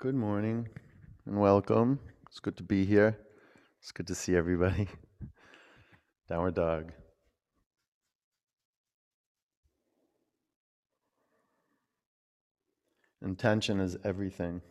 Good 0.00 0.14
morning 0.14 0.68
and 1.26 1.40
welcome. 1.40 1.98
It's 2.28 2.38
good 2.38 2.56
to 2.58 2.62
be 2.62 2.84
here. 2.84 3.18
It's 3.80 3.90
good 3.90 4.06
to 4.06 4.14
see 4.14 4.36
everybody. 4.36 4.86
Downward 6.28 6.54
dog. 6.54 6.92
Intention 13.22 13.80
is 13.80 13.96
everything. 14.04 14.62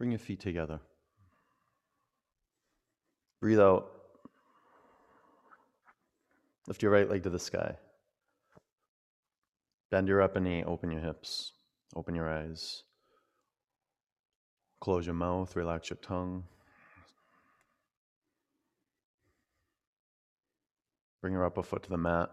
Bring 0.00 0.12
your 0.12 0.18
feet 0.18 0.40
together. 0.40 0.80
Breathe 3.38 3.60
out. 3.60 3.90
Lift 6.66 6.82
your 6.82 6.90
right 6.90 7.06
leg 7.06 7.22
to 7.24 7.28
the 7.28 7.38
sky. 7.38 7.76
Bend 9.90 10.08
your 10.08 10.22
upper 10.22 10.40
knee, 10.40 10.64
open 10.64 10.90
your 10.90 11.02
hips, 11.02 11.52
open 11.94 12.14
your 12.14 12.30
eyes. 12.30 12.84
Close 14.80 15.04
your 15.04 15.14
mouth, 15.14 15.54
relax 15.54 15.90
your 15.90 15.98
tongue. 15.98 16.44
Bring 21.20 21.34
your 21.34 21.44
upper 21.44 21.62
foot 21.62 21.82
to 21.82 21.90
the 21.90 21.98
mat. 21.98 22.30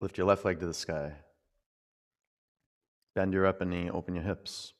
Lift 0.00 0.16
your 0.16 0.26
left 0.26 0.46
leg 0.46 0.60
to 0.60 0.66
the 0.66 0.72
sky. 0.72 1.12
Bend 3.14 3.34
your 3.34 3.44
upper 3.44 3.66
knee, 3.66 3.90
open 3.90 4.14
your 4.14 4.24
hips. 4.24 4.72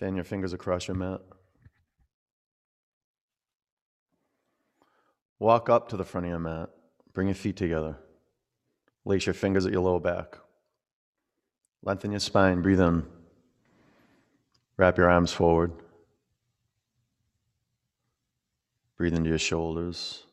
Fan 0.00 0.14
your 0.14 0.24
fingers 0.24 0.54
across 0.54 0.88
your 0.88 0.96
mat. 0.96 1.20
Walk 5.38 5.68
up 5.68 5.90
to 5.90 5.98
the 5.98 6.04
front 6.04 6.24
of 6.24 6.30
your 6.30 6.38
mat. 6.38 6.70
Bring 7.12 7.28
your 7.28 7.34
feet 7.34 7.56
together. 7.56 7.98
Lace 9.04 9.26
your 9.26 9.34
fingers 9.34 9.66
at 9.66 9.72
your 9.72 9.82
lower 9.82 10.00
back. 10.00 10.38
Lengthen 11.82 12.12
your 12.12 12.20
spine. 12.20 12.62
Breathe 12.62 12.80
in. 12.80 13.04
Wrap 14.78 14.96
your 14.96 15.10
arms 15.10 15.34
forward. 15.34 15.72
Breathe 18.96 19.12
into 19.12 19.28
your 19.28 19.38
shoulders. 19.38 20.24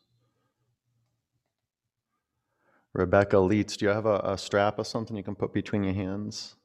Rebecca 2.93 3.37
Leets, 3.37 3.75
do 3.75 3.85
you 3.85 3.91
have 3.91 4.05
a, 4.05 4.19
a 4.19 4.37
strap 4.37 4.79
or 4.79 4.85
something 4.85 5.17
you 5.17 5.23
can 5.23 5.35
put 5.35 5.53
between 5.53 5.83
your 5.83 5.93
hands? 5.93 6.55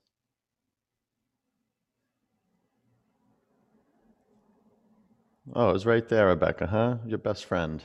Oh, 5.54 5.70
it 5.70 5.72
was 5.72 5.86
right 5.86 6.08
there, 6.08 6.28
Rebecca, 6.28 6.66
huh? 6.68 6.98
Your 7.06 7.18
best 7.18 7.44
friend. 7.44 7.82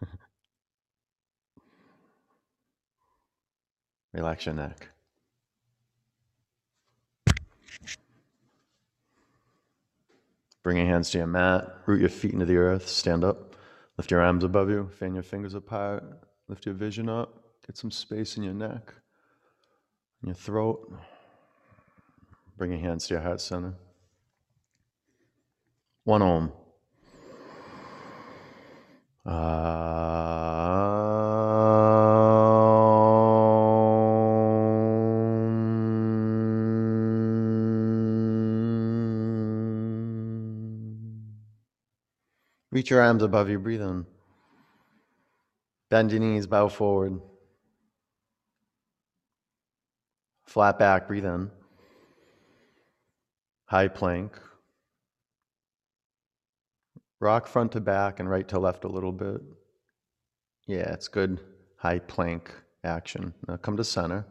Relax 4.12 4.46
your 4.46 4.54
neck. 4.54 4.88
Bring 10.62 10.76
your 10.76 10.86
hands 10.86 11.10
to 11.10 11.18
your 11.18 11.26
mat, 11.26 11.74
root 11.86 12.00
your 12.00 12.10
feet 12.10 12.34
into 12.34 12.44
the 12.44 12.58
earth, 12.58 12.86
stand 12.86 13.24
up, 13.24 13.56
lift 13.96 14.10
your 14.10 14.20
arms 14.20 14.44
above 14.44 14.68
you, 14.68 14.90
fan 14.98 15.14
your 15.14 15.22
fingers 15.22 15.54
apart, 15.54 16.04
lift 16.48 16.66
your 16.66 16.74
vision 16.74 17.08
up, 17.08 17.42
get 17.66 17.78
some 17.78 17.90
space 17.90 18.36
in 18.36 18.42
your 18.42 18.52
neck, 18.54 18.92
in 20.22 20.28
your 20.28 20.36
throat. 20.36 20.92
Bring 22.58 22.72
your 22.72 22.80
hands 22.80 23.06
to 23.08 23.14
your 23.14 23.22
heart 23.22 23.40
center. 23.40 23.72
One 26.04 26.20
om. 29.26 29.60
Reach 42.72 42.88
your 42.90 43.02
arms 43.02 43.22
above 43.22 43.50
you, 43.50 43.58
breathe 43.58 43.82
in. 43.82 44.06
Bend 45.90 46.12
your 46.12 46.20
knees, 46.20 46.46
bow 46.46 46.68
forward. 46.68 47.20
Flat 50.46 50.78
back, 50.78 51.08
breathe 51.08 51.26
in. 51.26 51.50
High 53.66 53.88
plank. 53.88 54.38
Rock 57.20 57.46
front 57.46 57.72
to 57.72 57.80
back 57.80 58.18
and 58.18 58.30
right 58.30 58.48
to 58.48 58.58
left 58.58 58.84
a 58.84 58.88
little 58.88 59.12
bit. 59.12 59.42
Yeah, 60.66 60.92
it's 60.92 61.08
good 61.08 61.40
high 61.76 61.98
plank 61.98 62.52
action. 62.82 63.34
Now 63.46 63.56
come 63.56 63.76
to 63.76 63.84
center. 63.84 64.26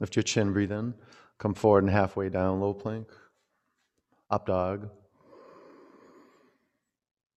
Lift 0.00 0.16
your 0.16 0.22
chin, 0.22 0.52
breathe 0.52 0.72
in. 0.72 0.94
Come 1.38 1.54
forward 1.54 1.84
and 1.84 1.92
halfway 1.92 2.28
down, 2.28 2.60
low 2.60 2.74
plank. 2.74 3.08
Up 4.30 4.46
dog. 4.46 4.90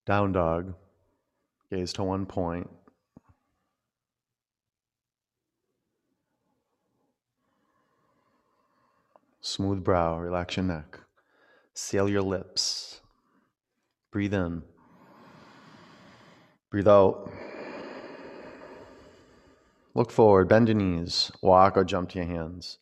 Down 0.06 0.32
dog. 0.32 0.74
Gaze 1.72 1.94
to 1.94 2.04
one 2.04 2.26
point. 2.26 2.70
Smooth 9.42 9.84
brow, 9.84 10.20
relax 10.20 10.58
your 10.58 10.66
neck. 10.66 11.00
Seal 11.74 12.10
your 12.10 12.22
lips. 12.22 13.02
Breathe 14.16 14.34
in. 14.34 14.64
Breathe 16.70 16.88
out. 16.88 17.30
Look 19.94 20.10
forward, 20.10 20.48
bend 20.48 20.70
your 20.70 20.76
knees, 20.76 21.34
walk 21.42 21.76
or 21.76 21.84
jump 21.84 22.12
to 22.12 22.20
your 22.20 22.28
hands. 22.28 22.78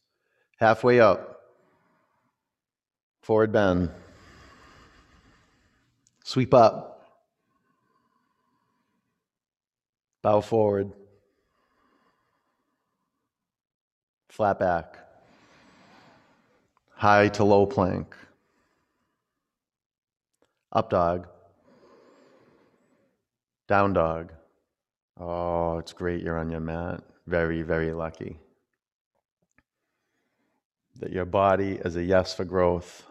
Halfway 0.58 1.00
up. 1.00 1.42
Forward 3.24 3.52
bend. 3.52 3.90
Sweep 6.24 6.54
up. 6.54 7.10
Bow 10.22 10.40
forward. 10.40 10.92
Flat 14.30 14.60
back. 14.60 15.00
High 16.92 17.30
to 17.30 17.44
low 17.44 17.66
plank. 17.66 18.16
Up 20.74 20.90
dog. 20.90 21.28
Down 23.68 23.94
dog. 23.94 24.34
Oh, 25.20 25.78
it's 25.78 25.94
great 25.94 26.24
you're 26.24 26.40
on 26.40 26.50
your 26.50 26.60
mat. 26.60 27.04
Very, 27.28 27.62
very 27.62 27.94
lucky. 27.94 28.40
That 31.00 31.12
your 31.12 31.26
body 31.26 31.80
is 31.86 31.96
a 31.96 32.04
yes 32.04 32.34
for 32.34 32.44
growth. 32.44 33.04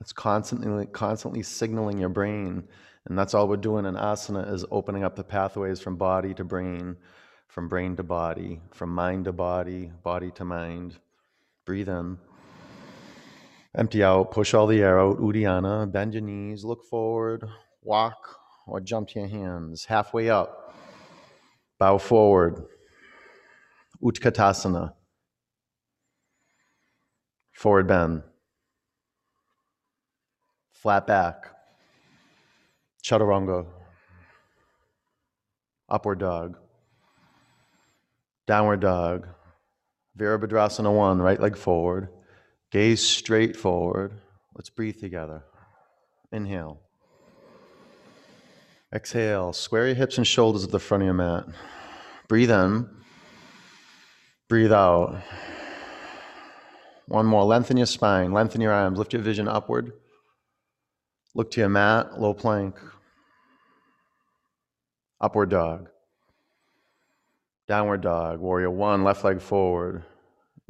It's 0.00 0.12
constantly 0.12 0.86
constantly 0.86 1.42
signaling 1.42 1.98
your 1.98 2.10
brain. 2.10 2.64
And 3.06 3.18
that's 3.18 3.32
all 3.34 3.48
we're 3.48 3.56
doing 3.56 3.86
in 3.86 3.94
asana 3.94 4.52
is 4.52 4.64
opening 4.70 5.04
up 5.04 5.16
the 5.16 5.24
pathways 5.24 5.80
from 5.80 5.96
body 5.96 6.34
to 6.34 6.44
brain, 6.44 6.96
from 7.48 7.68
brain 7.68 7.96
to 7.96 8.02
body, 8.02 8.60
from 8.72 8.90
mind 8.90 9.24
to 9.24 9.32
body, 9.32 9.90
body 10.02 10.30
to 10.32 10.44
mind. 10.44 10.98
Breathe 11.64 11.88
in. 11.88 12.18
Empty 13.74 14.04
out, 14.04 14.30
push 14.30 14.52
all 14.52 14.66
the 14.66 14.82
air 14.82 15.00
out, 15.00 15.18
Uddiyana, 15.18 15.90
bend 15.90 16.12
your 16.12 16.22
knees, 16.22 16.62
look 16.62 16.84
forward, 16.84 17.48
walk 17.80 18.38
or 18.66 18.80
jump 18.80 19.08
to 19.08 19.20
your 19.20 19.28
hands. 19.28 19.86
Halfway 19.86 20.28
up, 20.28 20.74
bow 21.78 21.96
forward, 21.96 22.66
Utkatasana, 24.02 24.92
forward 27.52 27.86
bend, 27.86 28.22
flat 30.74 31.06
back, 31.06 31.46
Chaturanga, 33.02 33.64
upward 35.88 36.18
dog, 36.18 36.58
downward 38.46 38.80
dog, 38.80 39.28
Virabhadrasana 40.18 40.94
1, 40.94 41.22
right 41.22 41.40
leg 41.40 41.56
forward. 41.56 42.10
Gaze 42.72 43.06
straight 43.06 43.54
forward. 43.56 44.14
Let's 44.54 44.70
breathe 44.70 44.98
together. 44.98 45.44
Inhale. 46.32 46.80
Exhale. 48.94 49.52
Square 49.52 49.88
your 49.88 49.94
hips 49.94 50.16
and 50.16 50.26
shoulders 50.26 50.64
at 50.64 50.70
the 50.70 50.78
front 50.78 51.02
of 51.02 51.06
your 51.06 51.14
mat. 51.14 51.44
Breathe 52.28 52.50
in. 52.50 52.88
Breathe 54.48 54.72
out. 54.72 55.22
One 57.08 57.26
more. 57.26 57.44
Lengthen 57.44 57.76
your 57.76 57.86
spine. 57.86 58.32
Lengthen 58.32 58.62
your 58.62 58.72
arms. 58.72 58.98
Lift 58.98 59.12
your 59.12 59.22
vision 59.22 59.48
upward. 59.48 59.92
Look 61.34 61.50
to 61.52 61.60
your 61.60 61.68
mat. 61.68 62.18
Low 62.18 62.32
plank. 62.32 62.76
Upward 65.20 65.50
dog. 65.50 65.88
Downward 67.68 68.00
dog, 68.00 68.40
warrior 68.40 68.70
one, 68.70 69.04
left 69.04 69.24
leg 69.24 69.40
forward. 69.40 70.04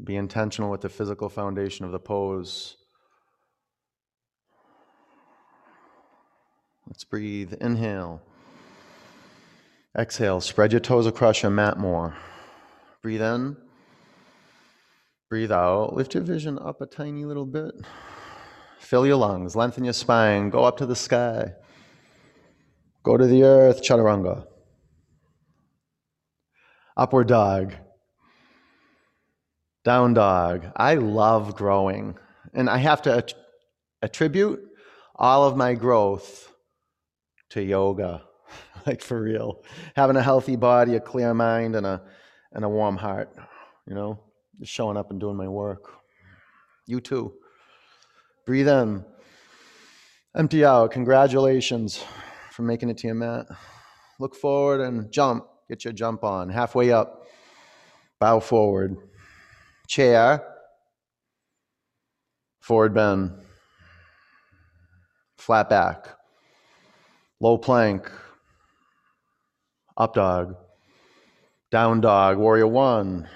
Be 0.05 0.17
intentional 0.17 0.71
with 0.71 0.81
the 0.81 0.89
physical 0.89 1.29
foundation 1.29 1.85
of 1.85 1.93
the 1.93 1.99
pose. 1.99 2.77
Let's 6.87 7.05
breathe. 7.05 7.55
Inhale. 7.61 8.21
Exhale. 9.97 10.41
Spread 10.41 10.73
your 10.73 10.81
toes 10.81 11.07
across 11.07 11.43
your 11.43 11.53
mat 11.53 11.79
more. 11.79 12.17
Breathe 13.03 13.23
in. 13.23 13.57
Breathe 15.31 15.53
out. 15.53 15.95
Lift 15.95 16.15
your 16.15 16.23
vision 16.23 16.59
up 16.59 16.81
a 16.81 16.87
tiny 16.87 17.25
little 17.25 17.47
bit. 17.47 17.73
Fill 18.79 19.07
your 19.07 19.17
lungs. 19.17 19.55
Lengthen 19.55 19.85
your 19.85 19.93
spine. 19.93 20.51
Go 20.51 20.65
up 20.65 20.77
to 20.79 20.87
the 20.87 20.97
sky. 20.97 21.53
Go 23.05 23.17
to 23.17 23.27
the 23.27 23.45
earth. 23.45 23.83
Chaturanga. 23.83 24.47
Upward 26.97 27.29
dog. 27.29 27.75
Down 29.85 30.15
dog. 30.15 30.67
I 30.77 30.95
love 30.95 31.57
growing. 31.57 32.17
And 32.55 32.69
I 32.69 32.79
have 32.79 33.03
to 33.03 33.25
attribute 34.01 34.61
all 35.17 35.45
of 35.45 35.57
my 35.57 35.75
growth 35.75 36.53
to 37.51 37.63
yoga. 37.63 38.23
like 38.87 39.03
for 39.03 39.21
real. 39.21 39.63
Having 39.97 40.17
a 40.17 40.23
healthy 40.23 40.57
body, 40.57 40.95
a 40.95 41.01
clear 41.01 41.35
mind, 41.35 41.77
and 41.77 41.87
a 41.87 42.03
and 42.53 42.65
a 42.65 42.69
warm 42.69 42.97
heart. 42.97 43.35
You 43.87 43.95
know, 43.95 44.21
just 44.61 44.73
showing 44.73 44.97
up 44.97 45.11
and 45.11 45.21
doing 45.21 45.37
my 45.37 45.49
work. 45.49 45.91
You 46.87 47.01
too. 47.01 47.33
Breathe 48.47 48.69
in. 48.69 49.05
Empty 50.37 50.65
out. 50.65 50.91
Congratulations 50.91 52.03
for 52.51 52.63
making 52.63 52.91
it 52.91 52.99
to 52.99 53.07
your 53.07 53.17
mat. 53.17 53.47
Look 54.19 54.35
forward 54.35 54.81
and 54.81 55.11
jump. 55.13 55.47
Get 55.69 55.85
your 55.85 55.93
jump 55.93 56.25
on. 56.25 56.49
Halfway 56.49 56.91
up. 56.91 57.27
Bow 58.19 58.41
forward. 58.41 58.97
Chair. 59.93 60.43
Forward 62.61 62.95
bend. 62.95 63.31
Flat 65.37 65.69
back. 65.69 66.09
Low 67.41 67.59
plank. 67.59 68.11
Up 69.99 70.15
dog. 70.15 70.57
Down 71.71 72.01
dog. 72.01 72.39
Warrior 72.39 72.69
one. 72.69 73.29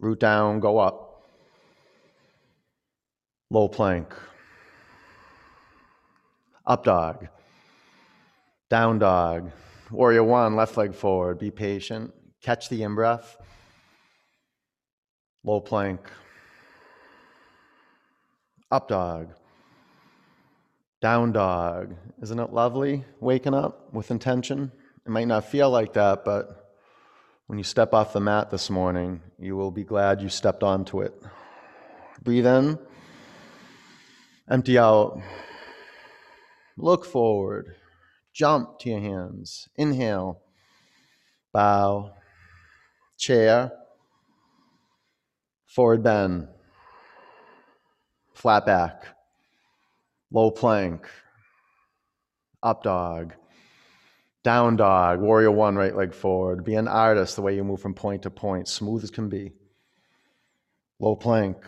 Root 0.00 0.20
down, 0.20 0.60
go 0.60 0.78
up. 0.78 1.24
Low 3.50 3.68
plank. 3.68 4.14
Up 6.66 6.82
dog. 6.82 7.28
Down 8.70 8.98
dog. 8.98 9.50
Warrior 9.90 10.24
one, 10.24 10.56
left 10.56 10.78
leg 10.78 10.94
forward. 10.94 11.38
Be 11.38 11.50
patient. 11.50 12.14
Catch 12.40 12.70
the 12.70 12.84
in 12.84 12.94
breath. 12.94 13.36
Low 15.48 15.62
plank. 15.62 16.00
Up 18.70 18.86
dog. 18.86 19.30
Down 21.00 21.32
dog. 21.32 21.94
Isn't 22.20 22.38
it 22.38 22.52
lovely 22.52 23.06
waking 23.18 23.54
up 23.54 23.94
with 23.94 24.10
intention? 24.10 24.70
It 25.06 25.08
might 25.08 25.26
not 25.26 25.46
feel 25.46 25.70
like 25.70 25.94
that, 25.94 26.22
but 26.22 26.74
when 27.46 27.56
you 27.56 27.64
step 27.64 27.94
off 27.94 28.12
the 28.12 28.20
mat 28.20 28.50
this 28.50 28.68
morning, 28.68 29.22
you 29.38 29.56
will 29.56 29.70
be 29.70 29.84
glad 29.84 30.20
you 30.20 30.28
stepped 30.28 30.62
onto 30.62 31.00
it. 31.00 31.14
Breathe 32.22 32.46
in, 32.46 32.78
empty 34.50 34.76
out, 34.76 35.18
look 36.76 37.06
forward, 37.06 37.74
jump 38.34 38.78
to 38.80 38.90
your 38.90 39.00
hands, 39.00 39.66
inhale, 39.76 40.42
bow, 41.54 42.12
chair, 43.16 43.72
forward 45.78 46.02
bend, 46.02 46.48
flat 48.34 48.66
back, 48.66 49.04
low 50.32 50.50
plank, 50.50 51.08
up 52.64 52.82
dog 52.82 53.34
down 54.42 54.74
dog, 54.74 55.20
warrior 55.20 55.52
one, 55.52 55.76
right 55.76 55.94
leg 55.94 56.12
forward. 56.12 56.64
Be 56.64 56.74
an 56.74 56.88
artist 56.88 57.36
the 57.36 57.42
way 57.42 57.54
you 57.54 57.62
move 57.62 57.80
from 57.80 57.94
point 57.94 58.22
to 58.22 58.30
point, 58.30 58.66
smooth 58.66 59.04
as 59.04 59.10
can 59.12 59.28
be. 59.28 59.52
Low 60.98 61.14
plank. 61.14 61.58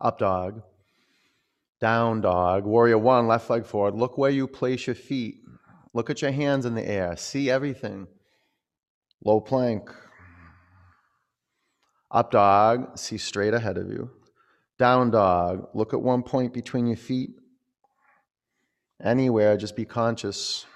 Up 0.00 0.20
dog. 0.20 0.62
Down 1.80 2.20
dog. 2.20 2.64
Warrior 2.64 2.98
one, 2.98 3.26
left 3.26 3.50
leg 3.50 3.66
forward. 3.66 3.96
Look 3.96 4.16
where 4.16 4.30
you 4.30 4.46
place 4.46 4.86
your 4.86 4.94
feet. 4.94 5.40
Look 5.94 6.10
at 6.10 6.22
your 6.22 6.30
hands 6.30 6.64
in 6.64 6.76
the 6.76 6.88
air. 6.88 7.16
See 7.16 7.50
everything. 7.50 8.06
Low 9.24 9.40
plank. 9.40 9.90
Up 12.16 12.32
dog. 12.32 12.98
See 12.98 13.18
straight 13.18 13.54
ahead 13.54 13.78
of 13.78 13.88
you. 13.88 14.10
Down 14.78 15.12
dog. 15.12 15.68
Look 15.74 15.94
at 15.94 16.00
one 16.00 16.24
point 16.24 16.52
between 16.52 16.88
your 16.88 16.96
feet 16.96 17.30
anywhere, 19.02 19.56
just 19.56 19.76
be 19.76 19.84
conscious. 19.84 20.66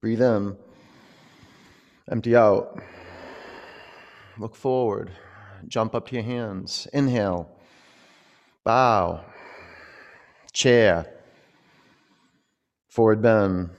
Breathe 0.00 0.22
in, 0.22 0.56
empty 2.10 2.36
out. 2.36 2.80
Look 4.38 4.54
forward, 4.54 5.10
jump 5.68 5.94
up 5.94 6.08
to 6.08 6.14
your 6.14 6.24
hands. 6.24 6.86
Inhale, 6.92 7.48
bow, 8.64 9.24
chair, 10.52 11.06
forward 12.88 13.22
bend, 13.22 13.70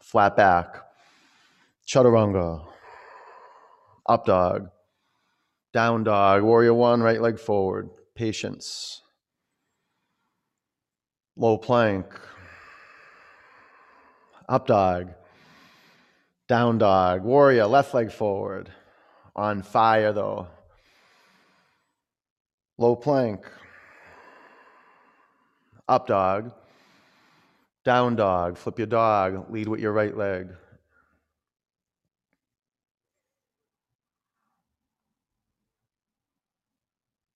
flat 0.00 0.36
back, 0.36 0.76
chaturanga, 1.88 2.66
up 4.10 4.26
dog, 4.26 4.70
down 5.72 6.02
dog, 6.02 6.42
warrior 6.42 6.74
one, 6.74 7.00
right 7.00 7.22
leg 7.22 7.38
forward, 7.38 7.88
patience 8.16 9.02
low 11.36 11.56
plank, 11.56 12.06
up 14.48 14.66
dog, 14.66 15.12
down 16.48 16.76
dog, 16.76 17.22
warrior, 17.22 17.66
left 17.66 17.94
leg 17.94 18.10
forward, 18.10 18.68
on 19.36 19.62
fire 19.62 20.12
though, 20.12 20.48
low 22.78 22.96
plank, 22.96 23.48
up 25.88 26.08
dog, 26.08 26.52
down 27.84 28.16
dog, 28.16 28.58
flip 28.58 28.76
your 28.76 28.88
dog, 28.88 29.46
lead 29.52 29.68
with 29.68 29.78
your 29.78 29.92
right 29.92 30.16
leg. 30.16 30.48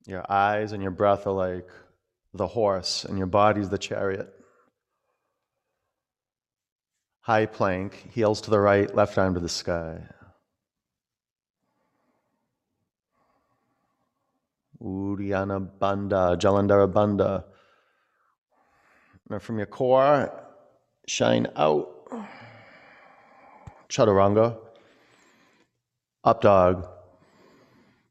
Your 0.06 0.30
eyes 0.30 0.72
and 0.72 0.82
your 0.82 0.92
breath 0.92 1.26
are 1.26 1.32
like 1.32 1.68
the 2.34 2.46
horse 2.46 3.04
and 3.04 3.16
your 3.16 3.26
body's 3.26 3.68
the 3.68 3.78
chariot. 3.78 4.28
High 7.20 7.46
plank, 7.46 8.10
heels 8.12 8.42
to 8.42 8.50
the 8.50 8.60
right, 8.60 8.94
left 8.94 9.16
arm 9.16 9.34
to 9.34 9.40
the 9.40 9.48
sky. 9.48 10.02
Uddiyana 14.82 15.70
Bandha, 15.78 16.38
Jalandhara 16.38 16.92
Bandha. 16.92 17.44
Now 19.30 19.38
from 19.38 19.56
your 19.56 19.66
core, 19.66 20.30
shine 21.06 21.46
out. 21.56 21.90
Chaturanga. 23.88 24.58
Up 26.24 26.42
dog. 26.42 26.93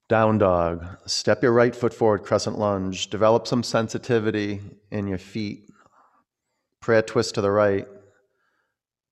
Down 0.09 0.37
dog. 0.37 0.85
Step 1.05 1.41
your 1.41 1.53
right 1.53 1.75
foot 1.75 1.93
forward, 1.93 2.23
crescent 2.23 2.59
lunge. 2.59 3.09
Develop 3.09 3.47
some 3.47 3.63
sensitivity 3.63 4.61
in 4.91 5.07
your 5.07 5.17
feet. 5.17 5.69
Prayer 6.81 7.01
twist 7.01 7.35
to 7.35 7.41
the 7.41 7.49
right, 7.49 7.87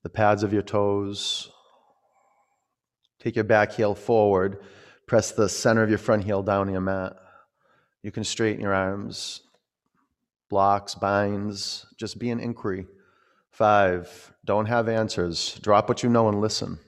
the 0.04 0.10
pads 0.10 0.44
of 0.44 0.52
your 0.52 0.62
toes. 0.62 1.50
Take 3.20 3.36
your 3.36 3.46
back 3.46 3.72
heel 3.72 3.96
forward. 3.96 4.58
Press 5.08 5.32
the 5.32 5.48
center 5.48 5.84
of 5.84 5.90
your 5.90 5.98
front 5.98 6.26
heel 6.26 6.44
down 6.44 6.68
on 6.68 6.74
your 6.74 6.82
mat. 6.82 7.16
You 8.04 8.12
can 8.12 8.24
straighten 8.24 8.62
your 8.62 8.74
arms. 8.74 9.42
Blocks, 10.50 10.96
binds. 10.96 11.86
Just 11.98 12.20
be 12.20 12.30
an 12.30 12.40
inquiry. 12.40 12.88
Five, 13.52 14.34
don't 14.44 14.66
have 14.66 14.90
answers. 14.90 15.58
Drop 15.62 15.88
what 15.88 16.04
you 16.04 16.10
know 16.10 16.28
and 16.28 16.42
listen. 16.42 16.80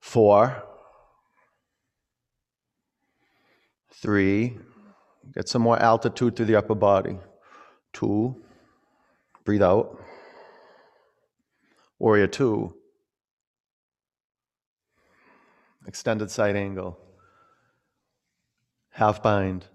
Four, 0.00 0.62
Three, 4.02 4.58
get 5.32 5.48
some 5.48 5.62
more 5.62 5.78
altitude 5.78 6.34
through 6.34 6.46
the 6.46 6.56
upper 6.56 6.74
body. 6.74 7.18
Two, 7.92 8.42
breathe 9.44 9.62
out. 9.62 10.02
Warrior 12.00 12.26
two, 12.26 12.74
extended 15.86 16.32
side 16.32 16.56
angle. 16.56 16.98
Half 18.90 19.22
bind. 19.22 19.66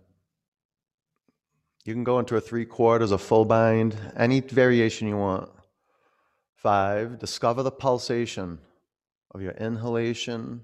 You 1.86 1.94
can 1.94 2.04
go 2.04 2.20
into 2.20 2.36
a 2.36 2.42
three 2.42 2.66
quarters, 2.66 3.14
a 3.14 3.18
full 3.18 3.46
bind, 3.46 3.96
any 4.18 4.42
variation 4.42 5.08
you 5.08 5.16
want. 5.16 5.50
Five, 6.58 7.18
discover 7.18 7.64
the 7.64 7.72
pulsation 7.72 8.60
of 9.32 9.42
your 9.42 9.54
inhalation, 9.54 10.64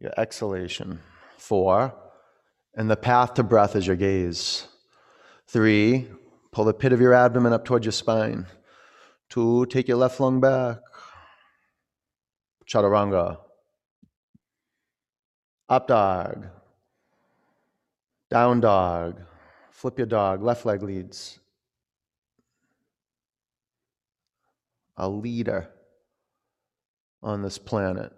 your 0.00 0.12
exhalation. 0.16 0.98
Four, 1.36 1.94
and 2.74 2.90
the 2.90 2.96
path 2.96 3.34
to 3.34 3.42
breath 3.42 3.76
is 3.76 3.86
your 3.86 3.96
gaze. 3.96 4.66
Three, 5.46 6.08
pull 6.50 6.64
the 6.64 6.74
pit 6.74 6.92
of 6.92 7.00
your 7.00 7.12
abdomen 7.12 7.52
up 7.52 7.64
towards 7.64 7.84
your 7.84 7.92
spine. 7.92 8.46
Two, 9.28 9.66
take 9.66 9.88
your 9.88 9.96
left 9.96 10.20
lung 10.20 10.40
back. 10.40 10.78
Chaturanga. 12.66 13.38
Up 15.68 15.88
dog. 15.88 16.46
Down 18.30 18.60
dog. 18.60 19.20
Flip 19.70 19.98
your 19.98 20.06
dog. 20.06 20.42
Left 20.42 20.64
leg 20.64 20.82
leads. 20.82 21.38
A 24.96 25.08
leader 25.08 25.68
on 27.22 27.42
this 27.42 27.58
planet. 27.58 28.12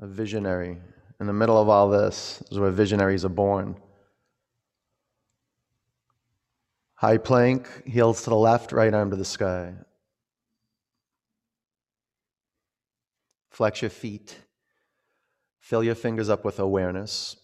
A 0.00 0.06
visionary. 0.06 0.78
In 1.20 1.26
the 1.26 1.32
middle 1.32 1.60
of 1.60 1.68
all 1.68 1.88
this 1.88 2.42
is 2.50 2.58
where 2.58 2.70
visionaries 2.70 3.24
are 3.24 3.30
born. 3.30 3.76
High 6.94 7.18
plank, 7.18 7.86
heels 7.86 8.22
to 8.22 8.30
the 8.30 8.36
left, 8.36 8.72
right 8.72 8.92
arm 8.92 9.10
to 9.10 9.16
the 9.16 9.24
sky. 9.24 9.74
Flex 13.50 13.82
your 13.82 13.90
feet. 13.90 14.36
Fill 15.60 15.82
your 15.82 15.94
fingers 15.94 16.28
up 16.30 16.44
with 16.44 16.60
awareness. 16.60 17.36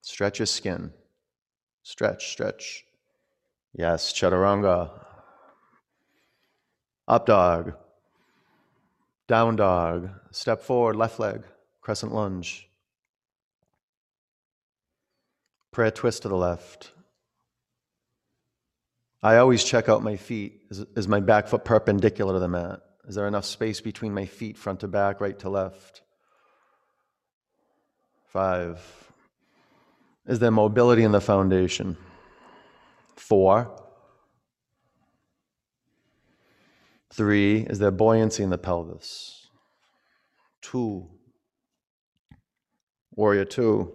Stretch 0.00 0.38
your 0.38 0.46
skin. 0.46 0.92
Stretch, 1.82 2.32
stretch. 2.32 2.84
Yes, 3.74 4.12
chaturanga. 4.12 4.90
Up 7.08 7.26
dog. 7.26 7.74
Down 9.32 9.56
dog. 9.56 10.10
Step 10.30 10.60
forward, 10.60 10.94
left 10.94 11.18
leg. 11.18 11.42
Crescent 11.80 12.12
lunge. 12.12 12.68
Prayer 15.70 15.90
twist 15.90 16.20
to 16.20 16.28
the 16.28 16.36
left. 16.36 16.90
I 19.22 19.38
always 19.38 19.64
check 19.64 19.88
out 19.88 20.02
my 20.02 20.16
feet. 20.16 20.60
Is, 20.68 20.84
is 20.94 21.08
my 21.08 21.20
back 21.20 21.48
foot 21.48 21.64
perpendicular 21.64 22.34
to 22.34 22.40
the 22.40 22.48
mat? 22.48 22.80
Is 23.08 23.14
there 23.14 23.26
enough 23.26 23.46
space 23.46 23.80
between 23.80 24.12
my 24.12 24.26
feet, 24.26 24.58
front 24.58 24.80
to 24.80 24.86
back, 24.86 25.18
right 25.22 25.38
to 25.38 25.48
left? 25.48 26.02
Five. 28.26 28.80
Is 30.26 30.40
there 30.40 30.50
mobility 30.50 31.04
in 31.04 31.12
the 31.12 31.22
foundation? 31.22 31.96
Four. 33.16 33.82
Three. 37.12 37.60
Is 37.60 37.78
there 37.78 37.90
buoyancy 37.90 38.42
in 38.42 38.50
the 38.50 38.58
pelvis? 38.58 39.48
Two. 40.62 41.10
Warrior 43.14 43.44
two. 43.44 43.92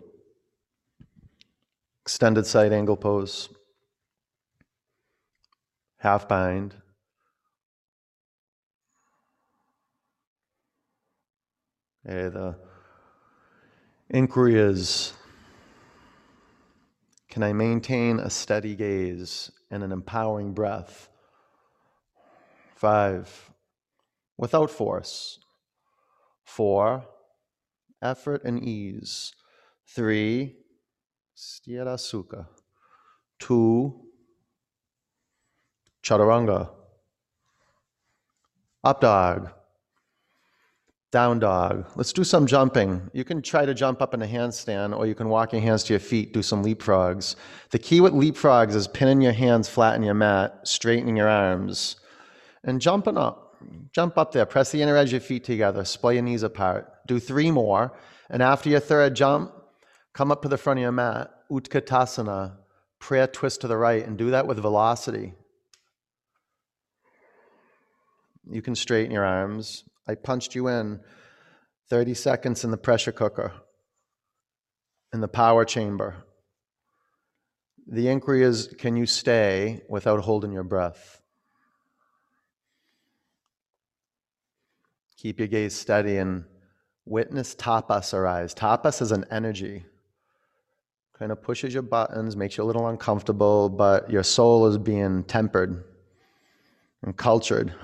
Extended 2.04 2.46
side 2.46 2.72
angle 2.72 2.96
pose 2.96 3.50
half 5.98 6.28
bind. 6.28 6.76
Okay, 12.08 12.30
the 12.30 12.56
inquiry 14.10 14.56
is 14.56 15.14
can 17.30 17.44
I 17.44 17.52
maintain 17.52 18.20
a 18.20 18.30
steady 18.30 18.76
gaze 18.76 19.52
and 19.70 19.84
an 19.84 19.92
empowering 19.92 20.54
breath? 20.54 21.10
Five, 22.78 23.52
without 24.38 24.70
force. 24.70 25.40
Four, 26.44 27.08
effort 28.04 28.44
and 28.44 28.64
ease. 28.64 29.34
Three, 29.88 30.58
sthira 31.36 31.98
sukha. 31.98 32.46
Two, 33.40 34.00
chaturanga, 36.04 36.70
up 38.84 39.02
dog, 39.02 39.50
down 41.12 41.40
dog. 41.40 41.88
Let's 41.96 42.14
do 42.14 42.24
some 42.24 42.46
jumping. 42.46 43.10
You 43.12 43.24
can 43.24 43.42
try 43.42 43.66
to 43.66 43.74
jump 43.74 44.04
up 44.04 44.14
in 44.14 44.22
a 44.22 44.28
handstand, 44.28 44.96
or 44.96 45.08
you 45.08 45.16
can 45.16 45.30
walk 45.30 45.52
your 45.52 45.62
hands 45.64 45.84
to 45.86 45.94
your 45.94 46.00
feet, 46.00 46.32
do 46.32 46.44
some 46.44 46.64
leapfrogs. 46.64 47.36
The 47.72 47.80
key 47.80 48.02
with 48.02 48.14
leapfrogs 48.14 48.76
is 48.76 48.88
pinning 48.88 49.22
your 49.22 49.34
hands 49.34 49.68
flat 49.68 49.96
in 49.96 50.04
your 50.04 50.14
mat, 50.14 50.60
straightening 50.64 51.18
your 51.18 51.28
arms, 51.28 51.96
and 52.64 52.82
jumping 52.82 53.18
up. 53.18 53.56
Jump 53.92 54.18
up 54.18 54.32
there, 54.32 54.46
press 54.46 54.72
the 54.72 54.82
inner 54.82 54.96
edge 54.96 55.10
of 55.10 55.14
your 55.14 55.22
feet 55.22 55.44
together, 55.44 55.84
splay 55.84 56.16
your 56.16 56.24
knees 56.24 56.44
apart. 56.44 56.92
Do 57.08 57.20
three 57.20 57.50
more, 57.50 57.98
and 58.30 58.44
after 58.44 58.70
your 58.70 58.80
third 58.80 59.16
jump, 59.16 59.52
come 60.14 60.32
up 60.32 60.42
to 60.44 60.48
the 60.48 60.58
front 60.58 60.80
of 60.80 60.82
your 60.82 60.92
mat, 60.92 61.32
Utkatasana, 61.52 62.58
prayer 63.00 63.28
twist 63.28 63.62
to 63.62 63.68
the 63.68 63.78
right, 63.78 64.06
and 64.06 64.18
do 64.18 64.32
that 64.32 64.48
with 64.48 64.60
velocity. 64.60 65.34
You 68.50 68.62
can 68.62 68.76
straighten 68.76 69.12
your 69.12 69.26
arms. 69.26 69.84
I 70.08 70.16
punched 70.16 70.56
you 70.56 70.68
in 70.68 71.02
30 71.90 72.14
seconds 72.14 72.64
in 72.64 72.72
the 72.72 72.78
pressure 72.78 73.12
cooker, 73.12 73.54
in 75.14 75.22
the 75.22 75.28
power 75.28 75.66
chamber. 75.66 76.24
The 77.88 78.10
inquiry 78.10 78.44
is 78.44 78.74
can 78.78 78.98
you 78.98 79.06
stay 79.06 79.82
without 79.90 80.22
holding 80.22 80.52
your 80.52 80.64
breath? 80.64 81.22
Keep 85.28 85.40
your 85.40 85.50
gaze 85.50 85.76
steady 85.76 86.20
and 86.20 86.46
witness 87.06 87.54
tapas 87.54 88.14
arise. 88.14 88.56
Tapas 88.56 89.02
is 89.02 89.12
an 89.12 89.26
energy. 89.30 89.84
Kind 91.20 91.34
of 91.34 91.42
pushes 91.42 91.74
your 91.74 91.84
buttons, 91.84 92.38
makes 92.38 92.56
you 92.56 92.64
a 92.64 92.70
little 92.70 92.88
uncomfortable, 92.88 93.68
but 93.68 94.10
your 94.10 94.24
soul 94.24 94.68
is 94.68 94.78
being 94.78 95.26
tempered 95.26 95.84
and 97.04 97.18
cultured. 97.18 97.76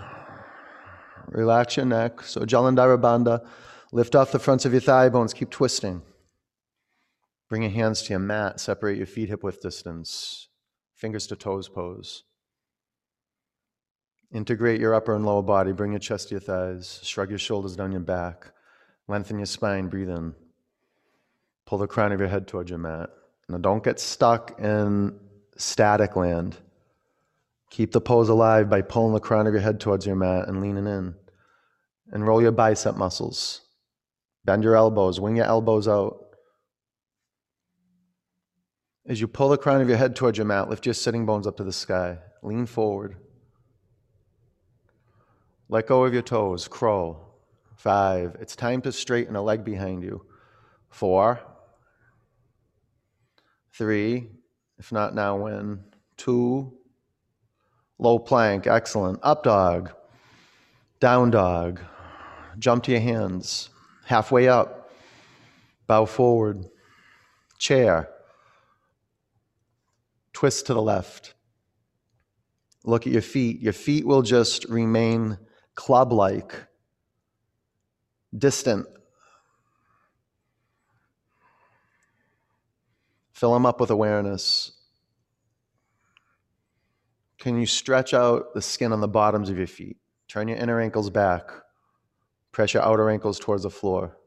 Relax 1.27 1.75
your 1.75 1.85
neck. 1.85 2.21
So 2.21 2.45
Jalandhara 2.45 2.97
Bandha. 2.97 3.45
Lift 3.91 4.15
off 4.15 4.31
the 4.31 4.39
fronts 4.39 4.63
of 4.63 4.71
your 4.71 4.79
thigh 4.79 5.09
bones. 5.09 5.33
Keep 5.33 5.49
twisting. 5.49 6.01
Bring 7.49 7.63
your 7.63 7.71
hands 7.71 8.03
to 8.03 8.11
your 8.11 8.19
mat. 8.19 8.61
Separate 8.61 8.95
your 8.95 9.05
feet 9.05 9.27
hip 9.27 9.43
width 9.43 9.61
distance. 9.61 10.47
Fingers 10.95 11.27
to 11.27 11.35
toes 11.35 11.67
pose. 11.67 12.23
Integrate 14.33 14.81
your 14.81 14.95
upper 14.95 15.15
and 15.15 15.25
lower 15.25 15.43
body. 15.43 15.71
Bring 15.71 15.91
your 15.91 15.99
chest 15.99 16.29
to 16.29 16.35
your 16.35 16.41
thighs. 16.41 16.99
Shrug 17.03 17.29
your 17.29 17.37
shoulders 17.37 17.75
down 17.75 17.91
your 17.91 18.01
back. 18.01 18.51
Lengthen 19.07 19.37
your 19.37 19.45
spine. 19.45 19.89
Breathe 19.89 20.09
in. 20.09 20.33
Pull 21.65 21.77
the 21.77 21.87
crown 21.87 22.11
of 22.11 22.19
your 22.19 22.29
head 22.29 22.47
towards 22.47 22.71
your 22.71 22.79
mat. 22.79 23.11
Now 23.47 23.59
don't 23.59 23.83
get 23.83 23.99
stuck 23.99 24.59
in 24.59 25.19
static 25.55 26.15
land. 26.15 26.57
Keep 27.69 27.91
the 27.91 28.01
pose 28.01 28.29
alive 28.29 28.69
by 28.69 28.81
pulling 28.81 29.13
the 29.13 29.19
crown 29.19 29.45
of 29.45 29.53
your 29.53 29.61
head 29.61 29.79
towards 29.79 30.05
your 30.05 30.15
mat 30.15 30.47
and 30.47 30.61
leaning 30.61 30.87
in. 30.87 31.13
And 32.11 32.25
roll 32.25 32.41
your 32.41 32.51
bicep 32.51 32.95
muscles. 32.95 33.61
Bend 34.45 34.63
your 34.63 34.75
elbows, 34.75 35.19
wing 35.19 35.35
your 35.35 35.45
elbows 35.45 35.87
out. 35.87 36.19
As 39.05 39.21
you 39.21 39.27
pull 39.27 39.49
the 39.49 39.57
crown 39.57 39.81
of 39.81 39.89
your 39.89 39.97
head 39.97 40.15
towards 40.15 40.37
your 40.37 40.45
mat, 40.45 40.69
lift 40.69 40.85
your 40.85 40.93
sitting 40.93 41.25
bones 41.25 41.45
up 41.45 41.57
to 41.57 41.63
the 41.63 41.73
sky. 41.73 42.17
Lean 42.41 42.65
forward. 42.65 43.17
Let 45.73 45.87
go 45.87 46.03
of 46.03 46.13
your 46.13 46.21
toes. 46.21 46.67
Crow. 46.67 47.17
Five. 47.77 48.37
It's 48.39 48.55
time 48.55 48.83
to 48.83 48.91
straighten 48.91 49.35
a 49.35 49.41
leg 49.41 49.63
behind 49.63 50.03
you. 50.03 50.23
Four. 50.91 51.39
Three. 53.71 54.27
If 54.77 54.91
not 54.91 55.15
now, 55.15 55.37
when? 55.37 55.83
Two. 56.15 56.77
Low 57.97 58.19
plank, 58.19 58.67
excellent. 58.67 59.17
Up 59.23 59.41
dog, 59.41 59.91
down 60.99 61.31
dog. 61.31 61.79
Jump 62.59 62.83
to 62.83 62.91
your 62.91 63.01
hands. 63.01 63.71
Halfway 64.05 64.47
up, 64.47 64.91
bow 65.87 66.05
forward. 66.05 66.67
Chair. 67.57 68.09
Twist 70.33 70.67
to 70.67 70.75
the 70.75 70.81
left. 70.83 71.33
Look 72.83 73.07
at 73.07 73.13
your 73.13 73.23
feet. 73.23 73.59
Your 73.59 73.73
feet 73.73 74.05
will 74.05 74.21
just 74.21 74.65
remain 74.65 75.39
club 75.75 76.11
like, 76.11 76.55
distant. 78.37 78.87
Fill 83.31 83.53
them 83.53 83.65
up 83.65 83.79
with 83.79 83.89
awareness. 83.89 84.71
Can 87.37 87.59
you 87.59 87.65
stretch 87.65 88.13
out 88.13 88.53
the 88.53 88.61
skin 88.61 88.93
on 88.93 89.01
the 89.01 89.07
bottoms 89.07 89.49
of 89.49 89.57
your 89.57 89.67
feet? 89.67 89.97
Turn 90.29 90.47
your 90.47 90.57
inner 90.57 90.79
ankles 90.79 91.09
back. 91.09 91.43
Press 92.53 92.73
your 92.73 92.83
outer 92.83 93.09
ankles 93.09 93.39
towards 93.39 93.63
the 93.63 93.69
floor. 93.69 94.17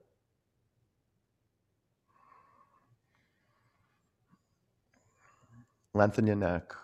Lengthen 5.94 6.26
your 6.26 6.36
neck. 6.36 6.74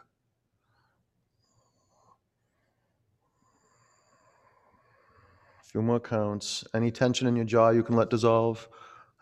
Few 5.73 5.81
more 5.81 6.01
counts. 6.01 6.65
Any 6.75 6.91
tension 6.91 7.27
in 7.27 7.35
your 7.35 7.47
jaw 7.47 7.71
you 7.71 7.83
can 7.83 7.97
let 7.97 8.11
dissolve. 8.11 8.69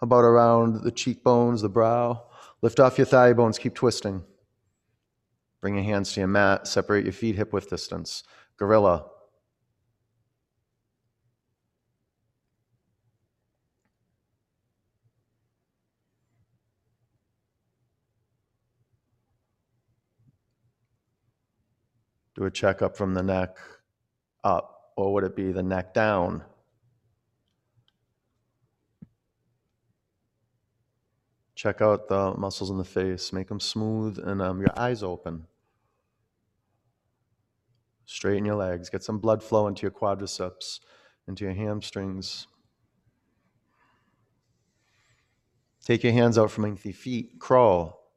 About 0.03 0.25
around 0.25 0.83
the 0.83 0.91
cheekbones, 0.91 1.63
the 1.63 1.69
brow? 1.69 2.25
Lift 2.61 2.81
off 2.81 2.99
your 2.99 3.07
thigh 3.07 3.33
bones, 3.33 3.59
keep 3.59 3.75
twisting. 3.75 4.25
Bring 5.61 5.77
your 5.77 5.85
hands 5.85 6.13
to 6.15 6.21
your 6.21 6.29
mat, 6.29 6.67
separate 6.67 7.05
your 7.05 7.13
feet 7.13 7.37
hip 7.37 7.53
width 7.53 7.71
distance. 7.71 8.25
Gorilla. 8.57 9.07
Do 22.35 22.45
a 22.45 22.51
checkup 22.51 22.97
from 22.97 23.15
the 23.15 23.23
neck 23.23 23.57
up, 24.43 24.80
or 25.01 25.15
would 25.15 25.25
it 25.25 25.35
be 25.35 25.53
the 25.53 25.63
neck 25.63 25.95
down? 25.95 26.45
Check 31.55 31.81
out 31.81 32.09
the 32.09 32.35
muscles 32.37 32.71
in 32.71 32.79
the 32.79 32.85
face, 32.85 33.33
make 33.33 33.49
them 33.49 33.61
smooth, 33.61 34.19
and 34.19 34.41
um, 34.41 34.61
your 34.61 34.79
eyes 34.79 35.03
open. 35.03 35.47
Straighten 38.07 38.45
your 38.45 38.57
legs, 38.57 38.91
get 38.91 39.03
some 39.03 39.19
blood 39.19 39.43
flow 39.43 39.69
into 39.69 39.83
your 39.83 39.91
quadriceps, 39.91 40.81
into 41.29 41.45
your 41.45 41.55
hamstrings. 41.55 42.47
Take 45.85 46.03
your 46.03 46.13
hands 46.13 46.37
out 46.37 46.51
from 46.51 46.65
underneath 46.65 46.85
your 46.85 46.95
feet, 46.95 47.39
crawl. 47.39 48.13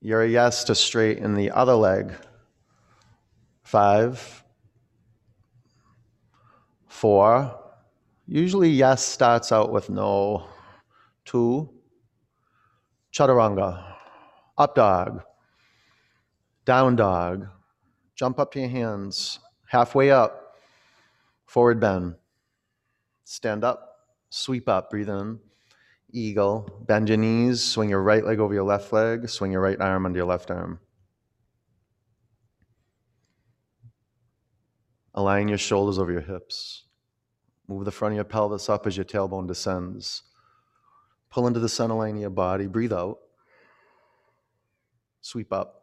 You're 0.00 0.22
a 0.22 0.28
yes 0.28 0.64
to 0.64 0.74
straighten 0.74 1.34
the 1.34 1.50
other 1.50 1.74
leg. 1.74 2.12
Five, 3.62 4.43
four. 7.04 7.54
Usually, 8.26 8.70
yes 8.70 9.04
starts 9.04 9.52
out 9.52 9.70
with 9.70 9.90
no. 9.90 10.48
Two, 11.26 11.68
chaturanga, 13.12 13.92
up 14.56 14.74
dog, 14.74 15.22
down 16.64 16.96
dog. 16.96 17.46
Jump 18.14 18.38
up 18.38 18.52
to 18.52 18.60
your 18.60 18.70
hands, 18.70 19.38
halfway 19.66 20.10
up, 20.10 20.56
forward 21.44 21.78
bend. 21.78 22.14
Stand 23.24 23.64
up, 23.64 24.06
sweep 24.30 24.66
up, 24.66 24.88
breathe 24.88 25.10
in. 25.10 25.38
Eagle, 26.10 26.84
bend 26.86 27.10
your 27.10 27.18
knees, 27.18 27.62
swing 27.62 27.90
your 27.90 28.02
right 28.02 28.24
leg 28.24 28.40
over 28.40 28.54
your 28.54 28.64
left 28.64 28.94
leg, 28.94 29.28
swing 29.28 29.52
your 29.52 29.60
right 29.60 29.78
arm 29.78 30.06
under 30.06 30.16
your 30.16 30.26
left 30.26 30.50
arm. 30.50 30.80
Align 35.12 35.48
your 35.48 35.58
shoulders 35.58 35.98
over 35.98 36.10
your 36.10 36.22
hips. 36.22 36.83
Move 37.66 37.84
the 37.84 37.90
front 37.90 38.12
of 38.12 38.16
your 38.16 38.24
pelvis 38.24 38.68
up 38.68 38.86
as 38.86 38.96
your 38.96 39.04
tailbone 39.04 39.46
descends. 39.46 40.22
Pull 41.30 41.46
into 41.46 41.60
the 41.60 41.68
center 41.68 41.94
line 41.94 42.16
of 42.16 42.20
your 42.20 42.30
body. 42.30 42.66
Breathe 42.66 42.92
out. 42.92 43.18
Sweep 45.20 45.52
up. 45.52 45.82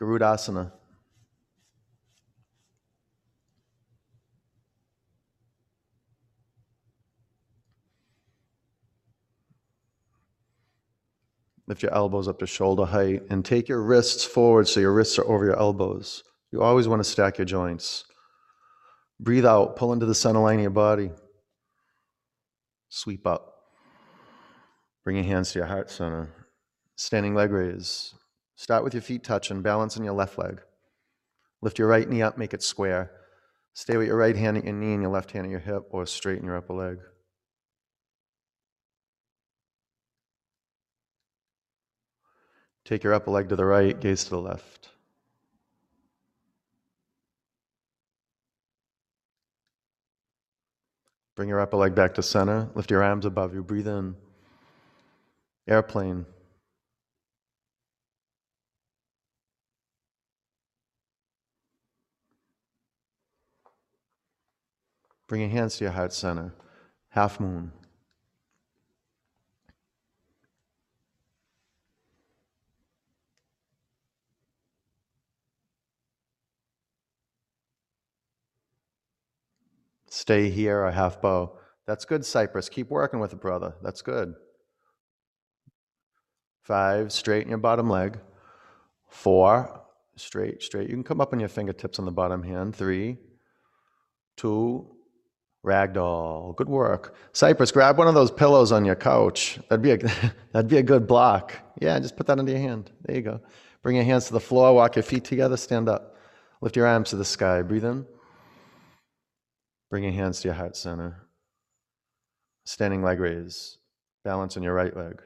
Garudasana. 0.00 0.72
Lift 11.68 11.82
your 11.82 11.94
elbows 11.94 12.28
up 12.28 12.38
to 12.40 12.46
shoulder 12.46 12.84
height 12.84 13.22
and 13.30 13.44
take 13.44 13.68
your 13.68 13.82
wrists 13.82 14.24
forward 14.24 14.66
so 14.66 14.80
your 14.80 14.92
wrists 14.92 15.18
are 15.18 15.26
over 15.26 15.44
your 15.44 15.58
elbows. 15.58 16.24
You 16.50 16.60
always 16.62 16.88
want 16.88 17.00
to 17.00 17.08
stack 17.08 17.38
your 17.38 17.44
joints. 17.44 18.04
Breathe 19.22 19.46
out, 19.46 19.76
pull 19.76 19.92
into 19.92 20.04
the 20.04 20.16
center 20.16 20.40
line 20.40 20.56
of 20.56 20.62
your 20.62 20.70
body. 20.72 21.12
Sweep 22.88 23.24
up. 23.24 23.54
Bring 25.04 25.14
your 25.14 25.24
hands 25.24 25.52
to 25.52 25.60
your 25.60 25.68
heart 25.68 25.92
center. 25.92 26.34
Standing 26.96 27.32
leg 27.32 27.52
raise. 27.52 28.14
Start 28.56 28.82
with 28.82 28.94
your 28.94 29.02
feet 29.02 29.22
touching, 29.22 29.62
balance 29.62 29.96
on 29.96 30.02
your 30.02 30.14
left 30.14 30.38
leg. 30.38 30.60
Lift 31.60 31.78
your 31.78 31.86
right 31.86 32.08
knee 32.08 32.20
up, 32.20 32.36
make 32.36 32.52
it 32.52 32.64
square. 32.64 33.12
Stay 33.74 33.96
with 33.96 34.08
your 34.08 34.16
right 34.16 34.36
hand 34.36 34.56
at 34.56 34.64
your 34.64 34.74
knee 34.74 34.92
and 34.92 35.02
your 35.02 35.12
left 35.12 35.30
hand 35.30 35.46
at 35.46 35.50
your 35.50 35.60
hip, 35.60 35.84
or 35.90 36.04
straighten 36.04 36.44
your 36.44 36.56
upper 36.56 36.74
leg. 36.74 36.98
Take 42.84 43.04
your 43.04 43.14
upper 43.14 43.30
leg 43.30 43.48
to 43.50 43.56
the 43.56 43.64
right, 43.64 43.98
gaze 44.00 44.24
to 44.24 44.30
the 44.30 44.40
left. 44.40 44.91
Bring 51.34 51.48
your 51.48 51.60
upper 51.60 51.76
leg 51.76 51.94
back 51.94 52.14
to 52.14 52.22
center. 52.22 52.68
Lift 52.74 52.90
your 52.90 53.02
arms 53.02 53.24
above 53.24 53.54
you. 53.54 53.62
Breathe 53.62 53.88
in. 53.88 54.16
Airplane. 55.66 56.26
Bring 65.26 65.40
your 65.40 65.50
hands 65.50 65.78
to 65.78 65.84
your 65.84 65.92
heart 65.92 66.12
center. 66.12 66.52
Half 67.08 67.40
moon. 67.40 67.72
Stay 80.22 80.50
here 80.50 80.84
or 80.84 80.90
half 80.92 81.20
bow. 81.20 81.58
That's 81.84 82.04
good, 82.04 82.24
Cypress. 82.24 82.68
Keep 82.68 82.90
working 82.90 83.18
with 83.18 83.32
it, 83.32 83.40
brother. 83.40 83.74
That's 83.82 84.02
good. 84.02 84.34
Five, 86.62 87.10
straighten 87.10 87.48
your 87.48 87.58
bottom 87.58 87.90
leg. 87.90 88.20
Four, 89.08 89.82
straight, 90.14 90.62
straight. 90.62 90.88
You 90.88 90.94
can 90.94 91.02
come 91.02 91.20
up 91.20 91.32
on 91.32 91.40
your 91.40 91.48
fingertips 91.48 91.98
on 91.98 92.04
the 92.04 92.12
bottom 92.12 92.44
hand. 92.44 92.76
Three, 92.76 93.18
two, 94.36 94.86
ragdoll. 95.66 96.54
Good 96.54 96.68
work. 96.68 97.16
Cypress, 97.32 97.72
grab 97.72 97.98
one 97.98 98.06
of 98.06 98.14
those 98.14 98.30
pillows 98.30 98.70
on 98.70 98.84
your 98.84 98.94
couch. 98.94 99.58
That'd 99.68 99.82
be 99.82 99.90
a 99.90 99.96
that'd 100.52 100.70
be 100.70 100.78
a 100.78 100.84
good 100.84 101.08
block. 101.08 101.58
Yeah, 101.80 101.98
just 101.98 102.14
put 102.16 102.28
that 102.28 102.38
under 102.38 102.52
your 102.52 102.60
hand. 102.60 102.92
There 103.06 103.16
you 103.16 103.22
go. 103.22 103.40
Bring 103.82 103.96
your 103.96 104.04
hands 104.04 104.26
to 104.26 104.34
the 104.34 104.38
floor, 104.38 104.72
walk 104.72 104.94
your 104.94 105.02
feet 105.02 105.24
together, 105.24 105.56
stand 105.56 105.88
up. 105.88 106.16
Lift 106.60 106.76
your 106.76 106.86
arms 106.86 107.10
to 107.10 107.16
the 107.16 107.24
sky. 107.24 107.62
Breathe 107.62 107.84
in. 107.84 108.06
Bring 109.92 110.04
your 110.04 110.14
hands 110.14 110.40
to 110.40 110.48
your 110.48 110.54
heart 110.54 110.74
center. 110.74 111.26
Standing 112.64 113.02
leg 113.02 113.20
raise. 113.20 113.76
Balance 114.24 114.56
on 114.56 114.62
your 114.62 114.72
right 114.72 114.96
leg. 114.96 115.20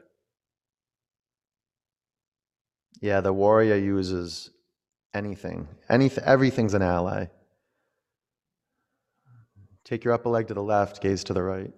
Yeah, 2.99 3.21
the 3.21 3.31
warrior 3.31 3.77
uses 3.77 4.49
anything. 5.13 5.69
Anything 5.89 6.25
everything's 6.25 6.73
an 6.73 6.81
ally. 6.81 7.27
Take 9.85 10.03
your 10.03 10.13
upper 10.13 10.27
leg 10.27 10.49
to 10.49 10.53
the 10.53 10.61
left, 10.61 11.01
gaze 11.01 11.23
to 11.23 11.33
the 11.33 11.43
right. 11.43 11.71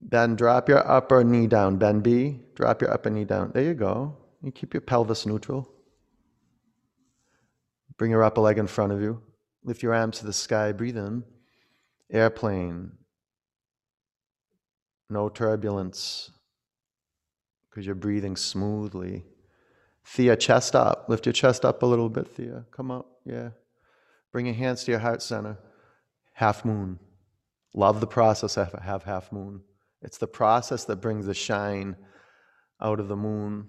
Bend, 0.00 0.36
drop 0.36 0.68
your 0.68 0.84
upper 0.90 1.22
knee 1.22 1.46
down. 1.46 1.76
Bend 1.76 2.02
B, 2.02 2.40
drop 2.56 2.82
your 2.82 2.92
upper 2.92 3.08
knee 3.08 3.24
down. 3.24 3.52
There 3.54 3.62
you 3.62 3.74
go. 3.74 4.16
You 4.42 4.50
keep 4.50 4.74
your 4.74 4.80
pelvis 4.80 5.26
neutral. 5.26 5.70
Bring 7.98 8.10
your 8.10 8.24
upper 8.24 8.40
leg 8.40 8.58
in 8.58 8.66
front 8.66 8.90
of 8.90 9.00
you. 9.00 9.22
Lift 9.64 9.82
your 9.82 9.94
arms 9.94 10.18
to 10.18 10.26
the 10.26 10.32
sky, 10.32 10.72
breathe 10.72 10.96
in. 10.96 11.24
Airplane. 12.10 12.92
No 15.08 15.28
turbulence 15.28 16.30
because 17.72 17.86
you're 17.86 17.94
breathing 17.94 18.36
smoothly. 18.36 19.24
Thea, 20.04 20.36
chest 20.36 20.76
up. 20.76 21.08
Lift 21.08 21.26
your 21.26 21.32
chest 21.32 21.64
up 21.64 21.82
a 21.82 21.86
little 21.86 22.10
bit, 22.10 22.28
Thea. 22.28 22.64
Come 22.70 22.90
up. 22.90 23.06
Yeah. 23.24 23.50
Bring 24.30 24.46
your 24.46 24.54
hands 24.54 24.84
to 24.84 24.90
your 24.90 25.00
heart 25.00 25.22
center. 25.22 25.58
Half 26.34 26.64
moon. 26.64 26.98
Love 27.74 28.00
the 28.00 28.06
process 28.06 28.58
of 28.58 28.72
have 28.82 29.04
half 29.04 29.32
moon. 29.32 29.62
It's 30.02 30.18
the 30.18 30.26
process 30.26 30.84
that 30.84 30.96
brings 30.96 31.26
the 31.26 31.34
shine 31.34 31.96
out 32.80 33.00
of 33.00 33.08
the 33.08 33.16
moon. 33.16 33.68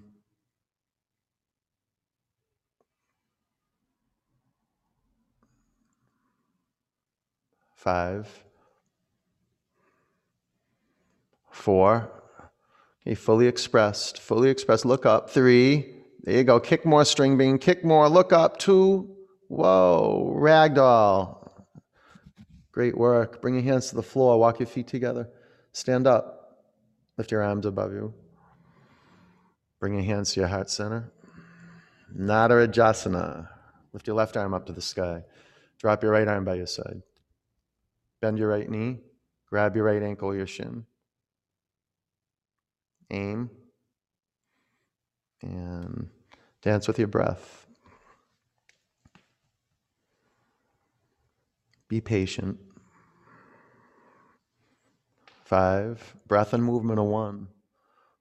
Five, 7.83 8.45
four, 11.51 12.09
okay, 13.05 13.13
fully 13.13 13.45
expressed, 13.45 14.21
fully 14.21 14.49
expressed. 14.49 14.85
Look 14.85 15.05
up. 15.05 15.29
Three, 15.29 15.93
there 16.23 16.37
you 16.37 16.45
go. 16.45 16.61
Kick 16.61 16.85
more, 16.85 17.03
string 17.03 17.37
bean. 17.37 17.57
Kick 17.57 17.83
more. 17.83 18.07
Look 18.07 18.31
up. 18.31 18.57
Two, 18.57 19.13
whoa, 19.49 20.33
ragdoll. 20.33 21.49
Great 22.71 22.97
work. 22.97 23.41
Bring 23.41 23.55
your 23.55 23.63
hands 23.63 23.89
to 23.89 23.95
the 23.95 24.01
floor. 24.01 24.39
Walk 24.39 24.61
your 24.61 24.67
feet 24.67 24.87
together. 24.87 25.27
Stand 25.73 26.07
up. 26.07 26.63
Lift 27.17 27.31
your 27.31 27.43
arms 27.43 27.65
above 27.65 27.91
you. 27.91 28.13
Bring 29.81 29.95
your 29.95 30.03
hands 30.03 30.31
to 30.35 30.39
your 30.39 30.47
heart 30.47 30.69
center. 30.69 31.11
Natarajasana. 32.17 33.49
Lift 33.91 34.07
your 34.07 34.15
left 34.15 34.37
arm 34.37 34.53
up 34.53 34.67
to 34.67 34.71
the 34.71 34.81
sky. 34.81 35.25
Drop 35.79 36.01
your 36.01 36.13
right 36.13 36.29
arm 36.29 36.45
by 36.45 36.53
your 36.53 36.65
side. 36.65 37.01
Bend 38.23 38.39
your 38.39 38.47
right 38.47 38.69
knee. 38.69 39.01
Grab 39.49 39.75
your 39.75 39.83
right 39.83 40.01
ankle 40.01 40.33
your 40.33 40.47
shin. 40.47 40.85
Aim. 43.11 43.49
And 45.41 46.07
dance 46.61 46.87
with 46.87 46.97
your 46.97 47.09
breath. 47.09 47.67
Be 51.89 51.99
patient. 51.99 52.59
Five, 55.43 56.15
breath 56.25 56.53
and 56.53 56.63
movement 56.63 56.99
of 56.99 57.07
one. 57.07 57.49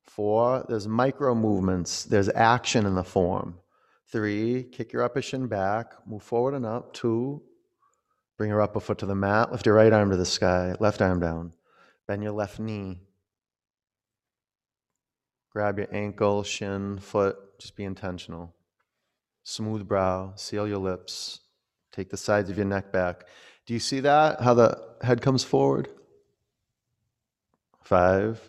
Four, 0.02 0.66
there's 0.68 0.88
micro 0.88 1.32
movements, 1.32 2.02
there's 2.02 2.28
action 2.28 2.86
in 2.86 2.96
the 2.96 3.04
form. 3.04 3.54
Three, 4.08 4.64
kick 4.64 4.92
your 4.92 5.04
upper 5.04 5.22
shin 5.22 5.46
back, 5.46 5.92
move 6.08 6.24
forward 6.24 6.54
and 6.54 6.66
up. 6.66 6.92
Two, 6.92 7.44
bring 8.36 8.50
your 8.50 8.60
upper 8.60 8.80
foot 8.80 8.98
to 8.98 9.06
the 9.06 9.14
mat, 9.14 9.52
lift 9.52 9.66
your 9.66 9.74
right 9.74 9.92
arm 9.92 10.10
to 10.10 10.16
the 10.16 10.24
sky, 10.24 10.74
left 10.80 11.02
arm 11.02 11.20
down. 11.20 11.52
Bend 12.06 12.22
your 12.22 12.32
left 12.32 12.58
knee. 12.58 13.00
Grab 15.50 15.78
your 15.78 15.88
ankle, 15.92 16.42
shin, 16.42 16.98
foot, 16.98 17.36
just 17.58 17.76
be 17.76 17.84
intentional. 17.84 18.54
Smooth 19.44 19.86
brow, 19.86 20.32
seal 20.36 20.66
your 20.66 20.78
lips, 20.78 21.40
take 21.92 22.10
the 22.10 22.16
sides 22.16 22.48
of 22.48 22.56
your 22.56 22.66
neck 22.66 22.90
back. 22.90 23.24
Do 23.66 23.74
you 23.74 23.80
see 23.80 24.00
that? 24.00 24.40
How 24.40 24.54
the 24.54 24.80
head 25.02 25.20
comes 25.20 25.44
forward? 25.44 25.88
Five, 27.82 28.40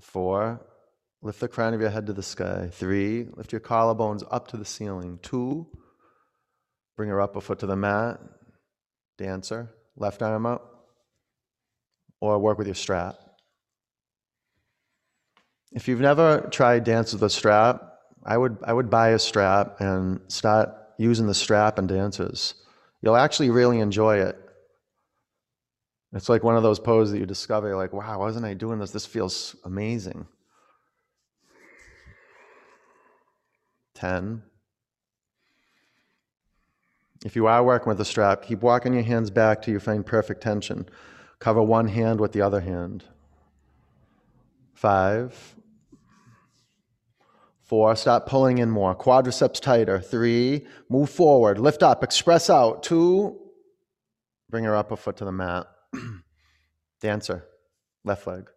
four, 0.00 0.60
lift 1.20 1.40
the 1.40 1.48
crown 1.48 1.74
of 1.74 1.80
your 1.80 1.90
head 1.90 2.06
to 2.06 2.12
the 2.12 2.22
sky. 2.22 2.70
Three, 2.72 3.28
lift 3.34 3.52
your 3.52 3.60
collarbones 3.60 4.26
up 4.30 4.48
to 4.48 4.56
the 4.56 4.64
ceiling. 4.64 5.18
Two, 5.22 5.66
bring 6.96 7.08
her 7.08 7.20
up 7.20 7.36
a 7.36 7.40
foot 7.40 7.60
to 7.60 7.66
the 7.66 7.76
mat. 7.76 8.20
Dancer, 9.18 9.70
left 9.96 10.22
arm 10.22 10.46
up, 10.46 10.86
or 12.20 12.38
work 12.38 12.58
with 12.58 12.66
your 12.66 12.74
strap. 12.74 13.16
If 15.72 15.88
you've 15.88 16.00
never 16.00 16.48
tried 16.50 16.84
dance 16.84 17.12
with 17.12 17.22
a 17.22 17.30
strap, 17.30 17.82
I 18.24 18.36
would, 18.36 18.58
I 18.64 18.72
would 18.72 18.90
buy 18.90 19.10
a 19.10 19.18
strap 19.18 19.80
and 19.80 20.20
start 20.28 20.70
using 20.98 21.26
the 21.26 21.34
strap 21.34 21.78
and 21.78 21.88
dances. 21.88 22.54
You'll 23.02 23.16
actually 23.16 23.50
really 23.50 23.80
enjoy 23.80 24.18
it. 24.18 24.36
It's 26.12 26.28
like 26.28 26.42
one 26.42 26.56
of 26.56 26.62
those 26.62 26.78
poses 26.78 27.12
that 27.12 27.18
you 27.18 27.26
discover, 27.26 27.68
you're 27.68 27.76
like, 27.76 27.92
wow, 27.92 28.18
wasn't 28.18 28.46
I 28.46 28.54
doing 28.54 28.78
this? 28.78 28.90
This 28.90 29.06
feels 29.06 29.54
amazing. 29.64 30.26
10. 33.94 34.42
If 37.26 37.34
you 37.34 37.48
are 37.48 37.64
working 37.64 37.88
with 37.88 38.00
a 38.00 38.04
strap, 38.04 38.42
keep 38.42 38.62
walking 38.62 38.94
your 38.94 39.02
hands 39.02 39.30
back 39.30 39.60
till 39.60 39.74
you 39.74 39.80
find 39.80 40.06
perfect 40.06 40.40
tension. 40.44 40.88
Cover 41.40 41.60
one 41.60 41.88
hand 41.88 42.20
with 42.20 42.30
the 42.30 42.40
other 42.40 42.60
hand. 42.60 43.02
Five. 44.74 45.56
Four, 47.62 47.96
stop 47.96 48.28
pulling 48.28 48.58
in 48.58 48.70
more. 48.70 48.94
Quadriceps 48.94 49.60
tighter. 49.60 49.98
Three, 50.00 50.68
move 50.88 51.10
forward. 51.10 51.58
Lift 51.58 51.82
up, 51.82 52.04
express 52.04 52.48
out. 52.48 52.84
Two, 52.84 53.36
bring 54.48 54.62
your 54.62 54.76
upper 54.76 54.94
foot 54.94 55.16
to 55.16 55.24
the 55.24 55.32
mat. 55.32 55.66
Dancer, 57.00 57.44
left 58.04 58.24
leg. 58.28 58.48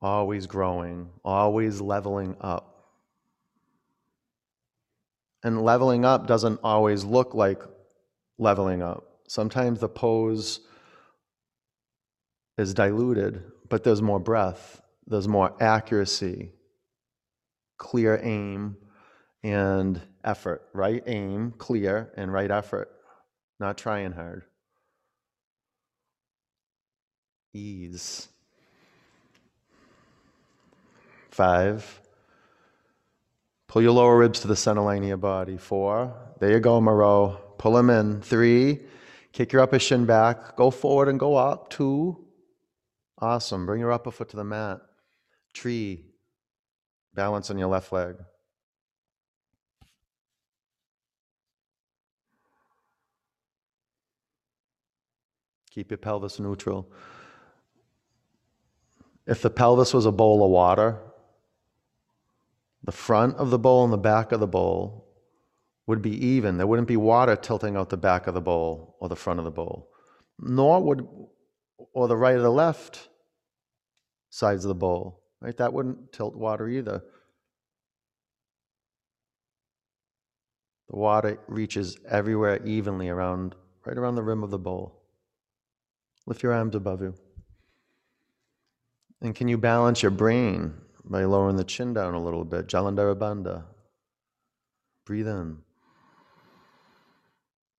Always 0.00 0.46
growing, 0.46 1.08
always 1.24 1.80
leveling 1.80 2.36
up. 2.40 2.77
And 5.44 5.62
leveling 5.62 6.04
up 6.04 6.26
doesn't 6.26 6.60
always 6.64 7.04
look 7.04 7.34
like 7.34 7.62
leveling 8.38 8.82
up. 8.82 9.04
Sometimes 9.28 9.80
the 9.80 9.88
pose 9.88 10.60
is 12.56 12.74
diluted, 12.74 13.44
but 13.68 13.84
there's 13.84 14.02
more 14.02 14.18
breath, 14.18 14.80
there's 15.06 15.28
more 15.28 15.54
accuracy, 15.60 16.50
clear 17.76 18.18
aim, 18.22 18.76
and 19.44 20.00
effort. 20.24 20.62
Right 20.74 21.02
aim, 21.06 21.52
clear, 21.56 22.12
and 22.16 22.32
right 22.32 22.50
effort. 22.50 22.90
Not 23.60 23.78
trying 23.78 24.12
hard. 24.12 24.44
Ease. 27.54 28.28
Five. 31.30 32.00
Pull 33.68 33.82
your 33.82 33.92
lower 33.92 34.16
ribs 34.16 34.40
to 34.40 34.48
the 34.48 34.56
center 34.56 34.80
line 34.80 35.02
of 35.02 35.08
your 35.08 35.18
body. 35.18 35.58
Four. 35.58 36.14
There 36.40 36.50
you 36.50 36.58
go, 36.58 36.80
Moreau. 36.80 37.38
Pull 37.58 37.72
them 37.72 37.90
in. 37.90 38.22
Three. 38.22 38.80
Kick 39.32 39.52
your 39.52 39.60
upper 39.60 39.78
shin 39.78 40.06
back. 40.06 40.56
Go 40.56 40.70
forward 40.70 41.08
and 41.08 41.20
go 41.20 41.36
up. 41.36 41.68
Two. 41.68 42.24
Awesome. 43.18 43.66
Bring 43.66 43.80
your 43.80 43.92
upper 43.92 44.10
foot 44.10 44.30
to 44.30 44.36
the 44.36 44.44
mat. 44.44 44.80
Tree. 45.52 46.06
Balance 47.14 47.50
on 47.50 47.58
your 47.58 47.68
left 47.68 47.92
leg. 47.92 48.16
Keep 55.70 55.90
your 55.90 55.98
pelvis 55.98 56.40
neutral. 56.40 56.90
If 59.26 59.42
the 59.42 59.50
pelvis 59.50 59.92
was 59.92 60.06
a 60.06 60.12
bowl 60.12 60.42
of 60.42 60.50
water, 60.50 60.98
the 62.88 62.92
front 62.92 63.36
of 63.36 63.50
the 63.50 63.58
bowl 63.58 63.84
and 63.84 63.92
the 63.92 63.98
back 63.98 64.32
of 64.32 64.40
the 64.40 64.46
bowl 64.46 65.04
would 65.86 66.00
be 66.00 66.26
even. 66.26 66.56
There 66.56 66.66
wouldn't 66.66 66.88
be 66.88 66.96
water 66.96 67.36
tilting 67.36 67.76
out 67.76 67.90
the 67.90 67.98
back 67.98 68.26
of 68.26 68.32
the 68.32 68.40
bowl 68.40 68.96
or 68.98 69.10
the 69.10 69.14
front 69.14 69.38
of 69.38 69.44
the 69.44 69.50
bowl. 69.50 69.90
Nor 70.38 70.82
would, 70.82 71.06
or 71.92 72.08
the 72.08 72.16
right 72.16 72.36
or 72.36 72.40
the 72.40 72.50
left 72.50 73.10
sides 74.30 74.64
of 74.64 74.70
the 74.70 74.74
bowl, 74.74 75.22
right? 75.42 75.54
That 75.58 75.74
wouldn't 75.74 76.14
tilt 76.14 76.34
water 76.34 76.66
either. 76.66 77.02
The 80.88 80.96
water 80.96 81.38
reaches 81.46 81.98
everywhere 82.08 82.64
evenly 82.64 83.10
around, 83.10 83.54
right 83.84 83.98
around 83.98 84.14
the 84.14 84.22
rim 84.22 84.42
of 84.42 84.48
the 84.48 84.58
bowl. 84.58 85.02
Lift 86.26 86.42
your 86.42 86.54
arms 86.54 86.74
above 86.74 87.02
you. 87.02 87.12
And 89.20 89.34
can 89.34 89.46
you 89.46 89.58
balance 89.58 90.02
your 90.02 90.10
brain 90.10 90.72
by 91.08 91.24
lowering 91.24 91.56
the 91.56 91.64
chin 91.64 91.94
down 91.94 92.14
a 92.14 92.22
little 92.22 92.44
bit? 92.44 92.66
Jalandhara 92.66 93.16
Bandha. 93.16 93.64
Breathe 95.06 95.28
in. 95.28 95.58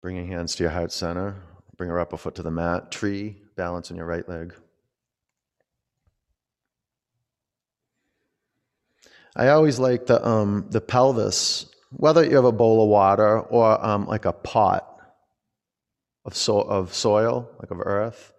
Bring 0.02 0.16
your 0.16 0.26
hands 0.26 0.56
to 0.56 0.64
your 0.64 0.72
heart 0.72 0.92
center. 0.92 1.36
Bring 1.78 1.90
your 1.90 2.00
upper 2.00 2.18
foot 2.18 2.36
to 2.36 2.44
the 2.44 2.52
mat. 2.52 2.92
Tree, 2.92 3.38
balance 3.56 3.92
on 3.92 3.98
your 3.98 4.06
right 4.06 4.28
leg. 4.28 4.54
I 9.36 9.50
always 9.50 9.80
like 9.80 10.08
the, 10.08 10.26
um, 10.28 10.66
the 10.70 10.82
pelvis, 10.82 11.68
whether 11.92 12.26
you 12.26 12.36
have 12.36 12.46
a 12.46 12.52
bowl 12.52 12.84
of 12.84 12.90
water 12.90 13.40
or 13.40 13.84
um, 13.86 14.08
like 14.08 14.26
a 14.26 14.34
pot 14.34 14.86
of, 16.26 16.36
so- 16.36 16.62
of 16.62 16.94
soil, 16.94 17.50
like 17.60 17.72
of 17.72 17.80
earth. 17.80 18.34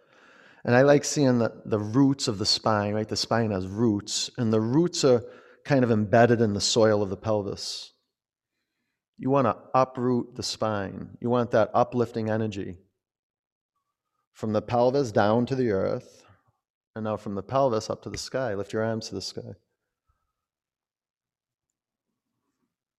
And 0.65 0.77
I 0.77 0.83
like 0.83 1.05
seeing 1.05 1.39
the, 1.39 1.63
the 1.65 1.79
roots 1.79 2.29
of 2.29 2.39
the 2.39 2.47
spine, 2.47 2.95
right? 2.95 3.09
The 3.09 3.17
spine 3.17 3.51
has 3.51 3.67
roots, 3.67 4.31
and 4.37 4.53
the 4.53 4.61
roots 4.61 5.05
are 5.05 5.25
kind 5.65 5.85
of 5.85 5.91
embedded 5.91 6.41
in 6.41 6.53
the 6.53 6.61
soil 6.61 7.03
of 7.03 7.11
the 7.11 7.17
pelvis. 7.17 7.93
You 9.17 9.31
want 9.31 9.47
to 9.47 9.57
uproot 9.75 10.37
the 10.37 10.43
spine. 10.43 11.17
You 11.21 11.31
want 11.31 11.51
that 11.53 11.71
uplifting 11.75 12.31
energy 12.31 12.79
from 14.33 14.53
the 14.53 14.63
pelvis 14.63 15.13
down 15.13 15.47
to 15.47 15.55
the 15.55 15.71
earth, 15.71 16.25
and 16.95 17.05
now 17.05 17.17
from 17.17 17.35
the 17.35 17.43
pelvis 17.43 17.91
up 17.91 18.03
to 18.03 18.11
the 18.11 18.19
sky. 18.19 18.55
Lift 18.55 18.73
your 18.73 18.85
arms 18.85 19.09
to 19.09 19.15
the 19.15 19.21
sky. 19.21 19.55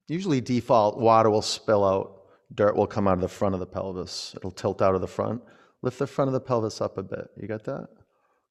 Usually, 0.08 0.42
default 0.42 1.00
water 1.00 1.30
will 1.30 1.42
spill 1.42 1.86
out, 1.86 2.22
dirt 2.54 2.76
will 2.76 2.88
come 2.88 3.08
out 3.08 3.16
of 3.16 3.22
the 3.22 3.28
front 3.28 3.54
of 3.54 3.60
the 3.60 3.66
pelvis, 3.66 4.34
it'll 4.36 4.52
tilt 4.52 4.82
out 4.82 4.96
of 4.96 5.02
the 5.02 5.08
front. 5.08 5.42
Lift 5.84 6.00
the 6.00 6.08
front 6.08 6.30
of 6.30 6.34
the 6.34 6.40
pelvis 6.40 6.80
up 6.82 6.98
a 6.98 7.04
bit. 7.04 7.30
You 7.40 7.48
got 7.48 7.64
that? 7.66 7.88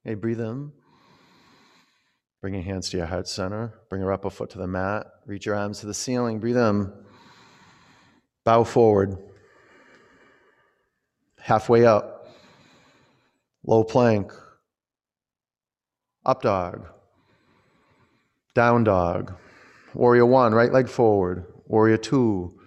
Okay, 0.07 0.15
breathe 0.15 0.41
in. 0.41 0.73
Bring 2.41 2.55
your 2.55 2.63
hands 2.63 2.89
to 2.91 2.97
your 2.97 3.07
heart 3.07 3.29
center. 3.29 3.75
Bring 3.89 4.01
your 4.01 4.13
upper 4.13 4.31
foot 4.31 4.51
to 4.51 4.59
the 4.59 4.67
mat. 4.67 5.07
Reach 5.27 5.47
your 5.47 5.55
arms 5.55 5.81
to 5.81 5.87
the 5.87 5.95
ceiling. 5.95 6.41
Breathe 6.41 6.57
in. 6.57 6.93
Bow 8.45 8.65
forward. 8.65 9.19
Halfway 11.39 11.85
up. 11.85 12.29
Low 13.65 13.85
plank. 13.85 14.33
Up 16.25 16.43
dog. 16.43 16.87
Down 18.55 18.85
dog. 18.85 19.35
Warrior 19.95 20.27
one, 20.27 20.55
right 20.55 20.73
leg 20.73 20.89
forward. 20.89 21.45
Warrior 21.67 21.99
two. 21.99 22.59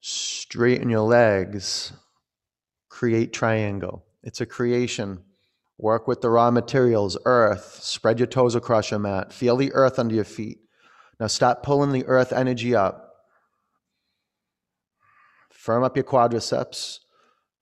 Straighten 0.00 0.88
your 0.88 1.00
legs 1.00 1.92
create 2.96 3.30
triangle. 3.30 4.06
It's 4.22 4.40
a 4.40 4.46
creation. 4.46 5.22
Work 5.76 6.08
with 6.08 6.22
the 6.22 6.30
raw 6.30 6.50
materials, 6.50 7.18
earth. 7.26 7.78
Spread 7.82 8.18
your 8.18 8.26
toes 8.26 8.54
across 8.54 8.90
your 8.90 9.00
mat. 9.00 9.34
Feel 9.34 9.58
the 9.58 9.70
earth 9.74 9.98
under 9.98 10.14
your 10.14 10.24
feet. 10.24 10.60
Now 11.20 11.26
stop 11.26 11.62
pulling 11.62 11.92
the 11.92 12.06
earth 12.06 12.32
energy 12.32 12.74
up. 12.74 13.12
Firm 15.52 15.84
up 15.84 15.94
your 15.94 16.04
quadriceps. 16.04 17.00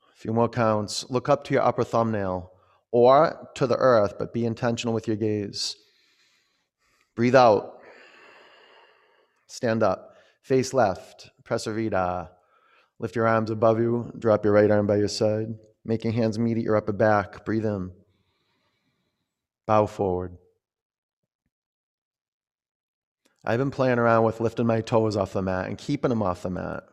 A 0.08 0.16
few 0.16 0.32
more 0.32 0.48
counts. 0.48 1.04
Look 1.10 1.28
up 1.28 1.42
to 1.44 1.54
your 1.54 1.64
upper 1.64 1.82
thumbnail 1.82 2.52
or 2.92 3.50
to 3.56 3.66
the 3.66 3.76
earth, 3.76 4.14
but 4.16 4.32
be 4.32 4.46
intentional 4.46 4.94
with 4.94 5.08
your 5.08 5.16
gaze. 5.16 5.74
Breathe 7.16 7.34
out. 7.34 7.80
Stand 9.48 9.82
up. 9.82 10.14
Face 10.42 10.72
left. 10.72 11.30
Press 11.42 11.66
Prasarita. 11.66 12.28
Lift 12.98 13.16
your 13.16 13.26
arms 13.26 13.50
above 13.50 13.80
you. 13.80 14.12
Drop 14.18 14.44
your 14.44 14.54
right 14.54 14.70
arm 14.70 14.86
by 14.86 14.96
your 14.96 15.08
side. 15.08 15.54
Making 15.84 16.12
hands 16.12 16.38
meet 16.38 16.56
at 16.56 16.62
your 16.62 16.76
upper 16.76 16.92
back. 16.92 17.44
Breathe 17.44 17.66
in. 17.66 17.90
Bow 19.66 19.86
forward. 19.86 20.36
I've 23.44 23.58
been 23.58 23.70
playing 23.70 23.98
around 23.98 24.24
with 24.24 24.40
lifting 24.40 24.66
my 24.66 24.80
toes 24.80 25.16
off 25.16 25.34
the 25.34 25.42
mat 25.42 25.66
and 25.66 25.76
keeping 25.76 26.08
them 26.08 26.22
off 26.22 26.42
the 26.42 26.50
mat. 26.50 26.84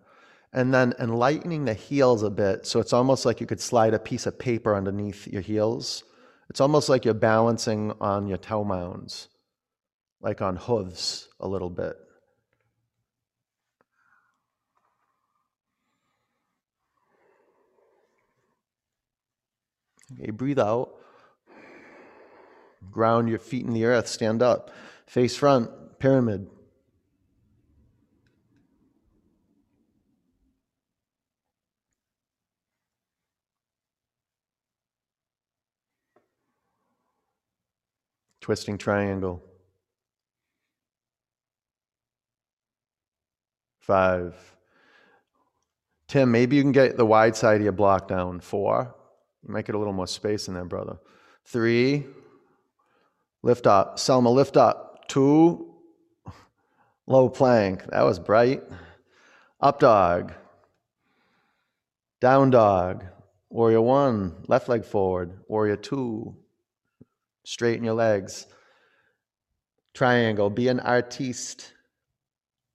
And 0.53 0.73
then 0.73 0.93
enlightening 0.99 1.63
the 1.63 1.73
heels 1.73 2.23
a 2.23 2.29
bit. 2.29 2.65
So 2.65 2.81
it's 2.81 2.91
almost 2.91 3.25
like 3.25 3.39
you 3.39 3.47
could 3.47 3.61
slide 3.61 3.93
a 3.93 3.99
piece 3.99 4.25
of 4.25 4.37
paper 4.37 4.75
underneath 4.75 5.27
your 5.27 5.41
heels. 5.41 6.03
It's 6.49 6.59
almost 6.59 6.89
like 6.89 7.05
you're 7.05 7.13
balancing 7.13 7.93
on 8.01 8.27
your 8.27 8.37
toe 8.37 8.65
mounds, 8.65 9.29
like 10.19 10.41
on 10.41 10.57
hooves 10.57 11.29
a 11.39 11.47
little 11.47 11.69
bit. 11.69 11.95
Okay, 20.13 20.31
breathe 20.31 20.59
out. 20.59 20.91
Ground 22.91 23.29
your 23.29 23.39
feet 23.39 23.65
in 23.65 23.73
the 23.73 23.85
earth, 23.85 24.07
stand 24.07 24.41
up. 24.41 24.71
Face 25.05 25.35
front, 25.35 25.69
pyramid. 25.99 26.47
Twisting 38.41 38.77
triangle. 38.77 39.43
Five. 43.79 44.35
Tim, 46.07 46.31
maybe 46.31 46.55
you 46.55 46.61
can 46.63 46.71
get 46.71 46.97
the 46.97 47.05
wide 47.05 47.35
side 47.35 47.57
of 47.57 47.61
your 47.61 47.71
block 47.71 48.07
down. 48.07 48.39
Four. 48.39 48.95
You 49.43 49.53
it 49.69 49.75
a 49.75 49.77
little 49.77 49.93
more 49.93 50.07
space 50.07 50.47
in 50.47 50.53
there, 50.53 50.65
brother. 50.65 50.97
Three. 51.45 52.05
Lift 53.43 53.67
up. 53.67 53.99
Selma, 53.99 54.29
lift 54.29 54.57
up. 54.57 55.07
Two. 55.07 55.73
Low 57.07 57.29
plank. 57.29 57.83
That 57.85 58.03
was 58.03 58.19
bright. 58.19 58.63
Up 59.59 59.79
dog. 59.79 60.33
Down 62.19 62.51
dog. 62.51 63.05
Warrior 63.49 63.81
one. 63.81 64.43
Left 64.47 64.69
leg 64.69 64.85
forward. 64.85 65.39
Warrior 65.47 65.75
two. 65.75 66.35
Straighten 67.43 67.83
your 67.83 67.95
legs. 67.95 68.45
Triangle. 69.93 70.49
Be 70.49 70.67
an 70.67 70.79
artiste. 70.79 71.73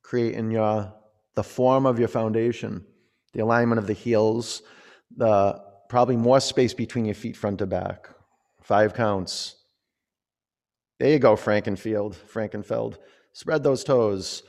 Creating 0.02 0.50
your 0.50 0.92
the 1.37 1.44
form 1.44 1.87
of 1.87 1.98
your 1.98 2.09
foundation, 2.09 2.85
the 3.33 3.40
alignment 3.40 3.79
of 3.79 3.87
the 3.87 3.92
heels, 3.92 4.62
the 5.16 5.62
probably 5.88 6.16
more 6.16 6.40
space 6.40 6.75
between 6.75 7.05
your 7.05 7.14
feet 7.14 7.37
front 7.37 7.59
to 7.59 7.66
back. 7.66 8.09
Five 8.62 8.94
counts. 8.94 9.57
There 10.99 11.11
you 11.11 11.18
go, 11.18 11.37
Frankenfield, 11.37 12.16
Frankenfeld. 12.16 12.96
Spread 13.33 13.62
those 13.62 13.85
toes. 13.85 14.42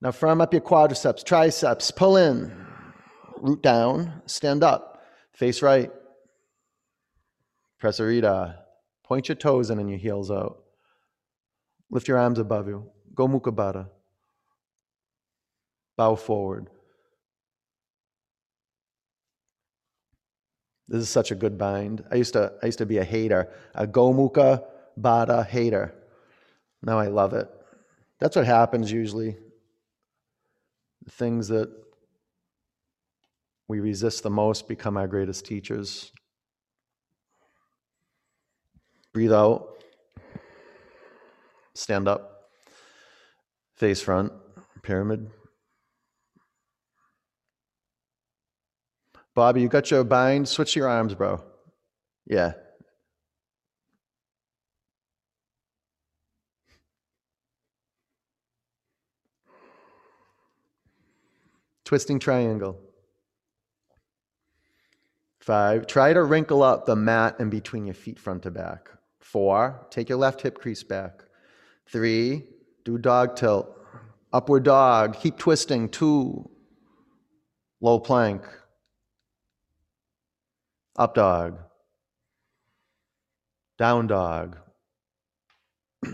Now 0.00 0.10
firm 0.10 0.40
up 0.40 0.52
your 0.52 0.60
quadriceps, 0.60 1.24
triceps, 1.24 1.90
pull 1.90 2.16
in, 2.16 2.52
root 3.36 3.62
down, 3.62 4.22
stand 4.26 4.64
up, 4.64 5.02
face 5.32 5.62
right. 5.62 5.90
Prasarita. 7.82 8.56
Point 9.04 9.28
your 9.28 9.36
toes 9.36 9.70
in 9.70 9.78
and 9.78 9.88
your 9.88 9.98
heels 9.98 10.30
out. 10.30 10.62
Lift 11.90 12.08
your 12.08 12.18
arms 12.18 12.38
above 12.38 12.66
you. 12.66 12.90
Go 13.14 13.28
Mukha 13.28 13.54
Baddha. 13.54 13.88
Bow 15.96 16.14
forward. 16.16 16.70
This 20.88 21.02
is 21.02 21.08
such 21.08 21.30
a 21.30 21.34
good 21.34 21.56
bind. 21.56 22.04
I 22.10 22.16
used 22.16 22.34
to, 22.34 22.52
I 22.62 22.66
used 22.66 22.78
to 22.78 22.86
be 22.86 22.98
a 22.98 23.04
hater, 23.04 23.50
a 23.74 23.86
Gomukha 23.86 24.64
Baddha 25.00 25.46
hater. 25.46 25.94
Now 26.82 26.98
I 26.98 27.06
love 27.06 27.32
it. 27.32 27.48
That's 28.20 28.36
what 28.36 28.46
happens 28.46 28.92
usually. 28.92 29.36
The 31.04 31.10
things 31.10 31.48
that 31.48 31.70
we 33.66 33.80
resist 33.80 34.22
the 34.22 34.30
most 34.30 34.68
become 34.68 34.96
our 34.96 35.08
greatest 35.08 35.46
teachers. 35.46 36.12
Breathe 39.12 39.32
out. 39.32 39.82
Stand 41.74 42.08
up. 42.08 42.50
Face 43.76 44.02
front. 44.02 44.32
Pyramid. 44.82 45.30
Bobby, 49.34 49.60
you 49.62 49.68
got 49.68 49.90
your 49.90 50.04
bind? 50.04 50.48
Switch 50.48 50.76
your 50.76 50.88
arms, 50.88 51.14
bro. 51.14 51.42
Yeah. 52.26 52.52
Twisting 61.84 62.18
triangle. 62.18 62.80
Five, 65.40 65.86
try 65.86 66.14
to 66.14 66.22
wrinkle 66.22 66.62
up 66.62 66.86
the 66.86 66.96
mat 66.96 67.36
in 67.38 67.50
between 67.50 67.84
your 67.84 67.94
feet 67.94 68.18
front 68.18 68.44
to 68.44 68.50
back. 68.50 68.88
Four, 69.20 69.86
take 69.90 70.08
your 70.08 70.16
left 70.16 70.40
hip 70.40 70.58
crease 70.58 70.82
back. 70.82 71.22
Three, 71.86 72.44
do 72.84 72.96
dog 72.96 73.36
tilt. 73.36 73.68
Upward 74.32 74.62
dog, 74.62 75.18
keep 75.18 75.36
twisting. 75.36 75.88
Two, 75.90 76.48
low 77.82 77.98
plank. 77.98 78.46
Up 80.96 81.14
dog. 81.14 81.58
Down 83.78 84.06
dog. 84.06 84.56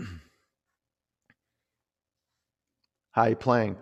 High 3.11 3.35
plank. 3.35 3.77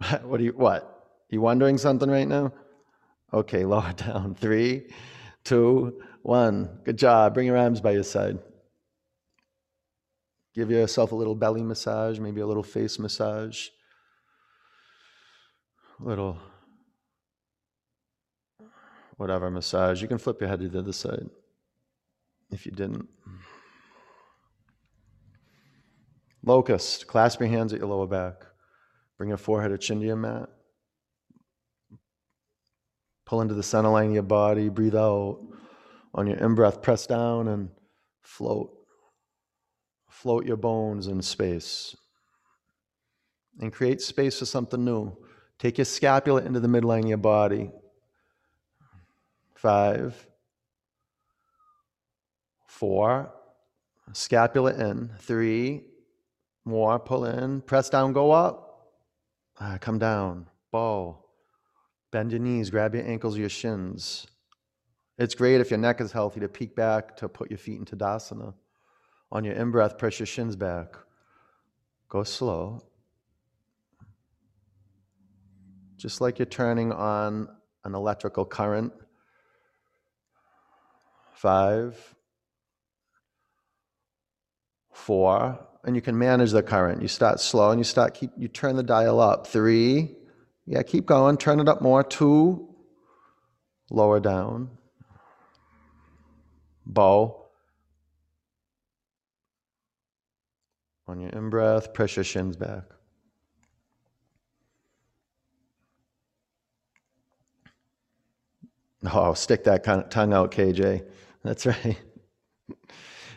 what 0.22 0.40
are 0.40 0.42
you 0.42 0.52
what? 0.52 0.92
You 1.30 1.40
wondering 1.40 1.78
something 1.78 2.10
right 2.10 2.26
now? 2.28 2.52
Okay, 3.32 3.64
lower 3.72 3.92
down. 3.92 4.34
Three, 4.34 4.90
two, 5.44 6.02
one. 6.22 6.80
Good 6.84 6.98
job. 6.98 7.34
Bring 7.34 7.46
your 7.46 7.56
arms 7.56 7.80
by 7.80 7.92
your 7.92 8.02
side. 8.02 8.38
Give 10.56 10.70
yourself 10.70 11.12
a 11.12 11.14
little 11.14 11.34
belly 11.34 11.62
massage, 11.62 12.18
maybe 12.18 12.40
a 12.40 12.46
little 12.46 12.62
face 12.62 12.98
massage, 12.98 13.68
little 16.00 16.38
whatever 19.18 19.50
massage. 19.50 20.00
You 20.00 20.08
can 20.08 20.16
flip 20.16 20.40
your 20.40 20.48
head 20.48 20.60
to 20.60 20.68
the 20.70 20.78
other 20.78 20.94
side 20.94 21.28
if 22.50 22.64
you 22.64 22.72
didn't. 22.72 23.06
Locust, 26.42 27.06
clasp 27.06 27.40
your 27.40 27.50
hands 27.50 27.74
at 27.74 27.80
your 27.80 27.88
lower 27.88 28.06
back. 28.06 28.46
Bring 29.18 29.28
your 29.28 29.36
forehead 29.36 29.72
or 29.72 29.76
chin 29.76 30.00
to 30.00 30.06
your 30.06 30.16
mat. 30.16 30.48
Pull 33.26 33.42
into 33.42 33.52
the 33.52 33.62
center 33.62 33.90
line 33.90 34.08
of 34.08 34.14
your 34.14 34.22
body. 34.22 34.70
Breathe 34.70 34.96
out. 34.96 35.38
On 36.14 36.26
your 36.26 36.38
in 36.38 36.54
breath, 36.54 36.80
press 36.80 37.06
down 37.06 37.48
and 37.48 37.68
float. 38.22 38.75
Float 40.26 40.44
your 40.44 40.56
bones 40.56 41.06
in 41.06 41.22
space. 41.22 41.94
And 43.60 43.72
create 43.72 44.00
space 44.00 44.40
for 44.40 44.44
something 44.44 44.84
new. 44.84 45.16
Take 45.56 45.78
your 45.78 45.84
scapula 45.84 46.42
into 46.42 46.58
the 46.58 46.66
midline 46.66 47.04
of 47.04 47.08
your 47.10 47.16
body. 47.16 47.70
Five, 49.54 50.26
four, 52.66 53.32
scapula 54.14 54.74
in. 54.74 55.12
Three, 55.20 55.84
more, 56.64 56.98
pull 56.98 57.26
in. 57.26 57.60
Press 57.60 57.88
down, 57.88 58.12
go 58.12 58.32
up. 58.32 58.88
Ah, 59.60 59.78
come 59.80 60.00
down, 60.00 60.48
bow. 60.72 61.24
Bend 62.10 62.32
your 62.32 62.40
knees, 62.40 62.68
grab 62.68 62.96
your 62.96 63.06
ankles, 63.06 63.38
your 63.38 63.48
shins. 63.48 64.26
It's 65.18 65.36
great 65.36 65.60
if 65.60 65.70
your 65.70 65.78
neck 65.78 66.00
is 66.00 66.10
healthy 66.10 66.40
to 66.40 66.48
peek 66.48 66.74
back 66.74 67.16
to 67.18 67.28
put 67.28 67.48
your 67.48 67.58
feet 67.58 67.78
into 67.78 67.94
Tadasana. 67.94 68.54
On 69.32 69.44
your 69.44 69.54
in 69.54 69.70
breath, 69.70 69.98
press 69.98 70.18
your 70.18 70.26
shins 70.26 70.56
back. 70.56 70.96
Go 72.08 72.22
slow. 72.22 72.84
Just 75.96 76.20
like 76.20 76.38
you're 76.38 76.46
turning 76.46 76.92
on 76.92 77.48
an 77.84 77.94
electrical 77.94 78.44
current. 78.44 78.92
Five, 81.32 82.14
four, 84.92 85.58
and 85.84 85.94
you 85.94 86.02
can 86.02 86.18
manage 86.18 86.52
the 86.52 86.62
current. 86.62 87.02
You 87.02 87.08
start 87.08 87.40
slow 87.40 87.70
and 87.70 87.78
you 87.78 87.84
start 87.84 88.14
keep 88.14 88.30
you 88.36 88.48
turn 88.48 88.76
the 88.76 88.82
dial 88.82 89.20
up. 89.20 89.46
Three, 89.46 90.16
yeah, 90.66 90.82
keep 90.82 91.06
going, 91.06 91.36
turn 91.36 91.60
it 91.60 91.68
up 91.68 91.82
more. 91.82 92.02
Two, 92.02 92.74
lower 93.90 94.18
down. 94.18 94.70
Bow. 96.86 97.45
On 101.08 101.20
your 101.20 101.30
in 101.30 101.50
breath, 101.50 101.92
press 101.92 102.16
your 102.16 102.24
shins 102.24 102.56
back. 102.56 102.84
Oh, 109.12 109.34
stick 109.34 109.64
that 109.64 109.84
kind 109.84 110.02
of 110.02 110.08
tongue 110.08 110.32
out, 110.32 110.50
KJ. 110.50 111.06
That's 111.42 111.66
right. 111.66 111.98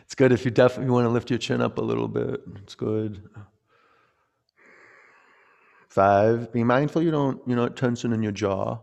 It's 0.04 0.16
good 0.16 0.32
if 0.32 0.44
you 0.44 0.50
definitely 0.50 0.90
want 0.90 1.04
to 1.04 1.08
lift 1.08 1.30
your 1.30 1.38
chin 1.38 1.60
up 1.60 1.78
a 1.78 1.80
little 1.80 2.08
bit. 2.08 2.40
It's 2.56 2.74
good. 2.74 3.22
Five, 5.88 6.52
be 6.52 6.64
mindful 6.64 7.00
you 7.00 7.12
don't, 7.12 7.40
you're 7.46 7.56
not 7.56 7.76
tensing 7.76 8.12
in 8.12 8.20
your 8.20 8.32
jaw. 8.32 8.80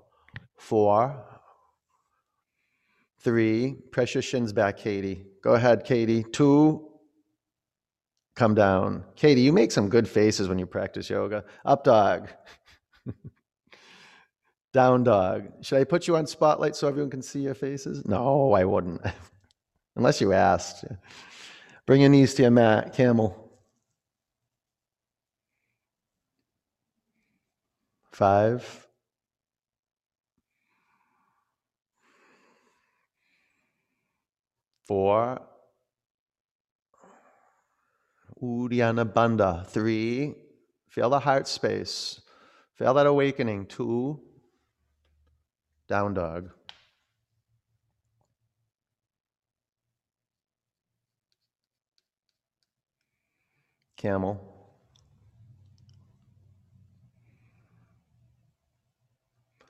Four, 0.56 1.22
three, 3.20 3.76
press 3.92 4.16
your 4.16 4.22
shins 4.22 4.54
back, 4.54 4.78
Katie. 4.78 5.26
Go 5.42 5.56
ahead, 5.56 5.84
Katie. 5.84 6.24
Two, 6.24 6.87
come 8.38 8.54
down. 8.54 9.04
Katie, 9.16 9.42
you 9.42 9.52
make 9.52 9.72
some 9.72 9.90
good 9.90 10.08
faces 10.08 10.48
when 10.48 10.60
you 10.60 10.68
practice 10.68 11.10
yoga. 11.10 11.44
Up 11.66 11.84
dog. 11.84 12.30
Down 14.74 15.04
dog. 15.04 15.52
Should 15.62 15.80
I 15.80 15.84
put 15.84 16.08
you 16.08 16.16
on 16.16 16.28
spotlight 16.28 16.76
so 16.76 16.88
everyone 16.88 17.10
can 17.10 17.24
see 17.24 17.40
your 17.40 17.56
faces? 17.56 18.06
No, 18.06 18.54
I 18.54 18.64
wouldn't. 18.64 19.02
Unless 19.96 20.22
you 20.22 20.34
asked. 20.34 20.86
Bring 21.88 22.02
your 22.02 22.12
knees 22.12 22.36
to 22.36 22.44
your 22.44 22.52
mat, 22.52 22.94
camel. 22.94 23.52
Five. 28.12 28.88
Four. 34.86 35.42
Uddiyana 38.42 39.06
Bandha. 39.12 39.66
Three. 39.68 40.36
Feel 40.88 41.10
the 41.10 41.20
heart 41.20 41.48
space. 41.48 42.22
Feel 42.74 42.94
that 42.94 43.06
awakening. 43.06 43.66
Two. 43.66 44.22
Down 45.88 46.14
dog. 46.14 46.52
Camel. 53.96 54.40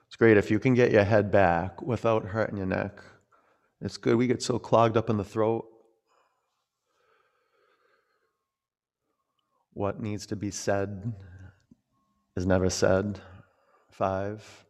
It's 0.08 0.16
great 0.18 0.38
if 0.38 0.52
you 0.52 0.60
can 0.60 0.74
get 0.74 0.92
your 0.92 1.04
head 1.04 1.32
back 1.32 1.82
without 1.82 2.26
hurting 2.26 2.58
your 2.58 2.66
neck. 2.66 3.00
It's 3.80 3.98
good. 3.98 4.16
We 4.16 4.28
get 4.28 4.42
so 4.42 4.60
clogged 4.60 4.98
up 4.98 5.10
in 5.10 5.18
the 5.18 5.24
throat. 5.24 5.66
What 9.78 10.02
needs 10.02 10.26
to 10.28 10.36
be 10.36 10.50
said 10.50 11.14
is 12.36 12.48
never 12.48 12.68
said. 12.68 13.20
Five. 13.92 14.66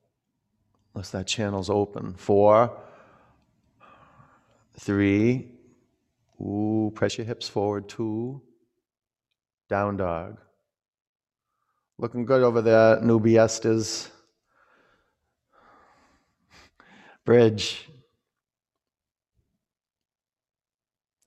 Unless 0.94 1.12
that 1.12 1.28
channel's 1.28 1.70
open. 1.70 2.14
Four. 2.16 2.78
Three. 4.78 5.54
Ooh, 6.42 6.92
press 6.94 7.18
your 7.18 7.26
hips 7.26 7.48
forward. 7.48 7.88
Two. 7.88 8.42
Down 9.70 9.96
dog. 9.96 10.42
Looking 11.98 12.26
good 12.26 12.44
over 12.44 12.62
there, 12.62 13.00
Nubiestas. 13.00 14.10
Bridge. 17.24 17.88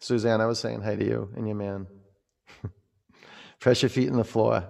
Suzanne, 0.01 0.43
I 0.43 0.47
was 0.47 0.59
saying 0.59 0.83
hi 0.83 0.97
to 0.97 1.05
you 1.05 1.31
and 1.35 1.47
your 1.47 1.57
man. 1.57 1.87
Press 3.61 3.83
your 3.83 3.91
feet 3.91 4.09
in 4.09 4.17
the 4.17 4.25
floor. 4.25 4.65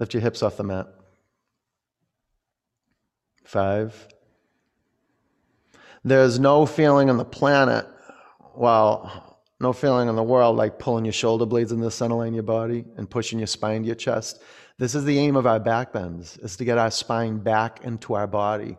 Lift 0.00 0.14
your 0.14 0.22
hips 0.22 0.42
off 0.42 0.56
the 0.56 0.64
mat. 0.64 0.88
Five. 3.44 4.08
There's 6.02 6.38
no 6.38 6.66
feeling 6.66 7.08
on 7.08 7.16
the 7.16 7.24
planet, 7.24 7.86
well, 8.54 9.38
no 9.60 9.72
feeling 9.72 10.08
in 10.08 10.16
the 10.16 10.22
world 10.22 10.56
like 10.56 10.78
pulling 10.78 11.04
your 11.04 11.12
shoulder 11.12 11.46
blades 11.46 11.72
in 11.72 11.80
the 11.80 11.90
center 11.90 12.16
line 12.16 12.28
of 12.28 12.34
your 12.34 12.42
body 12.42 12.84
and 12.96 13.08
pushing 13.08 13.38
your 13.38 13.46
spine 13.46 13.82
to 13.82 13.86
your 13.86 13.94
chest. 13.94 14.42
This 14.78 14.94
is 14.94 15.04
the 15.04 15.18
aim 15.18 15.36
of 15.36 15.46
our 15.46 15.60
back 15.60 15.92
bends, 15.92 16.36
is 16.38 16.56
to 16.56 16.64
get 16.64 16.78
our 16.78 16.90
spine 16.90 17.38
back 17.38 17.84
into 17.84 18.14
our 18.14 18.26
body. 18.26 18.76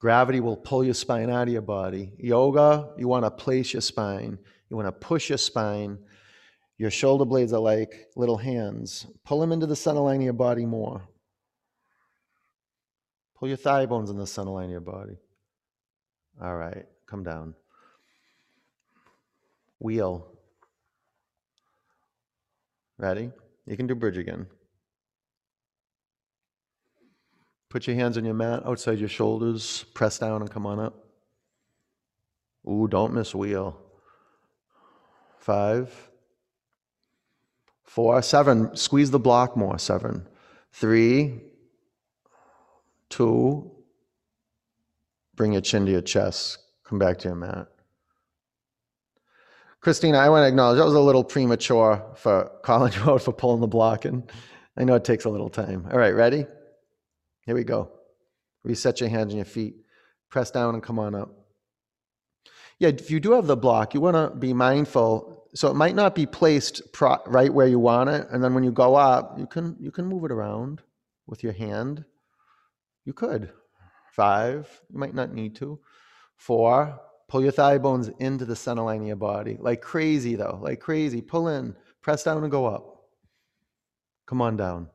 Gravity 0.00 0.40
will 0.40 0.56
pull 0.56 0.84
your 0.84 0.94
spine 0.94 1.30
out 1.30 1.48
of 1.48 1.52
your 1.52 1.62
body. 1.62 2.12
Yoga, 2.18 2.90
you 2.98 3.08
want 3.08 3.24
to 3.24 3.30
place 3.30 3.72
your 3.72 3.80
spine. 3.80 4.38
You 4.68 4.76
want 4.76 4.88
to 4.88 4.92
push 4.92 5.28
your 5.28 5.38
spine. 5.38 5.98
Your 6.78 6.90
shoulder 6.90 7.24
blades 7.24 7.52
are 7.52 7.60
like 7.60 8.08
little 8.16 8.36
hands. 8.36 9.06
Pull 9.24 9.40
them 9.40 9.52
into 9.52 9.66
the 9.66 9.76
center 9.76 10.00
line 10.00 10.16
of 10.16 10.24
your 10.24 10.32
body 10.32 10.66
more. 10.66 11.08
Pull 13.38 13.48
your 13.48 13.56
thigh 13.56 13.86
bones 13.86 14.10
in 14.10 14.16
the 14.16 14.26
center 14.26 14.50
line 14.50 14.66
of 14.66 14.70
your 14.70 14.80
body. 14.80 15.16
All 16.40 16.56
right, 16.56 16.84
come 17.06 17.22
down. 17.22 17.54
Wheel. 19.78 20.26
Ready? 22.98 23.30
You 23.66 23.76
can 23.76 23.86
do 23.86 23.94
bridge 23.94 24.16
again. 24.16 24.46
Put 27.68 27.86
your 27.86 27.96
hands 27.96 28.16
on 28.16 28.24
your 28.24 28.34
mat 28.34 28.62
outside 28.64 28.98
your 28.98 29.08
shoulders. 29.08 29.84
Press 29.94 30.18
down 30.18 30.40
and 30.40 30.50
come 30.50 30.66
on 30.66 30.78
up. 30.78 31.04
Ooh, 32.68 32.88
don't 32.88 33.12
miss 33.12 33.34
wheel. 33.34 33.78
Five, 35.38 35.92
four, 37.96 38.20
seven. 38.20 38.76
Squeeze 38.76 39.10
the 39.10 39.18
block 39.18 39.56
more. 39.56 39.78
Seven, 39.78 40.28
three, 40.70 41.40
two. 43.08 43.72
Bring 45.34 45.52
your 45.52 45.62
chin 45.62 45.86
to 45.86 45.92
your 45.92 46.02
chest. 46.02 46.58
Come 46.84 46.98
back 46.98 47.18
to 47.20 47.28
your 47.28 47.36
mat. 47.36 47.68
Christina, 49.80 50.18
I 50.18 50.28
want 50.28 50.42
to 50.42 50.48
acknowledge 50.48 50.76
that 50.76 50.84
was 50.84 50.92
a 50.92 51.00
little 51.00 51.24
premature 51.24 52.04
for 52.16 52.50
calling 52.62 52.92
you 52.92 53.10
out 53.10 53.22
for 53.22 53.32
pulling 53.32 53.62
the 53.62 53.66
block, 53.66 54.04
and 54.04 54.30
I 54.76 54.84
know 54.84 54.94
it 54.94 55.04
takes 55.04 55.24
a 55.24 55.30
little 55.30 55.48
time. 55.48 55.88
All 55.90 55.98
right, 55.98 56.14
ready? 56.14 56.44
Here 57.46 57.54
we 57.54 57.64
go. 57.64 57.90
Reset 58.62 59.00
your 59.00 59.08
hands 59.08 59.32
and 59.32 59.36
your 59.36 59.46
feet. 59.46 59.76
Press 60.28 60.50
down 60.50 60.74
and 60.74 60.82
come 60.82 60.98
on 60.98 61.14
up. 61.14 61.30
Yeah, 62.78 62.88
if 62.88 63.10
you 63.10 63.20
do 63.20 63.32
have 63.32 63.46
the 63.46 63.56
block, 63.56 63.94
you 63.94 64.02
want 64.02 64.16
to 64.16 64.38
be 64.38 64.52
mindful. 64.52 65.45
So 65.56 65.70
it 65.70 65.74
might 65.74 65.94
not 65.94 66.14
be 66.14 66.26
placed 66.26 66.92
pro- 66.92 67.22
right 67.24 67.52
where 67.52 67.66
you 67.66 67.78
want 67.78 68.10
it, 68.10 68.28
and 68.30 68.44
then 68.44 68.52
when 68.52 68.62
you 68.62 68.70
go 68.70 68.94
up, 68.94 69.38
you 69.38 69.46
can 69.46 69.74
you 69.80 69.90
can 69.90 70.04
move 70.04 70.24
it 70.24 70.30
around 70.30 70.82
with 71.26 71.42
your 71.42 71.54
hand. 71.54 72.04
You 73.06 73.14
could. 73.14 73.50
Five. 74.12 74.68
You 74.90 74.98
might 74.98 75.14
not 75.14 75.32
need 75.32 75.56
to. 75.56 75.80
Four. 76.36 77.00
Pull 77.28 77.42
your 77.42 77.52
thigh 77.52 77.78
bones 77.78 78.10
into 78.18 78.44
the 78.44 78.54
center 78.54 78.82
line 78.82 79.00
of 79.00 79.06
your 79.06 79.16
body. 79.16 79.56
Like 79.58 79.80
crazy, 79.80 80.36
though. 80.36 80.58
Like 80.62 80.80
crazy. 80.80 81.22
Pull 81.22 81.48
in, 81.48 81.74
press 82.02 82.22
down, 82.22 82.42
and 82.42 82.50
go 82.50 82.66
up. 82.66 83.04
Come 84.26 84.42
on 84.42 84.58
down. 84.58 84.90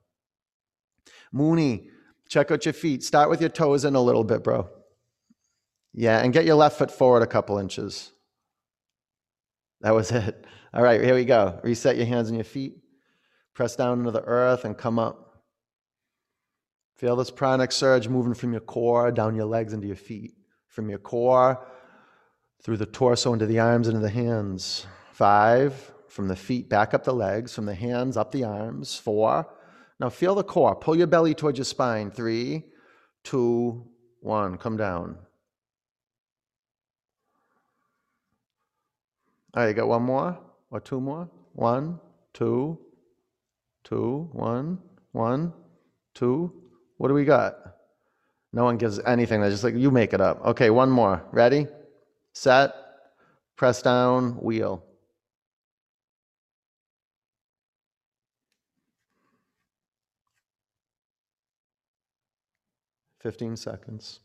Mooney, 1.31 1.89
check 2.29 2.51
out 2.51 2.65
your 2.65 2.73
feet. 2.73 3.03
Start 3.03 3.31
with 3.31 3.41
your 3.41 3.49
toes 3.49 3.83
in 3.83 3.95
a 3.95 4.01
little 4.01 4.23
bit, 4.23 4.43
bro. 4.43 4.69
Yeah, 5.91 6.19
and 6.19 6.31
get 6.31 6.45
your 6.45 6.55
left 6.55 6.77
foot 6.77 6.91
forward 6.91 7.23
a 7.23 7.27
couple 7.27 7.57
inches. 7.57 8.11
That 9.81 9.93
was 9.93 10.11
it. 10.11 10.45
All 10.73 10.83
right, 10.83 11.01
here 11.01 11.15
we 11.15 11.25
go. 11.25 11.59
Reset 11.63 11.97
your 11.97 12.05
hands 12.05 12.29
and 12.29 12.37
your 12.37 12.45
feet. 12.45 12.77
Press 13.53 13.75
down 13.75 13.99
into 13.99 14.11
the 14.11 14.23
earth 14.23 14.63
and 14.63 14.77
come 14.77 14.99
up. 14.99 15.43
Feel 16.95 17.15
this 17.15 17.31
pranic 17.31 17.71
surge 17.71 18.07
moving 18.07 18.33
from 18.33 18.51
your 18.51 18.61
core 18.61 19.11
down 19.11 19.35
your 19.35 19.45
legs 19.45 19.73
into 19.73 19.87
your 19.87 19.95
feet. 19.95 20.33
From 20.67 20.89
your 20.89 20.99
core 20.99 21.59
through 22.63 22.77
the 22.77 22.85
torso 22.85 23.33
into 23.33 23.45
the 23.45 23.59
arms 23.59 23.87
into 23.87 23.99
the 23.99 24.09
hands. 24.09 24.85
Five, 25.13 25.91
from 26.07 26.27
the 26.27 26.35
feet 26.35 26.69
back 26.69 26.93
up 26.93 27.03
the 27.03 27.13
legs, 27.13 27.53
from 27.53 27.65
the 27.65 27.75
hands 27.75 28.17
up 28.17 28.31
the 28.31 28.43
arms. 28.43 28.95
Four. 28.95 29.47
Now 29.99 30.09
feel 30.09 30.35
the 30.35 30.43
core. 30.43 30.75
Pull 30.75 30.95
your 30.95 31.07
belly 31.07 31.33
towards 31.33 31.57
your 31.57 31.65
spine. 31.65 32.11
Three, 32.11 32.65
two, 33.23 33.85
one. 34.19 34.57
Come 34.57 34.77
down. 34.77 35.17
All 39.53 39.63
right, 39.63 39.69
you 39.69 39.73
got 39.73 39.87
one 39.87 40.03
more 40.03 40.39
or 40.69 40.79
two 40.79 41.01
more? 41.01 41.29
One, 41.53 41.99
two, 42.33 42.79
two, 43.83 44.29
one, 44.31 44.79
one, 45.11 45.53
two. 46.13 46.53
What 46.97 47.09
do 47.09 47.13
we 47.13 47.25
got? 47.25 47.55
No 48.53 48.63
one 48.63 48.77
gives 48.77 48.99
anything. 48.99 49.41
They're 49.41 49.49
just 49.49 49.63
like, 49.63 49.75
you 49.75 49.91
make 49.91 50.13
it 50.13 50.21
up. 50.21 50.45
Okay, 50.45 50.69
one 50.69 50.89
more. 50.89 51.25
Ready? 51.31 51.67
Set. 52.33 52.73
Press 53.57 53.81
down. 53.81 54.41
Wheel. 54.41 54.83
Fifteen 63.19 63.55
seconds. 63.55 64.19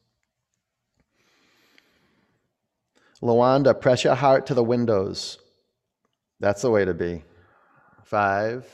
Lawanda, 3.23 3.79
press 3.79 4.05
your 4.05 4.15
heart 4.15 4.47
to 4.47 4.55
the 4.55 4.63
windows. 4.63 5.39
That's 6.41 6.63
the 6.63 6.71
way 6.71 6.85
to 6.85 6.95
be. 6.95 7.25
Five, 8.05 8.67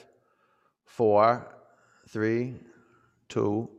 four, 0.85 1.47
three, 2.09 2.57
two. 3.29 3.71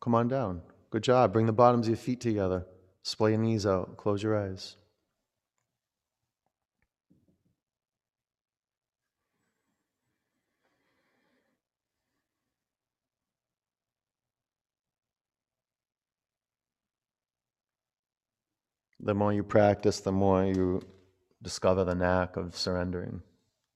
Come 0.00 0.14
on 0.14 0.28
down. 0.28 0.62
Good 0.90 1.02
job. 1.02 1.32
Bring 1.32 1.46
the 1.46 1.52
bottoms 1.52 1.86
of 1.86 1.90
your 1.90 1.96
feet 1.96 2.20
together. 2.20 2.66
Splay 3.02 3.30
your 3.30 3.40
knees 3.40 3.66
out. 3.66 3.96
Close 3.96 4.22
your 4.22 4.36
eyes. 4.36 4.76
The 19.06 19.14
more 19.14 19.32
you 19.32 19.44
practice, 19.44 20.00
the 20.00 20.10
more 20.10 20.44
you 20.44 20.82
discover 21.40 21.84
the 21.84 21.94
knack 21.94 22.36
of 22.36 22.56
surrendering, 22.56 23.22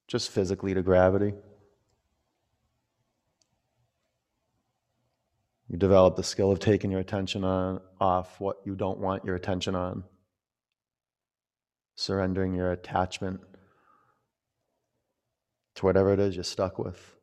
just 0.08 0.28
physically 0.28 0.74
to 0.74 0.82
gravity. 0.82 1.34
You 5.68 5.78
develop 5.78 6.16
the 6.16 6.24
skill 6.24 6.50
of 6.50 6.58
taking 6.58 6.90
your 6.90 6.98
attention 6.98 7.44
on 7.44 7.80
off 8.00 8.40
what 8.40 8.56
you 8.64 8.74
don't 8.74 8.98
want 8.98 9.24
your 9.24 9.36
attention 9.36 9.76
on. 9.76 10.02
Surrendering 11.94 12.52
your 12.52 12.72
attachment 12.72 13.40
to 15.76 15.86
whatever 15.86 16.12
it 16.12 16.18
is 16.18 16.34
you're 16.34 16.42
stuck 16.42 16.76
with. 16.76 17.14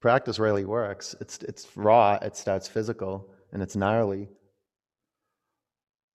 Practice 0.00 0.40
really 0.40 0.64
works. 0.64 1.14
It's, 1.20 1.38
it's 1.42 1.76
raw, 1.76 2.18
it 2.20 2.36
starts 2.36 2.66
physical, 2.66 3.30
and 3.52 3.62
it's 3.62 3.76
gnarly 3.76 4.30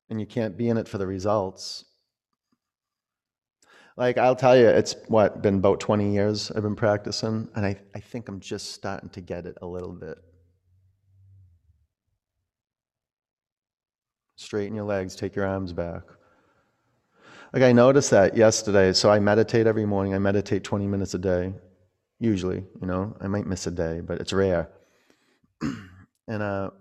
and 0.10 0.20
you 0.20 0.26
can't 0.26 0.58
be 0.58 0.70
in 0.70 0.78
it 0.78 0.88
for 0.88 0.98
the 0.98 1.08
results. 1.08 1.86
Like 3.98 4.18
I'll 4.18 4.36
tell 4.36 4.58
you, 4.58 4.68
it's 4.68 4.96
what 5.08 5.42
been 5.42 5.56
about 5.56 5.80
20 5.80 6.14
years 6.14 6.52
I've 6.52 6.64
been 6.64 6.76
practicing, 6.76 7.48
and 7.56 7.66
I, 7.66 7.78
I 7.96 8.00
think 8.00 8.28
I'm 8.28 8.40
just 8.40 8.74
starting 8.74 9.10
to 9.10 9.22
get 9.22 9.46
it 9.46 9.58
a 9.62 9.66
little 9.66 9.94
bit. 9.94 10.18
Straighten 14.36 14.76
your 14.76 14.86
legs, 14.86 15.16
take 15.16 15.36
your 15.36 15.46
arms 15.46 15.72
back. 15.72 16.04
Like 17.54 17.64
I 17.64 17.72
noticed 17.72 18.12
that 18.12 18.36
yesterday. 18.36 18.92
So 18.92 19.10
I 19.10 19.20
meditate 19.20 19.66
every 19.66 19.86
morning. 19.86 20.14
I 20.14 20.20
meditate 20.20 20.66
20 20.66 20.88
minutes 20.88 21.14
a 21.14 21.18
day, 21.18 21.54
usually. 22.20 22.66
You 22.82 22.88
know, 22.88 23.16
I 23.22 23.28
might 23.28 23.48
miss 23.48 23.66
a 23.66 23.72
day, 23.72 24.02
but 24.02 24.20
it's 24.20 24.34
rare. 24.34 24.70
and 25.62 26.44
uh, 26.44 26.72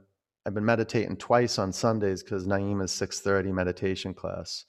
I've 0.46 0.54
been 0.54 0.64
meditating 0.64 1.16
twice 1.16 1.58
on 1.58 1.72
Sundays 1.72 2.22
because 2.22 2.46
Naima's 2.46 2.92
6:30 2.92 3.52
meditation 3.52 4.12
class, 4.12 4.66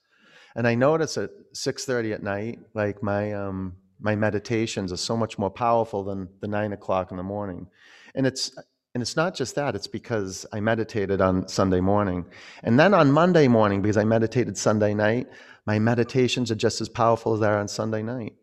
and 0.55 0.67
I 0.67 0.76
notice 0.76 1.17
at 1.17 1.32
6:30 1.53 2.13
at 2.13 2.23
night, 2.23 2.59
like 2.73 3.03
my 3.03 3.34
um, 3.34 3.76
my 3.99 4.15
meditations 4.15 4.91
are 4.91 4.97
so 4.97 5.17
much 5.17 5.38
more 5.38 5.49
powerful 5.49 6.03
than 6.03 6.30
the 6.39 6.47
nine 6.47 6.71
o'clock 6.71 7.11
in 7.11 7.17
the 7.17 7.23
morning, 7.23 7.67
and 8.13 8.26
it's 8.26 8.55
and 8.93 9.01
it's 9.01 9.17
not 9.17 9.36
just 9.36 9.55
that; 9.55 9.76
it's 9.76 9.88
because 9.88 10.45
I 10.53 10.61
meditated 10.61 11.19
on 11.19 11.49
Sunday 11.49 11.82
morning, 11.82 12.26
and 12.63 12.80
then 12.80 12.93
on 12.93 13.11
Monday 13.11 13.49
morning 13.49 13.82
because 13.82 13.97
I 13.97 14.05
meditated 14.05 14.57
Sunday 14.57 14.93
night, 14.93 15.28
my 15.65 15.80
meditations 15.80 16.51
are 16.51 16.55
just 16.55 16.80
as 16.80 16.88
powerful 16.88 17.34
as 17.34 17.41
they 17.41 17.47
are 17.47 17.59
on 17.59 17.67
Sunday 17.67 18.01
night. 18.01 18.34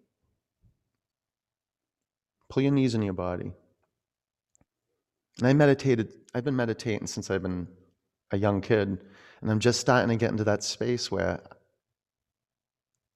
Pull 2.51 2.65
your 2.65 2.73
knees 2.73 2.95
in 2.95 3.01
your 3.01 3.15
body. 3.15 3.53
And 5.39 5.47
I 5.47 5.53
meditated, 5.53 6.13
I've 6.35 6.45
been 6.45 6.57
meditating 6.57 7.07
since 7.07 7.31
I've 7.31 7.43
been 7.43 7.67
a 8.31 8.37
young 8.37 8.61
kid, 8.61 8.99
and 9.41 9.51
I'm 9.51 9.59
just 9.59 9.81
starting 9.81 10.09
to 10.11 10.17
get 10.17 10.31
into 10.31 10.45
that 10.45 10.63
space 10.63 11.11
where, 11.11 11.41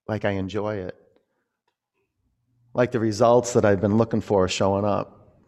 like, 0.09 0.25
I 0.25 0.31
enjoy 0.33 0.77
it. 0.77 0.97
Like 2.75 2.93
the 2.93 3.01
results 3.01 3.55
that 3.55 3.65
I've 3.65 3.81
been 3.81 3.97
looking 3.97 4.21
for 4.21 4.45
are 4.45 4.49
showing 4.49 4.85
up. 4.85 5.41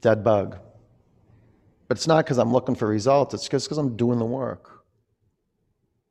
Dead 0.00 0.24
bug. 0.24 0.58
But 1.86 1.96
it's 1.96 2.08
not 2.08 2.24
because 2.24 2.38
I'm 2.38 2.52
looking 2.52 2.74
for 2.74 2.88
results, 2.88 3.34
it's 3.34 3.48
just 3.48 3.66
because 3.66 3.78
I'm 3.78 3.96
doing 3.96 4.18
the 4.18 4.24
work. 4.24 4.82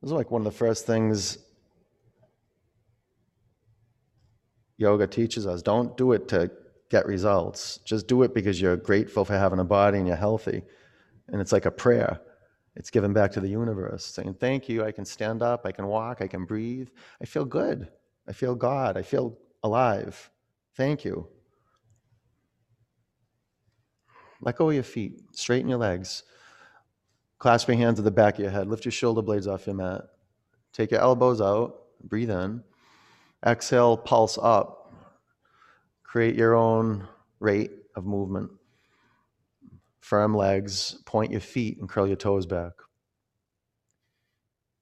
This 0.01 0.07
is 0.09 0.13
like 0.13 0.31
one 0.31 0.41
of 0.41 0.45
the 0.45 0.57
first 0.57 0.85
things 0.87 1.37
yoga 4.77 5.07
teaches 5.07 5.45
us. 5.45 5.61
Don't 5.61 5.95
do 5.97 6.13
it 6.13 6.27
to 6.29 6.49
get 6.91 7.05
results. 7.05 7.79
Just 7.85 8.05
do 8.07 8.21
it 8.23 8.33
because 8.33 8.59
you're 8.59 8.75
grateful 8.75 9.23
for 9.23 9.37
having 9.37 9.59
a 9.59 9.63
body 9.63 9.97
and 9.97 10.05
you're 10.05 10.17
healthy. 10.17 10.61
And 11.29 11.39
it's 11.39 11.53
like 11.53 11.65
a 11.65 11.71
prayer. 11.71 12.19
It's 12.75 12.89
given 12.89 13.13
back 13.13 13.31
to 13.31 13.39
the 13.39 13.47
universe, 13.47 14.05
saying, 14.05 14.35
Thank 14.35 14.67
you. 14.67 14.83
I 14.83 14.91
can 14.91 15.05
stand 15.05 15.41
up. 15.41 15.65
I 15.65 15.71
can 15.71 15.87
walk. 15.87 16.21
I 16.21 16.27
can 16.27 16.43
breathe. 16.43 16.89
I 17.21 17.25
feel 17.25 17.45
good. 17.45 17.87
I 18.27 18.33
feel 18.33 18.55
God. 18.55 18.97
I 18.97 19.03
feel 19.03 19.37
alive. 19.63 20.29
Thank 20.75 21.05
you. 21.05 21.27
Let 24.41 24.57
go 24.57 24.69
of 24.69 24.73
your 24.73 24.83
feet. 24.83 25.21
Straighten 25.31 25.69
your 25.69 25.79
legs. 25.79 26.23
Clasp 27.39 27.69
your 27.69 27.77
hands 27.77 27.99
at 27.99 28.05
the 28.05 28.11
back 28.11 28.35
of 28.35 28.41
your 28.41 28.51
head. 28.51 28.67
Lift 28.67 28.85
your 28.85 28.91
shoulder 28.91 29.21
blades 29.21 29.47
off 29.47 29.65
your 29.65 29.75
mat. 29.75 30.01
Take 30.73 30.91
your 30.91 31.01
elbows 31.01 31.39
out. 31.39 31.83
Breathe 32.03 32.31
in. 32.31 32.63
Exhale, 33.45 33.95
pulse 33.95 34.37
up. 34.41 34.80
Create 36.11 36.35
your 36.35 36.55
own 36.55 37.07
rate 37.39 37.71
of 37.95 38.05
movement. 38.05 38.51
Firm 40.01 40.35
legs, 40.35 41.01
point 41.05 41.31
your 41.31 41.39
feet, 41.39 41.77
and 41.79 41.87
curl 41.87 42.05
your 42.05 42.17
toes 42.17 42.45
back. 42.45 42.73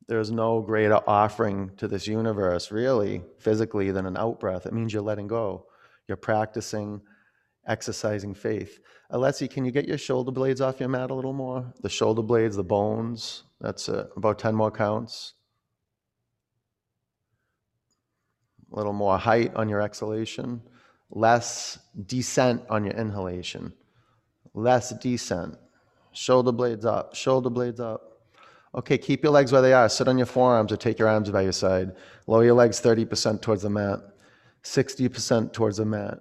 There's 0.07 0.31
no 0.31 0.59
greater 0.59 0.99
offering 1.07 1.69
to 1.77 1.87
this 1.87 2.07
universe, 2.07 2.71
really, 2.71 3.21
physically, 3.37 3.91
than 3.91 4.07
an 4.07 4.17
out 4.17 4.39
breath. 4.39 4.65
It 4.65 4.73
means 4.73 4.91
you're 4.91 5.03
letting 5.03 5.27
go. 5.27 5.67
You're 6.07 6.17
practicing, 6.17 6.99
exercising 7.67 8.33
faith. 8.33 8.79
Alessi, 9.11 9.47
can 9.47 9.65
you 9.65 9.71
get 9.71 9.87
your 9.87 9.99
shoulder 9.99 10.31
blades 10.31 10.61
off 10.61 10.79
your 10.79 10.89
mat 10.89 11.11
a 11.11 11.13
little 11.13 11.33
more? 11.33 11.71
The 11.83 11.89
shoulder 11.89 12.23
blades, 12.23 12.55
the 12.55 12.63
bones. 12.63 13.43
That's 13.61 13.87
uh, 13.87 14.07
about 14.17 14.39
10 14.39 14.55
more 14.55 14.71
counts. 14.71 15.35
A 18.73 18.75
little 18.75 18.93
more 18.93 19.19
height 19.19 19.53
on 19.53 19.69
your 19.69 19.81
exhalation 19.81 20.63
less 21.11 21.79
descent 22.05 22.63
on 22.69 22.83
your 22.83 22.93
inhalation, 22.93 23.73
less 24.53 24.91
descent. 24.99 25.57
Shoulder 26.11 26.51
blades 26.51 26.85
up, 26.85 27.15
shoulder 27.15 27.49
blades 27.49 27.79
up. 27.79 28.01
Okay, 28.75 28.97
keep 28.97 29.23
your 29.23 29.31
legs 29.31 29.51
where 29.51 29.61
they 29.61 29.73
are. 29.73 29.89
Sit 29.89 30.07
on 30.07 30.17
your 30.17 30.27
forearms 30.27 30.71
or 30.71 30.77
take 30.77 30.99
your 30.99 31.07
arms 31.07 31.31
by 31.31 31.41
your 31.41 31.51
side. 31.51 31.91
Lower 32.27 32.43
your 32.43 32.53
legs 32.53 32.79
30% 32.79 33.41
towards 33.41 33.63
the 33.63 33.69
mat, 33.69 33.99
60% 34.63 35.53
towards 35.53 35.77
the 35.77 35.85
mat. 35.85 36.19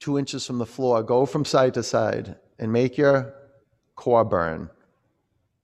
Two 0.00 0.18
inches 0.18 0.44
from 0.44 0.58
the 0.58 0.66
floor. 0.66 1.02
Go 1.02 1.24
from 1.24 1.44
side 1.44 1.74
to 1.74 1.82
side 1.82 2.36
and 2.58 2.72
make 2.72 2.98
your 2.98 3.34
core 3.94 4.24
burn. 4.24 4.70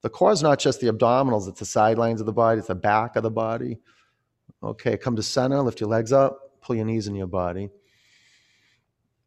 The 0.01 0.09
core 0.09 0.31
is 0.31 0.41
not 0.41 0.59
just 0.59 0.79
the 0.79 0.87
abdominals, 0.87 1.47
it's 1.47 1.59
the 1.59 1.65
sidelines 1.65 2.21
of 2.21 2.25
the 2.25 2.33
body, 2.33 2.59
it's 2.59 2.67
the 2.67 2.75
back 2.75 3.15
of 3.15 3.23
the 3.23 3.29
body. 3.29 3.77
Okay, 4.63 4.97
come 4.97 5.15
to 5.15 5.23
center, 5.23 5.61
lift 5.61 5.79
your 5.79 5.89
legs 5.89 6.11
up, 6.11 6.61
pull 6.61 6.75
your 6.75 6.85
knees 6.85 7.07
in 7.07 7.15
your 7.15 7.27
body. 7.27 7.69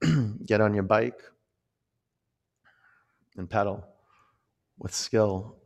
get 0.47 0.61
on 0.61 0.75
your 0.75 0.83
bike 0.83 1.21
and 3.37 3.49
pedal 3.49 3.85
with 4.79 4.95
skill. 4.95 5.57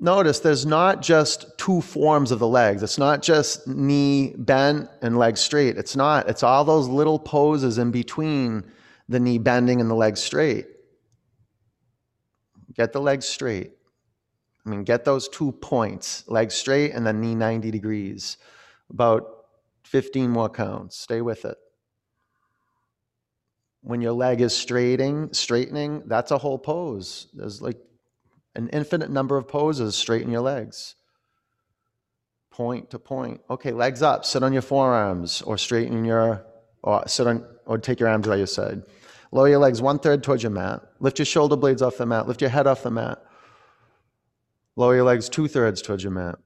Notice 0.00 0.38
there's 0.38 0.64
not 0.64 1.02
just 1.02 1.58
two 1.58 1.80
forms 1.80 2.30
of 2.30 2.38
the 2.38 2.46
legs. 2.46 2.84
It's 2.84 2.98
not 2.98 3.20
just 3.20 3.66
knee 3.66 4.32
bent 4.38 4.88
and 5.02 5.18
leg 5.18 5.36
straight. 5.36 5.76
It's 5.76 5.96
not. 5.96 6.28
It's 6.28 6.44
all 6.44 6.64
those 6.64 6.86
little 6.86 7.18
poses 7.18 7.78
in 7.78 7.90
between 7.90 8.64
the 9.08 9.18
knee 9.18 9.38
bending 9.38 9.80
and 9.80 9.90
the 9.90 9.96
leg 9.96 10.16
straight. 10.16 10.66
Get 12.74 12.92
the 12.92 13.00
legs 13.00 13.26
straight. 13.26 13.72
I 14.64 14.70
mean, 14.70 14.84
get 14.84 15.04
those 15.04 15.28
two 15.28 15.50
points, 15.50 16.24
leg 16.28 16.52
straight 16.52 16.92
and 16.92 17.04
then 17.04 17.20
knee 17.20 17.34
90 17.34 17.72
degrees. 17.72 18.36
About 18.90 19.37
15 19.88 20.30
more 20.30 20.50
counts. 20.50 20.98
Stay 20.98 21.22
with 21.22 21.44
it. 21.44 21.56
When 23.80 24.02
your 24.02 24.12
leg 24.12 24.42
is 24.42 24.54
straightening, 24.54 25.32
straightening, 25.32 26.02
that's 26.06 26.30
a 26.30 26.38
whole 26.38 26.58
pose. 26.58 27.28
There's 27.32 27.62
like 27.62 27.78
an 28.54 28.68
infinite 28.68 29.10
number 29.10 29.38
of 29.38 29.48
poses. 29.48 29.94
Straighten 29.94 30.30
your 30.30 30.42
legs. 30.42 30.94
Point 32.50 32.90
to 32.90 32.98
point. 32.98 33.40
Okay, 33.48 33.72
legs 33.72 34.02
up. 34.02 34.24
Sit 34.26 34.42
on 34.42 34.52
your 34.52 34.62
forearms 34.62 35.40
or 35.42 35.56
straighten 35.56 36.04
your, 36.04 36.44
or 36.82 37.06
sit 37.08 37.26
on, 37.26 37.46
or 37.64 37.78
take 37.78 37.98
your 37.98 38.10
arms 38.10 38.26
by 38.26 38.36
your 38.36 38.46
side. 38.46 38.82
Lower 39.32 39.48
your 39.48 39.58
legs 39.58 39.80
one 39.80 39.98
third 39.98 40.22
towards 40.22 40.42
your 40.42 40.52
mat. 40.52 40.82
Lift 41.00 41.18
your 41.18 41.26
shoulder 41.26 41.56
blades 41.56 41.80
off 41.80 41.96
the 41.96 42.04
mat. 42.04 42.26
Lift 42.28 42.42
your 42.42 42.50
head 42.50 42.66
off 42.66 42.82
the 42.82 42.90
mat. 42.90 43.24
Lower 44.76 44.94
your 44.94 45.04
legs 45.04 45.28
two 45.28 45.48
thirds 45.48 45.80
towards 45.80 46.02
your 46.02 46.12
mat. 46.12 46.38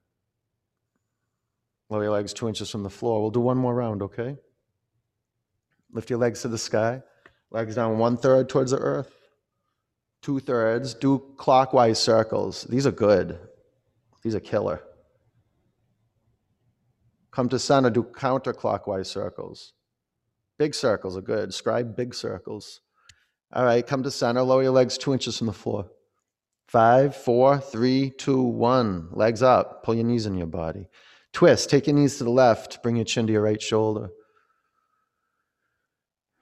Lower 1.93 2.05
your 2.05 2.13
legs 2.13 2.33
two 2.33 2.49
inches 2.49 2.71
from 2.71 2.85
the 2.85 2.89
floor. 2.89 3.21
We'll 3.21 3.31
do 3.31 3.41
one 3.41 3.59
more 3.59 3.75
round, 3.75 4.01
okay? 4.01 4.39
Lift 5.93 6.09
your 6.09 6.19
legs 6.19 6.41
to 6.41 6.49
the 6.49 6.57
sky. 6.57 7.03
Legs 7.51 7.75
down 7.75 7.99
one 7.99 8.17
third 8.17 8.49
towards 8.49 8.71
the 8.71 8.79
earth, 8.79 9.15
two 10.23 10.41
thirds. 10.41 10.95
Do 10.95 11.35
clockwise 11.37 11.99
circles. 11.99 12.65
These 12.65 12.87
are 12.87 12.93
good. 12.93 13.39
These 14.23 14.35
are 14.35 14.41
killer. 14.41 14.83
Come 17.31 17.51
to 17.51 17.59
center, 17.59 17.91
do 17.91 18.05
counterclockwise 18.05 19.05
circles. 19.05 19.75
Big 20.59 20.75
circles 20.75 21.15
are 21.19 21.21
good. 21.21 21.53
Scribe 21.53 21.95
big 21.95 22.15
circles. 22.15 22.81
All 23.53 23.67
right, 23.67 23.87
come 23.87 24.03
to 24.03 24.11
center, 24.11 24.41
lower 24.41 24.63
your 24.63 24.73
legs 24.73 24.97
two 24.97 25.13
inches 25.13 25.37
from 25.37 25.47
the 25.47 25.53
floor. 25.53 25.91
Five, 26.69 27.15
four, 27.15 27.59
three, 27.59 28.09
two, 28.09 28.41
one. 28.41 29.09
Legs 29.11 29.43
up. 29.43 29.85
Pull 29.85 29.97
your 29.97 30.05
knees 30.05 30.25
in 30.25 30.39
your 30.39 30.47
body. 30.47 30.87
Twist. 31.33 31.71
Take 31.71 31.87
your 31.87 31.97
knees 31.97 32.19
to 32.19 32.25
the 32.25 32.31
left. 32.31 32.83
Bring 32.83 32.97
your 32.97 33.05
chin 33.05 33.27
to 33.27 33.33
your 33.33 33.43
right 33.43 33.61
shoulder. 33.61 34.11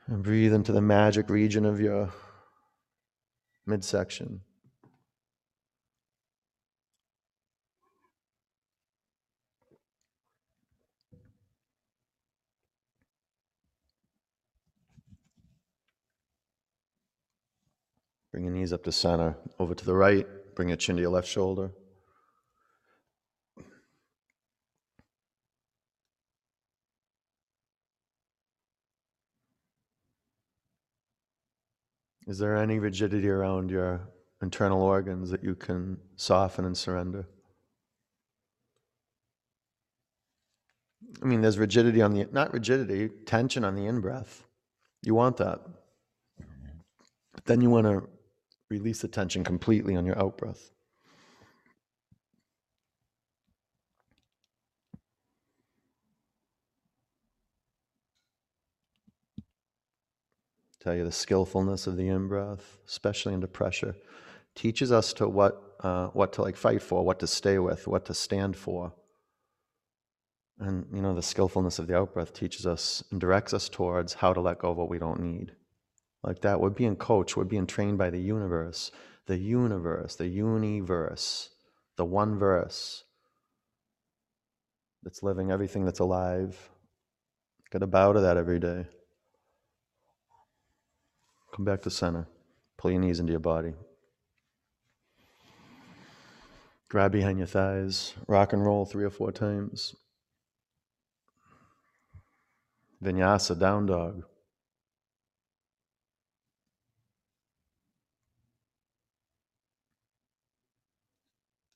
And 0.07 0.23
breathe 0.23 0.53
into 0.53 0.73
the 0.73 0.81
magic 0.81 1.31
region 1.31 1.65
of 1.65 1.81
your 1.81 2.13
midsection. 3.67 4.41
Bring 18.33 18.45
your 18.45 18.53
knees 18.53 18.73
up 18.73 18.85
to 18.85 18.93
center, 18.93 19.37
over 19.59 19.75
to 19.75 19.85
the 19.85 19.95
right. 19.95 20.27
Bring 20.55 20.69
your 20.69 20.77
chin 20.77 20.97
to 20.97 21.03
your 21.03 21.11
left 21.11 21.29
shoulder. 21.29 21.71
Is 32.31 32.39
there 32.39 32.55
any 32.55 32.79
rigidity 32.79 33.29
around 33.29 33.73
your 33.73 34.03
internal 34.41 34.83
organs 34.83 35.31
that 35.31 35.43
you 35.43 35.57
can 35.57 35.99
soften 36.15 36.65
and 36.65 36.79
surrender? 36.79 37.27
I 41.21 41.25
mean, 41.25 41.41
there's 41.41 41.59
rigidity 41.59 42.01
on 42.01 42.13
the, 42.13 42.29
not 42.31 42.53
rigidity, 42.53 43.09
tension 43.27 43.65
on 43.65 43.75
the 43.75 43.85
in 43.85 44.01
breath. 44.01 44.47
You 45.03 45.17
want 45.17 45.39
that. 45.39 45.59
But 47.35 47.47
then 47.47 47.63
you 47.63 47.69
want 47.69 47.89
to 47.89 48.09
release 48.69 49.01
the 49.01 49.09
tension 49.09 49.43
completely 49.43 49.97
on 49.97 50.07
your 50.07 50.17
out 50.17 50.39
breath. 50.39 50.71
Tell 60.81 60.95
you 60.95 61.05
the 61.05 61.13
skillfulness 61.13 61.87
of 61.87 61.97
the 61.97 62.09
in 62.09 62.29
breath, 62.29 62.79
especially 62.89 63.35
under 63.35 63.47
pressure, 63.47 63.95
teaches 64.55 64.91
us 64.91 65.13
to 65.15 65.29
what 65.29 65.63
uh, 65.81 66.09
what 66.09 66.33
to 66.35 66.43
like 66.43 66.57
fight 66.57 66.83
for, 66.83 67.05
what 67.05 67.19
to 67.21 67.27
stay 67.27 67.59
with, 67.59 67.87
what 67.87 68.05
to 68.07 68.15
stand 68.15 68.57
for. 68.57 68.93
And 70.59 70.87
you 70.93 71.01
know, 71.01 71.15
the 71.15 71.23
skillfulness 71.23 71.79
of 71.79 71.87
the 71.87 71.97
out 71.97 72.13
breath 72.13 72.33
teaches 72.33 72.67
us 72.67 73.03
and 73.11 73.21
directs 73.21 73.55
us 73.55 73.69
towards 73.69 74.15
how 74.15 74.33
to 74.33 74.41
let 74.41 74.59
go 74.59 74.71
of 74.71 74.77
what 74.77 74.91
we 74.91 74.99
don't 74.99 75.21
need. 75.21 75.53
Like 76.23 76.43
that, 76.43 76.61
we're 76.61 76.71
being 76.71 76.97
coached, 76.97 77.37
we're 77.37 77.45
being 77.45 77.67
trained 77.67 77.97
by 77.97 78.11
the 78.11 78.21
universe, 78.21 78.91
the 79.27 79.39
universe, 79.39 80.17
the 80.17 80.29
universe, 80.29 81.51
the 81.97 82.05
one 82.05 82.39
verse 82.39 83.05
that's 85.03 85.23
living 85.23 85.51
everything 85.51 85.85
that's 85.85 86.01
alive. 86.01 86.71
Get 87.71 87.83
a 87.83 87.87
bow 87.87 88.13
to 88.13 88.21
that 88.21 88.37
every 88.37 88.59
day. 88.59 88.87
Come 91.55 91.65
back 91.65 91.83
to 91.83 91.91
center. 91.91 92.29
Pull 92.79 92.93
your 92.93 93.01
knees 93.01 93.21
into 93.21 93.33
your 93.33 93.41
body. 93.41 93.75
Grab 96.89 97.13
behind 97.13 97.39
your 97.39 97.47
thighs. 97.47 98.15
Rock 98.27 98.53
and 98.53 98.65
roll 98.65 98.85
three 98.85 99.05
or 99.05 99.11
four 99.11 99.33
times. 99.33 99.95
Vinyasa, 103.03 103.59
down 103.59 103.87
dog. 103.87 104.25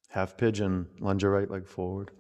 Half 0.09 0.37
pigeon, 0.37 0.89
lunge 1.01 1.23
your 1.23 1.33
right 1.33 1.51
leg 1.51 1.67
forward. 1.67 2.11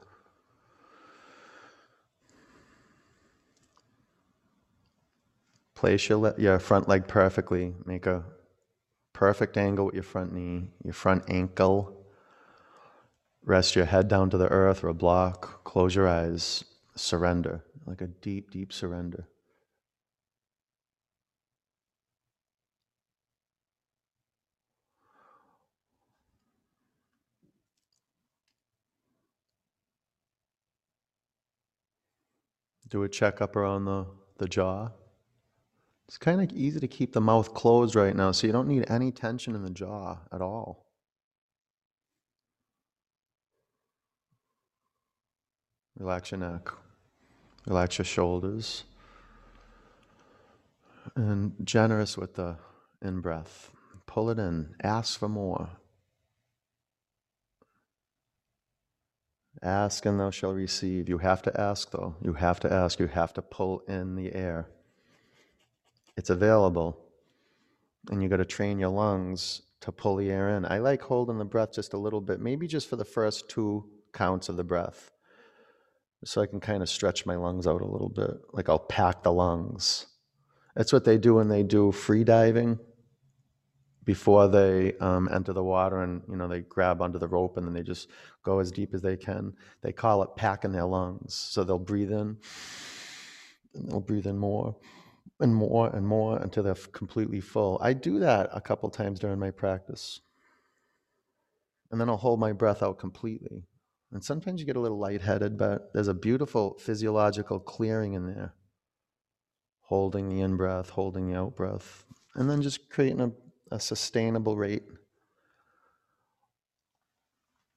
Place 5.84 6.08
your, 6.08 6.16
le- 6.16 6.34
your 6.38 6.58
front 6.58 6.88
leg 6.88 7.06
perfectly. 7.06 7.74
Make 7.84 8.06
a 8.06 8.24
perfect 9.12 9.58
angle 9.58 9.84
with 9.84 9.92
your 9.92 10.02
front 10.02 10.32
knee, 10.32 10.70
your 10.82 10.94
front 10.94 11.24
ankle. 11.28 12.06
Rest 13.44 13.76
your 13.76 13.84
head 13.84 14.08
down 14.08 14.30
to 14.30 14.38
the 14.38 14.48
earth 14.48 14.82
or 14.82 14.88
a 14.88 14.94
block. 14.94 15.62
Close 15.62 15.94
your 15.94 16.08
eyes. 16.08 16.64
Surrender, 16.96 17.66
like 17.84 18.00
a 18.00 18.06
deep, 18.06 18.50
deep 18.50 18.72
surrender. 18.72 19.28
Do 32.88 33.02
a 33.02 33.08
checkup 33.10 33.54
around 33.54 33.84
the, 33.84 34.06
the 34.38 34.48
jaw. 34.48 34.88
It's 36.08 36.18
kind 36.18 36.40
of 36.40 36.52
easy 36.52 36.80
to 36.80 36.88
keep 36.88 37.12
the 37.12 37.20
mouth 37.20 37.54
closed 37.54 37.94
right 37.94 38.14
now, 38.14 38.32
so 38.32 38.46
you 38.46 38.52
don't 38.52 38.68
need 38.68 38.84
any 38.88 39.10
tension 39.10 39.54
in 39.54 39.62
the 39.62 39.70
jaw 39.70 40.18
at 40.32 40.40
all. 40.40 40.86
Relax 45.98 46.32
your 46.32 46.40
neck, 46.40 46.68
relax 47.66 47.98
your 47.98 48.04
shoulders, 48.04 48.84
and 51.14 51.54
generous 51.62 52.18
with 52.18 52.34
the 52.34 52.56
in 53.00 53.20
breath. 53.20 53.70
Pull 54.06 54.30
it 54.30 54.38
in, 54.38 54.74
ask 54.82 55.18
for 55.18 55.28
more. 55.28 55.70
Ask 59.62 60.04
and 60.04 60.20
thou 60.20 60.30
shalt 60.30 60.56
receive. 60.56 61.08
You 61.08 61.18
have 61.18 61.40
to 61.42 61.60
ask, 61.60 61.90
though. 61.90 62.16
You 62.20 62.34
have 62.34 62.60
to 62.60 62.72
ask. 62.72 62.98
You 62.98 63.06
have 63.06 63.32
to 63.34 63.42
pull 63.42 63.80
in 63.88 64.14
the 64.14 64.34
air. 64.34 64.68
It's 66.16 66.30
available. 66.30 66.98
And 68.10 68.22
you 68.22 68.28
got 68.28 68.36
to 68.36 68.44
train 68.44 68.78
your 68.78 68.90
lungs 68.90 69.62
to 69.80 69.92
pull 69.92 70.16
the 70.16 70.30
air 70.30 70.56
in. 70.56 70.64
I 70.64 70.78
like 70.78 71.02
holding 71.02 71.38
the 71.38 71.44
breath 71.44 71.72
just 71.72 71.92
a 71.92 71.98
little 71.98 72.20
bit, 72.20 72.40
maybe 72.40 72.66
just 72.66 72.88
for 72.88 72.96
the 72.96 73.04
first 73.04 73.48
two 73.48 73.84
counts 74.12 74.48
of 74.48 74.56
the 74.56 74.64
breath. 74.64 75.10
So 76.24 76.40
I 76.40 76.46
can 76.46 76.60
kind 76.60 76.82
of 76.82 76.88
stretch 76.88 77.26
my 77.26 77.36
lungs 77.36 77.66
out 77.66 77.82
a 77.82 77.86
little 77.86 78.08
bit. 78.08 78.30
Like 78.52 78.68
I'll 78.68 78.78
pack 78.78 79.22
the 79.22 79.32
lungs. 79.32 80.06
That's 80.74 80.92
what 80.92 81.04
they 81.04 81.18
do 81.18 81.34
when 81.34 81.48
they 81.48 81.62
do 81.62 81.92
free 81.92 82.24
diving 82.24 82.78
before 84.04 84.48
they 84.48 84.96
um, 84.98 85.28
enter 85.32 85.52
the 85.52 85.62
water 85.62 86.02
and 86.02 86.22
you 86.28 86.36
know 86.36 86.46
they 86.48 86.60
grab 86.60 87.00
onto 87.00 87.18
the 87.18 87.28
rope 87.28 87.56
and 87.56 87.66
then 87.66 87.74
they 87.74 87.82
just 87.82 88.08
go 88.42 88.58
as 88.58 88.70
deep 88.70 88.92
as 88.92 89.00
they 89.00 89.16
can 89.16 89.52
they 89.80 89.92
call 89.92 90.22
it 90.22 90.28
packing 90.36 90.72
their 90.72 90.84
lungs 90.84 91.34
so 91.34 91.64
they'll 91.64 91.78
breathe 91.78 92.12
in 92.12 92.36
and 93.74 93.88
they'll 93.88 94.00
breathe 94.00 94.26
in 94.26 94.36
more 94.36 94.76
and 95.40 95.54
more 95.54 95.88
and 95.94 96.06
more 96.06 96.38
until 96.38 96.62
they're 96.62 96.74
completely 96.92 97.40
full. 97.40 97.78
I 97.82 97.92
do 97.92 98.18
that 98.20 98.50
a 98.52 98.60
couple 98.60 98.88
times 98.90 99.18
during 99.18 99.38
my 99.38 99.50
practice. 99.50 100.20
And 101.90 102.00
then 102.00 102.08
i'll 102.08 102.16
hold 102.16 102.40
my 102.40 102.52
breath 102.52 102.82
out 102.82 102.98
completely. 102.98 103.64
And 104.12 104.22
sometimes 104.22 104.60
you 104.60 104.66
get 104.66 104.76
a 104.76 104.80
little 104.80 104.98
lightheaded 104.98 105.58
but 105.58 105.92
there's 105.92 106.08
a 106.08 106.14
beautiful 106.14 106.78
physiological 106.78 107.60
clearing 107.60 108.14
in 108.14 108.26
there. 108.26 108.54
Holding 109.82 110.28
the 110.28 110.40
in 110.40 110.56
breath 110.56 110.90
holding 110.90 111.28
the 111.28 111.38
out 111.38 111.56
breath 111.56 112.04
and 112.34 112.48
then 112.48 112.62
just 112.62 112.88
creating 112.88 113.20
a 113.20 113.32
a 113.70 113.80
sustainable 113.80 114.56
rate. 114.56 114.84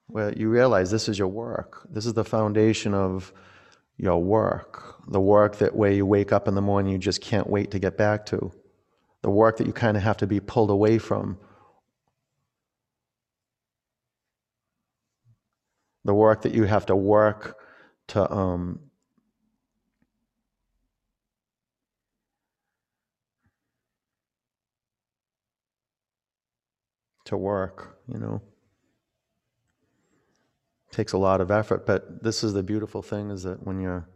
Where 0.08 0.32
you 0.32 0.50
realize 0.50 0.90
this 0.90 1.10
is 1.10 1.20
your 1.20 1.28
work. 1.28 1.86
This 1.90 2.06
is 2.06 2.14
the 2.14 2.24
foundation 2.24 2.94
of 2.94 3.34
your 3.98 4.22
work. 4.22 4.96
The 5.10 5.20
work 5.20 5.58
that 5.58 5.76
where 5.76 5.92
you 5.92 6.06
wake 6.06 6.32
up 6.32 6.48
in 6.48 6.56
the 6.56 6.62
morning, 6.62 6.92
you 6.92 6.98
just 6.98 7.22
can't 7.22 7.50
wait 7.50 7.72
to 7.72 7.80
get 7.80 7.98
back 7.98 8.26
to. 8.28 8.52
The 9.24 9.30
work 9.30 9.58
that 9.58 9.68
you 9.68 9.74
kind 9.74 9.98
of 9.98 10.04
have 10.04 10.18
to 10.18 10.28
be 10.28 10.40
pulled 10.40 10.70
away 10.70 10.98
from. 11.00 11.38
The 16.06 16.14
work 16.14 16.44
that 16.44 16.54
you 16.54 16.64
have 16.64 16.86
to 16.86 16.96
work 16.96 17.58
to 18.10 18.32
um, 18.32 18.80
to 27.26 27.36
work, 27.36 27.98
you 28.08 28.20
know. 28.20 28.42
Takes 30.98 31.14
a 31.14 31.18
lot 31.18 31.42
of 31.42 31.52
effort, 31.52 31.86
but 31.86 32.24
this 32.24 32.44
is 32.44 32.54
the 32.54 32.64
beautiful 32.64 33.04
thing 33.04 33.30
is 33.30 33.44
that 33.44 33.64
when 33.64 33.80
you're 33.80 34.10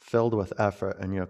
filled 0.00 0.32
with 0.32 0.52
effort 0.60 0.96
and 1.00 1.12
you're 1.12 1.28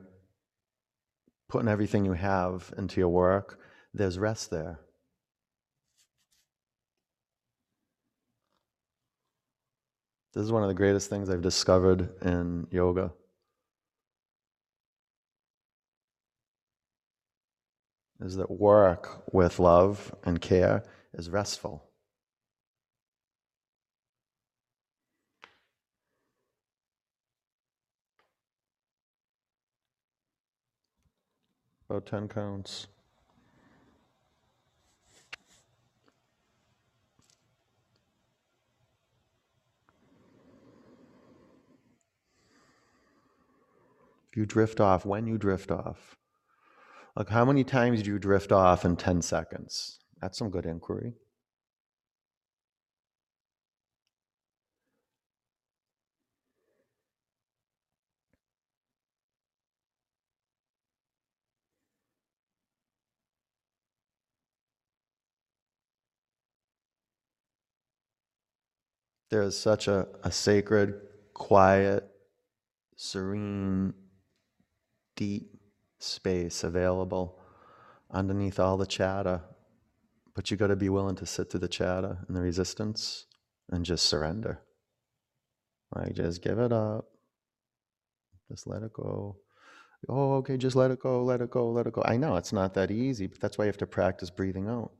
putting 1.49 1.66
everything 1.66 2.05
you 2.05 2.12
have 2.12 2.70
into 2.76 3.01
your 3.01 3.09
work, 3.09 3.59
there's 3.95 4.18
rest 4.18 4.51
there. 4.51 4.78
This 10.34 10.45
is 10.45 10.53
one 10.53 10.62
of 10.62 10.68
the 10.68 10.74
greatest 10.74 11.09
things 11.09 11.30
I've 11.30 11.41
discovered 11.41 12.11
in 12.20 12.66
yoga. 12.70 13.11
Is 18.20 18.36
that 18.36 18.51
work 18.51 19.32
with 19.32 19.59
love 19.59 20.14
and 20.24 20.43
care 20.43 20.84
is 21.14 21.30
restful. 21.30 21.89
About 31.91 32.07
10 32.07 32.28
counts. 32.28 32.86
You 44.36 44.47
drift 44.47 44.80
off, 44.80 45.05
when 45.05 45.26
you 45.26 45.36
drift 45.36 45.72
off, 45.72 46.16
like 47.16 47.28
how 47.28 47.45
many 47.45 47.64
times 47.64 48.05
do 48.05 48.11
you 48.11 48.20
drift 48.20 48.53
off 48.53 48.84
in 48.84 48.95
10 48.95 49.20
seconds? 49.22 49.99
That's 50.20 50.38
some 50.38 50.51
good 50.51 50.66
inquiry. 50.66 51.14
There 69.31 69.43
is 69.43 69.59
such 69.59 69.87
a, 69.87 70.09
a 70.24 70.33
sacred, 70.33 71.01
quiet, 71.35 72.11
serene, 72.97 73.95
deep 75.16 75.57
space 75.99 76.64
available 76.64 77.39
underneath 78.11 78.59
all 78.59 78.76
the 78.76 78.87
chatter. 78.87 79.43
But 80.35 80.51
you 80.51 80.57
got 80.57 80.68
to 80.68 80.76
be 80.76 80.89
willing 80.89 81.16
to 81.16 81.26
sit 81.26 81.51
through 81.51 81.61
the 81.61 81.68
chatter 81.68 82.18
and 82.26 82.37
the 82.37 82.41
resistance 82.41 83.26
and 83.70 83.85
just 83.85 84.07
surrender. 84.07 84.61
Like, 85.95 86.14
just 86.14 86.43
give 86.43 86.59
it 86.59 86.72
up. 86.72 87.07
Just 88.51 88.66
let 88.66 88.83
it 88.83 88.93
go. 88.93 89.37
Oh, 90.09 90.35
okay, 90.35 90.57
just 90.57 90.76
let 90.76 90.91
it 90.91 91.01
go, 91.01 91.22
let 91.22 91.41
it 91.41 91.51
go, 91.51 91.70
let 91.70 91.87
it 91.87 91.93
go. 91.93 92.03
I 92.05 92.16
know 92.16 92.37
it's 92.37 92.53
not 92.53 92.74
that 92.74 92.91
easy, 92.91 93.26
but 93.26 93.39
that's 93.41 93.59
why 93.59 93.64
you 93.64 93.68
have 93.68 93.76
to 93.78 93.87
practice 93.87 94.31
breathing 94.31 94.66
out. 94.66 94.93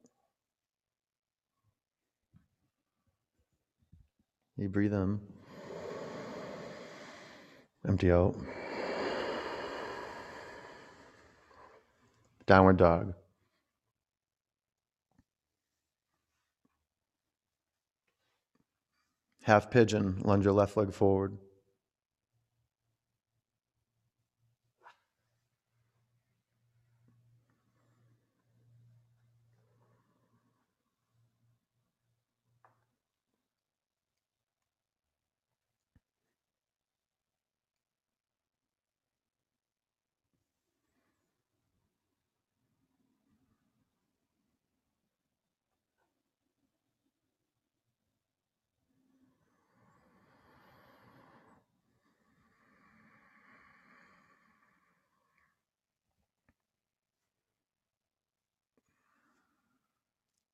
You 4.61 4.69
breathe 4.69 4.93
in, 4.93 5.19
empty 7.89 8.13
out. 8.13 8.37
Downward 12.45 12.77
dog. 12.77 13.15
Half 19.45 19.71
pigeon, 19.71 20.21
lunge 20.25 20.45
your 20.45 20.53
left 20.53 20.77
leg 20.77 20.93
forward. 20.93 21.39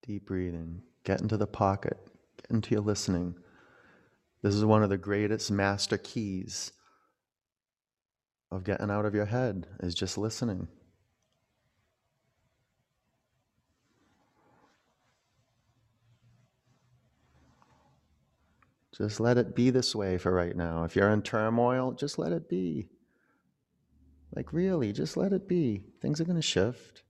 Deep 0.06 0.26
breathing. 0.26 0.82
Get 1.04 1.20
into 1.20 1.36
the 1.36 1.46
pocket. 1.46 1.98
Get 2.36 2.50
into 2.50 2.70
your 2.70 2.82
listening. 2.82 3.34
This 4.42 4.54
is 4.54 4.64
one 4.64 4.84
of 4.84 4.90
the 4.90 4.98
greatest 4.98 5.50
master 5.50 5.98
keys 5.98 6.72
of 8.52 8.62
getting 8.62 8.90
out 8.90 9.04
of 9.04 9.14
your 9.14 9.24
head 9.26 9.66
is 9.80 9.94
just 9.94 10.16
listening. 10.16 10.68
Just 18.96 19.20
let 19.20 19.36
it 19.36 19.54
be 19.54 19.70
this 19.70 19.94
way 19.94 20.16
for 20.16 20.32
right 20.32 20.56
now. 20.56 20.84
If 20.84 20.96
you're 20.96 21.10
in 21.10 21.22
turmoil, 21.22 21.92
just 21.92 22.18
let 22.18 22.32
it 22.32 22.48
be. 22.48 22.88
Like, 24.34 24.52
really, 24.52 24.92
just 24.92 25.16
let 25.16 25.32
it 25.32 25.48
be. 25.48 25.82
Things 26.00 26.20
are 26.20 26.24
going 26.24 26.36
to 26.36 26.42
shift. 26.42 27.02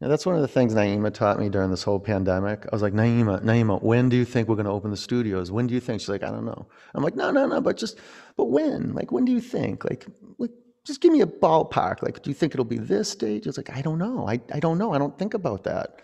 Yeah, 0.00 0.08
that's 0.08 0.26
one 0.26 0.34
of 0.34 0.42
the 0.42 0.48
things 0.48 0.74
Naima 0.74 1.12
taught 1.12 1.38
me 1.38 1.48
during 1.48 1.70
this 1.70 1.82
whole 1.82 1.98
pandemic. 1.98 2.66
I 2.66 2.68
was 2.74 2.82
like, 2.82 2.92
Naima, 2.92 3.42
Naima, 3.42 3.82
when 3.82 4.10
do 4.10 4.16
you 4.16 4.26
think 4.26 4.46
we're 4.46 4.56
going 4.56 4.66
to 4.66 4.72
open 4.72 4.90
the 4.90 4.96
studios? 4.96 5.50
When 5.50 5.66
do 5.66 5.72
you 5.72 5.80
think? 5.80 6.00
She's 6.00 6.10
like, 6.10 6.22
I 6.22 6.30
don't 6.30 6.44
know. 6.44 6.66
I'm 6.94 7.02
like, 7.02 7.16
no, 7.16 7.30
no, 7.30 7.46
no, 7.46 7.62
but 7.62 7.78
just, 7.78 7.98
but 8.36 8.46
when? 8.46 8.92
Like, 8.92 9.10
when 9.10 9.24
do 9.24 9.32
you 9.32 9.40
think? 9.40 9.84
Like, 9.84 10.06
like 10.36 10.50
just 10.84 11.00
give 11.00 11.12
me 11.12 11.22
a 11.22 11.26
ballpark. 11.26 12.02
Like, 12.02 12.22
do 12.22 12.28
you 12.28 12.34
think 12.34 12.54
it'll 12.54 12.66
be 12.66 12.76
this 12.76 13.08
stage? 13.08 13.46
It's 13.46 13.56
like, 13.56 13.74
I 13.74 13.80
don't 13.80 13.98
know. 13.98 14.28
I, 14.28 14.38
I 14.52 14.60
don't 14.60 14.76
know. 14.76 14.92
I 14.92 14.98
don't 14.98 15.18
think 15.18 15.32
about 15.32 15.64
that. 15.64 16.02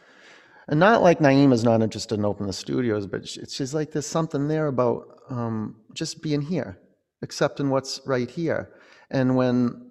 And 0.69 0.81
not 0.81 1.03
like 1.03 1.19
Naima's 1.19 1.65
not 1.65 1.83
interested 1.83 2.19
in 2.19 2.25
opening 2.25 2.47
the 2.47 2.55
studios, 2.55 3.07
but 3.07 3.25
just 3.25 3.75
like 3.75 3.93
there's 3.93 4.07
something 4.07 4.49
there 4.49 4.69
about 4.69 5.21
um, 5.29 5.77
just 5.93 6.23
being 6.23 6.41
here, 6.41 6.79
accepting 7.21 7.69
what's 7.69 8.01
right 8.07 8.31
here. 8.31 8.71
And 9.11 9.37
when 9.37 9.91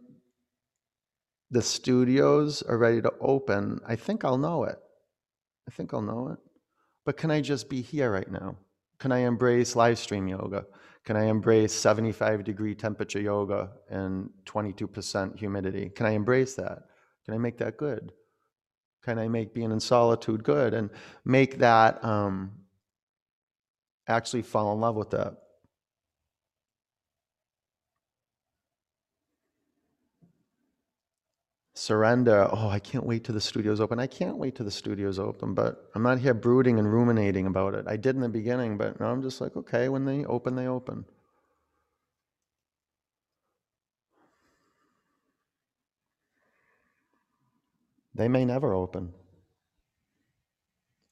the 1.51 1.61
studios 1.61 2.61
are 2.63 2.77
ready 2.77 3.01
to 3.01 3.11
open, 3.19 3.81
I 3.85 3.97
think 3.97 4.23
I'll 4.23 4.37
know 4.37 4.63
it. 4.63 4.79
I 5.67 5.71
think 5.71 5.93
I'll 5.93 6.01
know 6.01 6.29
it. 6.29 6.39
But 7.05 7.17
can 7.17 7.29
I 7.29 7.41
just 7.41 7.69
be 7.69 7.81
here 7.81 8.11
right 8.11 8.31
now? 8.31 8.55
Can 8.99 9.11
I 9.11 9.19
embrace 9.19 9.75
live 9.75 9.99
stream 9.99 10.27
yoga? 10.27 10.65
Can 11.03 11.17
I 11.17 11.25
embrace 11.25 11.73
75 11.73 12.43
degree 12.43 12.75
temperature 12.75 13.19
yoga 13.19 13.71
and 13.89 14.29
22% 14.45 15.37
humidity? 15.37 15.89
Can 15.89 16.05
I 16.05 16.11
embrace 16.11 16.55
that? 16.55 16.83
Can 17.25 17.33
I 17.33 17.37
make 17.37 17.57
that 17.57 17.77
good? 17.77 18.13
Can 19.03 19.17
I 19.17 19.27
make 19.27 19.53
being 19.53 19.71
in 19.71 19.79
solitude 19.79 20.43
good 20.43 20.73
and 20.73 20.89
make 21.25 21.57
that 21.57 22.03
um, 22.05 22.51
actually 24.07 24.43
fall 24.43 24.73
in 24.73 24.79
love 24.79 24.95
with 24.95 25.09
that? 25.09 25.33
Surrender. 31.81 32.47
Oh, 32.51 32.69
I 32.69 32.79
can't 32.79 33.05
wait 33.05 33.23
till 33.23 33.33
the 33.33 33.41
studio's 33.41 33.81
open. 33.81 33.99
I 33.99 34.07
can't 34.07 34.37
wait 34.37 34.55
till 34.55 34.65
the 34.65 34.71
studio's 34.71 35.17
open, 35.17 35.53
but 35.55 35.89
I'm 35.95 36.03
not 36.03 36.19
here 36.19 36.33
brooding 36.33 36.77
and 36.77 36.91
ruminating 36.91 37.47
about 37.47 37.73
it. 37.73 37.85
I 37.87 37.97
did 37.97 38.15
in 38.15 38.21
the 38.21 38.29
beginning, 38.29 38.77
but 38.77 38.99
now 38.99 39.07
I'm 39.07 39.21
just 39.21 39.41
like, 39.41 39.55
okay, 39.55 39.89
when 39.89 40.05
they 40.05 40.23
open, 40.25 40.55
they 40.55 40.67
open. 40.67 41.05
They 48.13 48.27
may 48.27 48.45
never 48.45 48.73
open. 48.73 49.13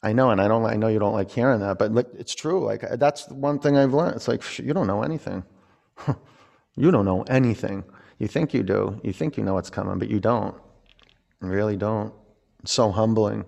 I 0.04 0.14
know, 0.14 0.30
and 0.30 0.40
I 0.40 0.48
don't. 0.48 0.66
I 0.66 0.76
know 0.76 0.88
you 0.88 1.00
don't 1.00 1.14
like 1.14 1.32
hearing 1.32 1.60
that, 1.62 1.80
but 1.80 1.92
it's 2.18 2.36
true. 2.36 2.64
Like 2.64 2.82
that's 2.82 3.28
one 3.30 3.60
thing 3.60 3.76
I've 3.76 3.94
learned. 3.94 4.16
It's 4.16 4.28
like 4.28 4.60
you 4.60 4.74
don't 4.74 4.88
know 4.88 5.02
anything. 5.04 5.44
you 6.76 6.92
don't 6.92 7.06
know 7.06 7.24
anything. 7.24 7.84
You 8.20 8.28
think 8.28 8.54
you 8.54 8.64
do. 8.64 9.00
You 9.04 9.14
think 9.14 9.38
you 9.38 9.44
know 9.44 9.54
what's 9.54 9.70
coming, 9.70 9.98
but 9.98 10.10
you 10.10 10.20
don't. 10.20 10.56
You 11.42 11.48
really 11.48 11.78
don't. 11.78 12.14
It's 12.62 12.74
so 12.74 12.92
humbling. 12.92 13.46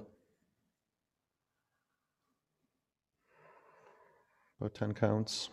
About 4.60 4.74
10 4.74 4.94
counts. 4.94 5.50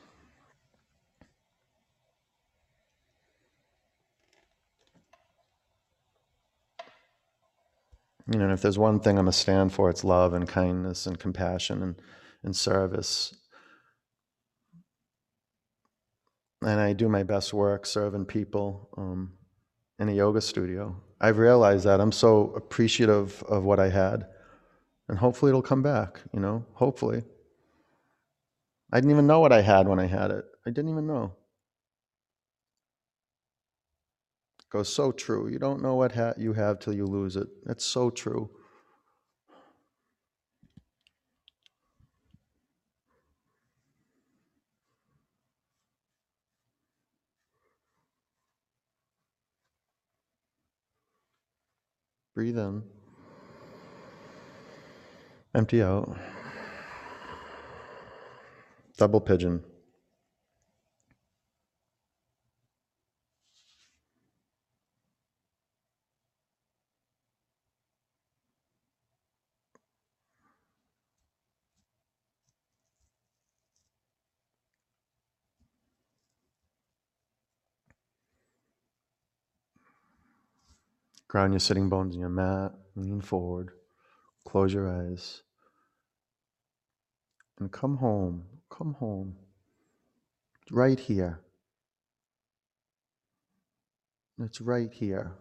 You 8.31 8.39
know, 8.39 8.53
if 8.53 8.61
there's 8.63 8.79
one 8.79 9.01
thing 9.01 9.19
I'm 9.19 9.27
a 9.29 9.33
stand 9.33 9.73
for, 9.73 9.91
it's 9.91 10.05
love 10.05 10.35
and 10.35 10.47
kindness 10.47 11.07
and 11.07 11.19
compassion 11.19 11.83
and, 11.83 11.97
and 12.45 12.55
service. 12.55 13.35
And 16.63 16.81
I 16.81 16.93
do 16.93 17.09
my 17.09 17.23
best 17.23 17.55
work 17.55 17.87
serving 17.87 18.27
people 18.27 18.89
um, 18.97 19.33
in 19.99 20.09
a 20.09 20.13
yoga 20.13 20.41
studio. 20.41 20.97
I've 21.21 21.39
realized 21.39 21.85
that. 21.85 22.01
I'm 22.01 22.13
so 22.13 22.53
appreciative 22.57 23.43
of 23.45 23.65
what 23.65 23.81
I 23.81 23.89
had. 23.91 24.27
And 25.09 25.19
hopefully 25.19 25.51
it'll 25.51 25.63
come 25.63 25.83
back, 25.83 26.21
you 26.33 26.41
know? 26.41 26.65
Hopefully. 26.75 27.23
I 28.93 28.99
didn't 28.99 29.11
even 29.11 29.27
know 29.27 29.41
what 29.41 29.53
I 29.53 29.63
had 29.63 29.89
when 29.89 29.99
I 29.99 30.07
had 30.07 30.31
it. 30.31 30.45
I 30.67 30.71
didn't 30.71 30.91
even 30.91 31.07
know. 31.07 31.35
It 34.61 34.71
goes 34.71 34.93
so 34.93 35.13
true. 35.13 35.49
You 35.49 35.59
don't 35.59 35.83
know 35.83 35.95
what 35.95 36.13
ha- 36.13 36.35
you 36.37 36.53
have 36.53 36.79
till 36.79 36.95
you 36.95 37.07
lose 37.07 37.37
it. 37.37 37.49
That's 37.65 37.85
so 37.85 38.11
true. 38.11 38.51
Breathe 52.39 52.57
in. 52.57 52.85
Empty 55.57 55.83
out. 55.83 56.17
Double 58.97 59.21
pigeon. 59.21 59.65
Ground 81.29 81.53
your 81.53 81.61
sitting 81.61 81.89
bones 81.89 82.15
in 82.15 82.21
your 82.21 82.31
mat. 82.31 82.73
Lean 82.97 83.21
forward. 83.21 83.71
Close 84.45 84.73
your 84.73 84.89
eyes. 84.89 85.43
And 87.61 87.71
come 87.71 87.99
home. 87.99 88.45
Come 88.71 88.95
home. 88.95 89.37
Right 90.71 90.99
here. 90.99 91.41
It's 94.41 94.61
right 94.61 94.93
here. 94.93 95.33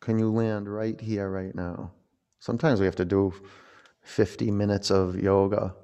Can 0.00 0.18
you 0.18 0.30
land 0.30 0.72
right 0.72 1.00
here, 1.00 1.28
right 1.28 1.54
now? 1.54 1.92
Sometimes 2.38 2.80
we 2.80 2.86
have 2.86 2.96
to 2.96 3.04
do 3.04 3.32
50 4.02 4.50
minutes 4.50 4.90
of 4.90 5.20
yoga 5.20 5.74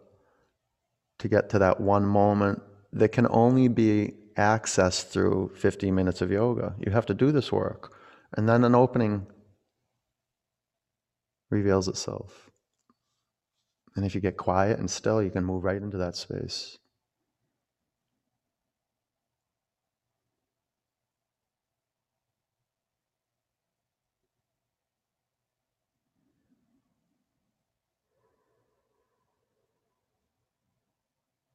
to 1.19 1.29
get 1.29 1.51
to 1.51 1.59
that 1.59 1.81
one 1.81 2.07
moment 2.07 2.63
that 2.93 3.11
can 3.11 3.27
only 3.31 3.69
be 3.69 4.15
accessed 4.37 5.09
through 5.09 5.51
50 5.57 5.91
minutes 5.91 6.21
of 6.21 6.31
yoga. 6.31 6.75
You 6.79 6.93
have 6.93 7.07
to 7.07 7.15
do 7.15 7.33
this 7.33 7.51
work. 7.51 7.96
And 8.35 8.49
then 8.49 8.65
an 8.65 8.75
opening 8.75 9.27
reveals 11.51 11.89
itself. 11.89 12.51
And 13.95 14.05
if 14.05 14.15
you 14.15 14.21
get 14.21 14.37
quiet 14.37 14.79
and 14.79 14.91
still, 14.91 15.23
you 15.23 15.31
can 15.31 15.45
move 15.45 15.65
right 15.65 15.81
into 15.81 15.97
that 15.97 16.17
space. 16.17 16.77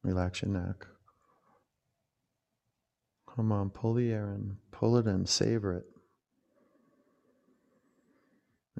Relax 0.02 0.42
your 0.42 0.50
neck. 0.50 0.86
Come 3.34 3.52
on, 3.52 3.70
pull 3.70 3.94
the 3.94 4.10
air 4.10 4.34
in, 4.34 4.56
pull 4.72 4.96
it 4.98 5.06
in, 5.06 5.26
savor 5.26 5.72
it. 5.74 5.91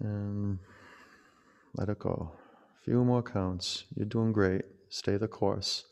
And 0.01 0.59
let 1.74 1.88
it 1.88 1.99
go. 1.99 2.32
A 2.80 2.84
few 2.84 3.05
more 3.05 3.22
counts. 3.22 3.84
You're 3.95 4.07
doing 4.07 4.32
great. 4.32 4.62
Stay 4.88 5.16
the 5.16 5.28
course. 5.28 5.84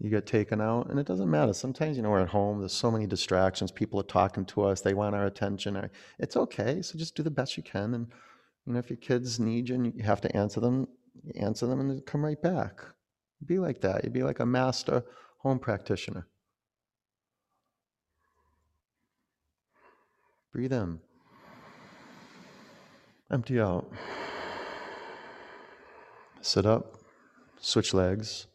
You 0.00 0.10
get 0.10 0.26
taken 0.26 0.60
out, 0.60 0.90
and 0.90 0.98
it 0.98 1.06
doesn't 1.06 1.30
matter. 1.30 1.52
Sometimes, 1.52 1.96
you 1.96 2.02
know, 2.02 2.10
we're 2.10 2.22
at 2.22 2.28
home, 2.28 2.58
there's 2.58 2.72
so 2.72 2.90
many 2.90 3.06
distractions. 3.06 3.70
People 3.70 4.00
are 4.00 4.04
talking 4.04 4.44
to 4.46 4.62
us, 4.62 4.80
they 4.80 4.92
want 4.92 5.14
our 5.14 5.24
attention. 5.24 5.88
It's 6.18 6.36
okay. 6.36 6.82
So 6.82 6.98
just 6.98 7.14
do 7.14 7.22
the 7.22 7.30
best 7.30 7.56
you 7.56 7.62
can. 7.62 7.94
And, 7.94 8.08
you 8.66 8.72
know, 8.72 8.80
if 8.80 8.90
your 8.90 8.96
kids 8.96 9.38
need 9.38 9.68
you 9.68 9.76
and 9.76 9.94
you 9.94 10.02
have 10.02 10.20
to 10.22 10.36
answer 10.36 10.58
them, 10.58 10.88
answer 11.36 11.68
them 11.68 11.78
and 11.78 11.88
then 11.88 12.00
come 12.00 12.24
right 12.24 12.42
back. 12.42 12.80
Be 13.46 13.60
like 13.60 13.82
that. 13.82 14.02
You'd 14.02 14.12
be 14.12 14.24
like 14.24 14.40
a 14.40 14.46
master 14.46 15.04
home 15.38 15.60
practitioner. 15.60 16.26
Breathe 20.52 20.72
in. 20.72 20.98
Empty 23.32 23.60
out. 23.60 23.90
Sit 26.40 26.66
up. 26.66 26.98
Switch 27.58 27.94
legs. 27.94 28.46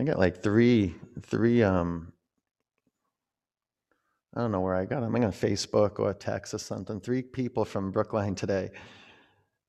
I 0.00 0.02
got 0.02 0.18
like 0.18 0.42
three, 0.42 0.96
three, 1.22 1.62
um, 1.62 2.12
I 4.34 4.40
don't 4.40 4.50
know 4.50 4.60
where 4.60 4.74
I 4.74 4.84
got 4.86 5.02
them. 5.02 5.14
I 5.14 5.20
got 5.20 5.32
Facebook 5.32 6.00
or 6.00 6.10
a 6.10 6.14
text 6.14 6.52
or 6.52 6.58
something. 6.58 7.00
Three 7.00 7.22
people 7.22 7.64
from 7.64 7.92
Brookline 7.92 8.34
today 8.34 8.72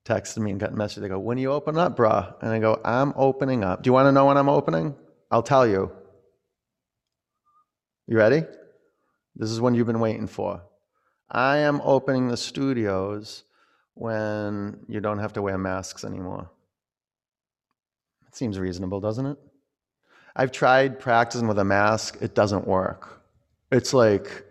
texted 0.06 0.38
me 0.38 0.51
and 0.51 0.60
got 0.60 0.72
a 0.72 0.76
message. 0.76 1.01
They 1.01 1.10
go, 1.10 1.20
When 1.20 1.38
you 1.38 1.51
open 1.51 1.78
up, 1.78 1.97
bruh? 1.97 2.36
And 2.41 2.51
I 2.51 2.60
go, 2.60 2.80
I'm 2.86 3.14
opening 3.16 3.64
up. 3.64 3.84
Do 3.84 3.89
you 3.89 3.93
want 3.93 4.08
to 4.08 4.12
know 4.12 4.26
when 4.26 4.38
I'm 4.38 4.49
opening? 4.49 4.95
I'll 5.32 5.43
tell 5.43 5.68
you. 5.68 5.91
You 8.08 8.18
ready? 8.18 8.43
This 9.36 9.49
is 9.49 9.60
when 9.60 9.74
you've 9.74 9.88
been 9.88 9.99
waiting 9.99 10.28
for. 10.28 10.62
I 11.30 11.58
am 11.58 11.82
opening 11.84 12.28
the 12.28 12.38
studios 12.38 13.43
when 13.95 14.80
you 14.88 14.99
don't 14.99 15.20
have 15.20 15.34
to 15.34 15.41
wear 15.41 15.58
masks 15.58 16.06
anymore. 16.06 16.51
It 18.28 18.36
seems 18.36 18.60
reasonable, 18.60 19.01
doesn't 19.01 19.26
it? 19.26 19.38
I've 20.36 20.51
tried 20.51 20.99
practicing 20.99 21.47
with 21.47 21.58
a 21.58 21.64
mask, 21.64 22.18
it 22.22 22.36
doesn't 22.36 22.68
work. 22.68 23.22
It's 23.72 23.93
like, 23.93 24.45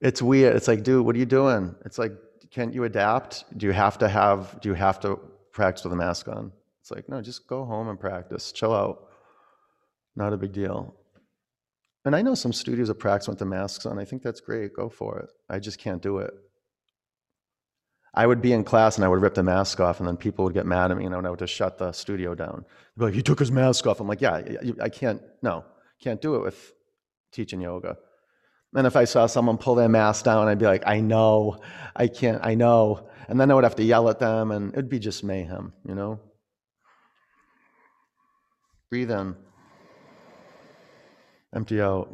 it's 0.00 0.20
weird. 0.20 0.56
It's 0.56 0.66
like, 0.66 0.82
dude, 0.82 1.04
what 1.04 1.14
are 1.14 1.18
you 1.18 1.26
doing? 1.26 1.74
It's 1.84 1.98
like, 1.98 2.12
can't 2.54 2.72
you 2.72 2.84
adapt? 2.84 3.44
Do 3.58 3.66
you 3.66 3.72
have 3.72 3.98
to 3.98 4.08
have, 4.08 4.60
do 4.60 4.68
you 4.68 4.76
have 4.76 5.00
to 5.00 5.18
practice 5.50 5.82
with 5.82 5.92
a 5.92 5.96
mask 5.96 6.28
on? 6.28 6.52
It's 6.80 6.90
like, 6.92 7.08
no, 7.08 7.20
just 7.20 7.48
go 7.48 7.64
home 7.64 7.88
and 7.88 7.98
practice. 7.98 8.52
Chill 8.52 8.72
out. 8.72 9.08
Not 10.14 10.32
a 10.32 10.36
big 10.36 10.52
deal. 10.52 10.94
And 12.04 12.14
I 12.14 12.22
know 12.22 12.36
some 12.36 12.52
studios 12.52 12.90
are 12.90 12.94
practicing 12.94 13.32
with 13.32 13.40
the 13.40 13.44
masks 13.44 13.86
on. 13.86 13.98
I 13.98 14.04
think 14.04 14.22
that's 14.22 14.40
great. 14.40 14.72
Go 14.72 14.88
for 14.88 15.18
it. 15.18 15.30
I 15.48 15.58
just 15.58 15.80
can't 15.80 16.00
do 16.00 16.18
it. 16.18 16.32
I 18.14 18.24
would 18.24 18.40
be 18.40 18.52
in 18.52 18.62
class 18.62 18.94
and 18.96 19.04
I 19.04 19.08
would 19.08 19.20
rip 19.20 19.34
the 19.34 19.42
mask 19.42 19.80
off, 19.80 19.98
and 19.98 20.06
then 20.06 20.16
people 20.16 20.44
would 20.44 20.54
get 20.54 20.66
mad 20.66 20.92
at 20.92 20.96
me, 20.96 21.06
and 21.06 21.14
I 21.14 21.30
would 21.30 21.40
to 21.40 21.48
shut 21.48 21.78
the 21.78 21.90
studio 21.90 22.36
down. 22.36 22.64
They'd 22.94 23.00
be 23.00 23.04
like, 23.06 23.14
"He 23.14 23.22
took 23.22 23.40
his 23.40 23.50
mask 23.50 23.88
off." 23.88 23.98
I'm 23.98 24.06
like, 24.06 24.20
"Yeah, 24.20 24.40
I 24.80 24.88
can't. 24.88 25.20
No, 25.42 25.64
can't 26.00 26.22
do 26.22 26.36
it 26.36 26.42
with 26.42 26.74
teaching 27.32 27.60
yoga." 27.60 27.96
And 28.74 28.86
if 28.86 28.96
I 28.96 29.04
saw 29.04 29.26
someone 29.26 29.56
pull 29.56 29.76
their 29.76 29.88
mask 29.88 30.24
down, 30.24 30.48
I'd 30.48 30.58
be 30.58 30.66
like, 30.66 30.82
"I 30.86 31.00
know, 31.00 31.60
I 31.94 32.08
can't. 32.08 32.44
I 32.44 32.54
know." 32.54 33.08
And 33.28 33.40
then 33.40 33.50
I 33.50 33.54
would 33.54 33.64
have 33.64 33.76
to 33.76 33.84
yell 33.84 34.08
at 34.08 34.18
them, 34.18 34.50
and 34.50 34.72
it'd 34.72 34.88
be 34.88 34.98
just 34.98 35.24
mayhem, 35.24 35.72
you 35.86 35.94
know. 35.94 36.20
Breathe 38.90 39.10
in. 39.10 39.36
Empty 41.54 41.80
out. 41.80 42.12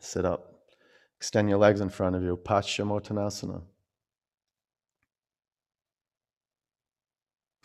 Sit 0.00 0.24
up. 0.24 0.54
Extend 1.18 1.48
your 1.48 1.58
legs 1.58 1.80
in 1.80 1.90
front 1.90 2.16
of 2.16 2.22
you. 2.22 2.36
Paschimottanasana. 2.36 3.62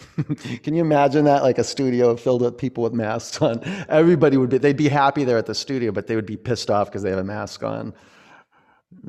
Can 0.64 0.74
you 0.74 0.82
imagine 0.82 1.26
that? 1.26 1.44
Like 1.44 1.58
a 1.58 1.64
studio 1.64 2.16
filled 2.16 2.42
with 2.42 2.58
people 2.58 2.84
with 2.84 2.94
masks 2.94 3.42
on. 3.42 3.62
Everybody 3.90 4.38
would 4.38 4.50
be, 4.50 4.58
they'd 4.58 4.78
be 4.78 4.90
happy 4.90 5.24
they're 5.24 5.38
at 5.38 5.46
the 5.46 5.56
studio, 5.56 5.92
but 5.92 6.08
they 6.08 6.16
would 6.16 6.26
be 6.26 6.38
pissed 6.38 6.70
off 6.70 6.88
because 6.88 7.04
they 7.04 7.10
have 7.10 7.20
a 7.20 7.24
mask 7.24 7.64
on. 7.64 7.94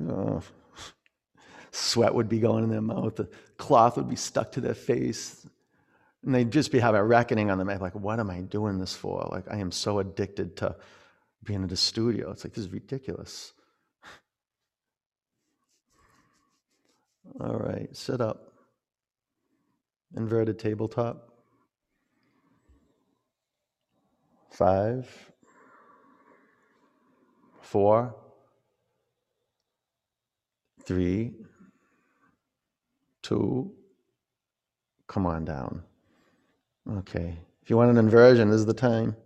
Oh. 0.09 0.43
Sweat 1.72 2.14
would 2.14 2.28
be 2.28 2.41
going 2.41 2.64
in 2.64 2.70
their 2.70 2.80
mouth. 2.80 3.16
The 3.16 3.28
cloth 3.57 3.97
would 3.97 4.09
be 4.09 4.16
stuck 4.16 4.53
to 4.53 4.61
their 4.61 4.74
face. 4.74 5.47
And 6.24 6.34
they'd 6.34 6.51
just 6.51 6.72
be 6.72 6.78
having 6.78 7.01
a 7.01 7.05
reckoning 7.05 7.51
on 7.51 7.59
them. 7.59 7.68
Like, 7.68 7.95
what 7.95 8.20
am 8.20 8.28
I 8.30 8.41
doing 8.41 8.78
this 8.78 8.95
for? 8.95 9.28
Like, 9.30 9.51
I 9.51 9.59
am 9.59 9.70
so 9.72 10.01
addicted 10.01 10.57
to 10.59 10.76
being 11.45 11.62
in 11.62 11.68
the 11.68 11.76
studio. 11.76 12.30
It's 12.30 12.45
like, 12.45 12.53
this 12.53 12.64
is 12.64 12.72
ridiculous. 12.72 13.53
All 17.41 17.57
right, 17.57 17.88
sit 17.97 18.20
up. 18.20 18.49
Inverted 20.16 20.58
tabletop. 20.58 21.28
Five, 24.50 25.32
four, 27.61 28.14
three, 30.84 31.34
to 33.22 33.72
come 35.06 35.26
on 35.26 35.44
down. 35.44 35.82
Okay. 36.98 37.38
If 37.62 37.70
you 37.70 37.76
want 37.76 37.90
an 37.90 37.96
inversion, 37.98 38.50
this 38.50 38.61
is 38.61 38.66
the 38.66 38.74
time. 38.74 39.16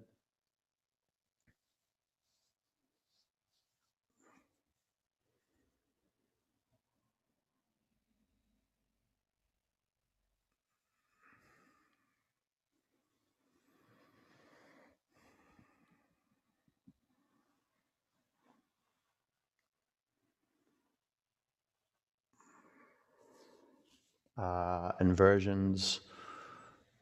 Uh, 24.36 24.92
inversions 25.00 26.00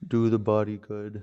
do 0.07 0.29
the 0.29 0.39
body 0.39 0.77
good. 0.77 1.23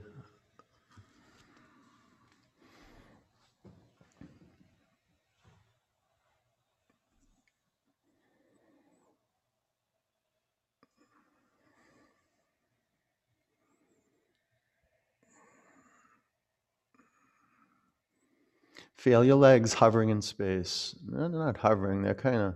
Feel 18.96 19.24
your 19.24 19.38
legs 19.38 19.76
hovering 19.76 20.10
in 20.10 20.22
space. 20.22 20.94
They're 21.08 21.30
not 21.30 21.58
hovering, 21.58 22.02
they're 22.02 22.14
kind 22.14 22.42
of 22.42 22.56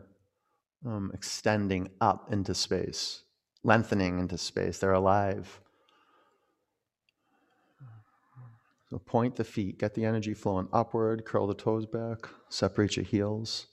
um, 0.86 1.12
extending 1.14 1.90
up 2.02 2.34
into 2.34 2.54
space 2.54 3.23
lengthening 3.64 4.20
into 4.20 4.38
space. 4.38 4.80
They're 4.80 4.94
alive. 4.94 5.60
So 8.90 9.00
point 9.00 9.36
the 9.38 9.44
feet, 9.44 9.80
get 9.80 9.96
the 9.96 10.06
energy 10.06 10.34
flowing 10.34 10.68
upward, 10.72 11.26
curl 11.26 11.48
the 11.48 11.56
toes 11.56 11.86
back, 11.86 12.30
separate 12.50 12.96
your 12.96 13.06
heels. 13.06 13.68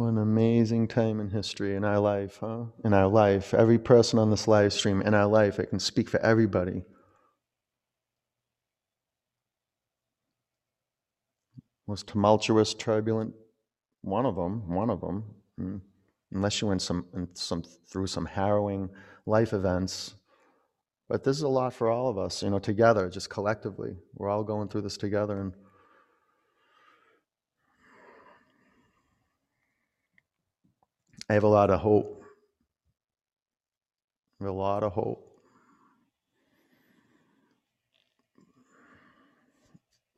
What 0.00 0.08
an 0.08 0.16
amazing 0.18 0.88
time 0.88 1.20
in 1.20 1.28
history, 1.28 1.76
in 1.76 1.84
our 1.84 1.98
life, 1.98 2.38
huh? 2.40 2.64
In 2.86 2.94
our 2.94 3.06
life. 3.06 3.52
Every 3.52 3.78
person 3.78 4.18
on 4.18 4.30
this 4.30 4.48
live 4.48 4.72
stream, 4.72 5.02
in 5.02 5.12
our 5.12 5.26
life, 5.26 5.58
it 5.58 5.66
can 5.66 5.78
speak 5.78 6.08
for 6.08 6.18
everybody. 6.20 6.84
Most 11.86 12.06
tumultuous, 12.06 12.72
turbulent, 12.72 13.34
one 14.00 14.24
of 14.24 14.36
them, 14.36 14.70
one 14.70 14.88
of 14.88 15.02
them. 15.02 15.22
Mm. 15.60 15.82
Unless 16.32 16.62
you 16.62 16.68
went 16.68 16.80
some, 16.80 17.04
some 17.34 17.62
through 17.92 18.06
some 18.06 18.24
harrowing 18.24 18.88
life 19.26 19.52
events. 19.52 20.14
But 21.10 21.24
this 21.24 21.36
is 21.36 21.42
a 21.42 21.48
lot 21.48 21.74
for 21.74 21.90
all 21.90 22.08
of 22.08 22.16
us, 22.16 22.42
you 22.42 22.48
know, 22.48 22.58
together, 22.58 23.10
just 23.10 23.28
collectively. 23.28 23.98
We're 24.14 24.30
all 24.30 24.44
going 24.44 24.68
through 24.68 24.82
this 24.82 24.96
together 24.96 25.42
and 25.42 25.52
I 31.30 31.34
have 31.34 31.44
a 31.44 31.48
lot 31.48 31.70
of 31.70 31.78
hope. 31.78 32.24
I 34.40 34.44
have 34.44 34.52
a 34.52 34.56
lot 34.56 34.82
of 34.82 34.90
hope. 34.90 35.24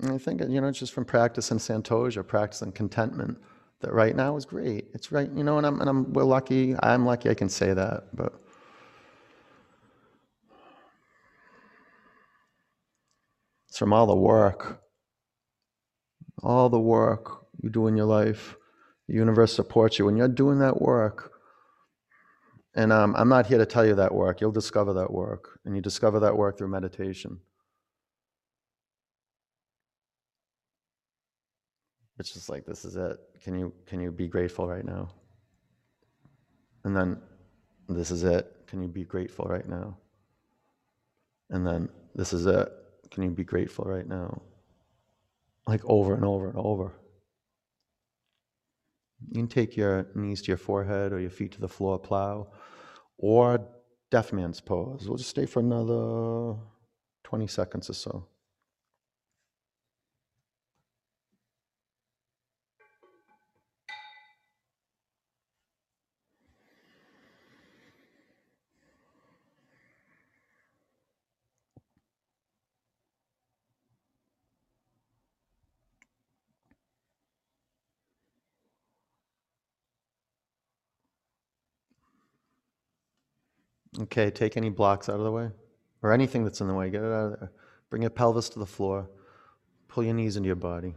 And 0.00 0.10
I 0.10 0.16
think, 0.16 0.40
you 0.40 0.58
know, 0.58 0.68
it's 0.68 0.78
just 0.78 0.94
from 0.94 1.04
practicing 1.04 1.58
Santosha, 1.58 2.26
practicing 2.26 2.72
contentment, 2.72 3.36
that 3.80 3.92
right 3.92 4.16
now 4.16 4.38
is 4.38 4.46
great. 4.46 4.86
It's 4.94 5.12
right, 5.12 5.30
you 5.32 5.44
know, 5.44 5.58
and 5.58 5.66
I'm, 5.66 5.80
and 5.82 5.90
I'm, 5.90 6.12
we're 6.14 6.24
lucky. 6.24 6.74
I'm 6.82 7.04
lucky 7.04 7.28
I 7.28 7.34
can 7.34 7.50
say 7.50 7.74
that, 7.74 8.04
but. 8.14 8.32
It's 13.68 13.76
from 13.76 13.92
all 13.92 14.06
the 14.06 14.16
work, 14.16 14.80
all 16.42 16.70
the 16.70 16.80
work 16.80 17.44
you 17.62 17.68
do 17.68 17.86
in 17.86 17.98
your 17.98 18.06
life 18.06 18.56
the 19.09 19.14
universe 19.14 19.55
supports 19.55 19.98
you. 19.98 20.05
When 20.05 20.16
you're 20.16 20.28
doing 20.28 20.59
that 20.61 20.80
work, 20.80 21.32
and 22.74 22.92
um, 22.92 23.14
I'm 23.16 23.28
not 23.28 23.46
here 23.46 23.59
to 23.59 23.66
tell 23.66 23.84
you 23.84 23.94
that 23.96 24.14
work, 24.14 24.40
you'll 24.40 24.50
discover 24.53 24.94
that 24.94 25.11
work. 25.12 25.61
And 25.64 25.76
you 25.76 25.82
discover 25.82 26.20
that 26.20 26.36
work 26.36 26.57
through 26.57 26.68
meditation. 26.68 27.38
It's 32.18 32.32
just 32.32 32.48
like, 32.48 32.64
this 32.64 32.84
is 32.84 32.96
it. 32.96 33.18
Can 33.42 33.59
you, 33.59 33.72
can 33.86 34.00
you 34.00 34.11
be 34.11 34.28
grateful 34.28 34.66
right 34.66 34.84
now? 34.84 35.11
And 36.84 36.96
then, 36.96 37.20
this 37.88 38.11
is 38.11 38.24
it. 38.24 38.50
Can 38.66 38.80
you 38.80 38.88
be 38.88 39.05
grateful 39.05 39.44
right 39.44 39.68
now? 39.68 39.98
And 41.50 41.66
then, 41.66 41.88
this 42.14 42.32
is 42.32 42.46
it. 42.46 42.72
Can 43.11 43.22
you 43.22 43.30
be 43.30 43.44
grateful 43.44 43.84
right 43.84 44.07
now? 44.07 44.40
Like 45.66 45.82
over 45.84 46.14
and 46.14 46.24
over 46.24 46.48
and 46.48 46.57
over. 46.57 46.92
You 49.28 49.40
can 49.40 49.48
take 49.48 49.76
your 49.76 50.06
knees 50.14 50.42
to 50.42 50.48
your 50.48 50.58
forehead 50.58 51.12
or 51.12 51.20
your 51.20 51.30
feet 51.30 51.52
to 51.52 51.60
the 51.60 51.68
floor, 51.68 51.98
plow, 51.98 52.48
or 53.18 53.66
deaf 54.10 54.32
man's 54.32 54.60
pose. 54.60 55.06
We'll 55.08 55.18
just 55.18 55.30
stay 55.30 55.46
for 55.46 55.60
another 55.60 56.58
20 57.24 57.46
seconds 57.46 57.88
or 57.88 57.94
so. 57.94 58.26
Okay, 84.03 84.30
take 84.30 84.57
any 84.57 84.68
blocks 84.68 85.09
out 85.09 85.16
of 85.16 85.24
the 85.24 85.30
way 85.30 85.50
or 86.03 86.12
anything 86.12 86.42
that's 86.44 86.61
in 86.61 86.66
the 86.66 86.74
way, 86.74 86.90
get 86.90 87.03
it 87.03 87.12
out 87.12 87.32
of 87.32 87.40
there. 87.40 87.53
Bring 87.88 88.03
your 88.03 88.11
pelvis 88.11 88.48
to 88.50 88.59
the 88.59 88.66
floor. 88.66 89.09
Pull 89.86 90.05
your 90.05 90.14
knees 90.14 90.36
into 90.36 90.48
your 90.48 90.57
body. 90.57 90.94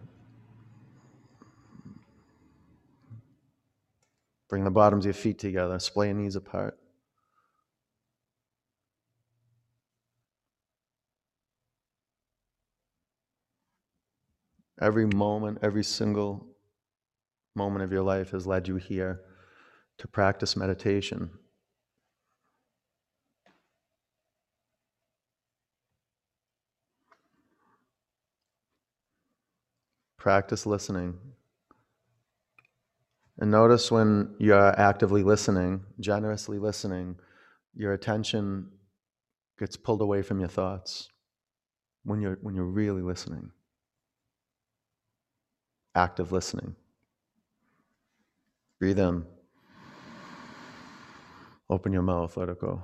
Bring 4.47 4.64
the 4.64 4.72
bottoms 4.72 5.06
of 5.06 5.08
your 5.08 5.14
feet 5.14 5.38
together. 5.38 5.78
Splay 5.78 6.08
your 6.08 6.16
knees 6.16 6.36
apart. 6.36 6.78
Every 14.82 15.06
moment, 15.06 15.60
every 15.62 15.84
single 15.84 16.47
moment 17.56 17.84
of 17.84 17.91
your 17.91 18.03
life 18.03 18.32
has 18.32 18.47
led 18.47 18.68
you 18.68 18.76
here 18.78 19.22
to 19.97 20.08
practice 20.08 20.58
meditation. 20.58 21.30
Practice 30.26 30.65
listening. 30.65 31.13
And 33.38 33.51
notice 33.51 33.91
when 33.91 34.34
you're 34.39 34.80
actively 34.80 35.21
listening, 35.21 35.84
generously 35.99 36.57
listening, 36.57 37.17
your 37.76 37.93
attention 37.93 38.71
gets 39.59 39.78
pulled 39.78 40.01
away 40.01 40.23
from 40.23 40.39
your 40.39 40.49
thoughts 40.49 41.09
when 42.05 42.21
you're, 42.21 42.39
when 42.41 42.55
you're 42.55 42.65
really 42.65 43.03
listening. 43.03 43.51
Active 45.93 46.32
listening. 46.32 46.76
Breathe 48.80 48.97
in. 48.97 49.26
Open 51.69 51.93
your 51.93 52.01
mouth, 52.01 52.36
let 52.36 52.49
it 52.49 52.59
go. 52.59 52.82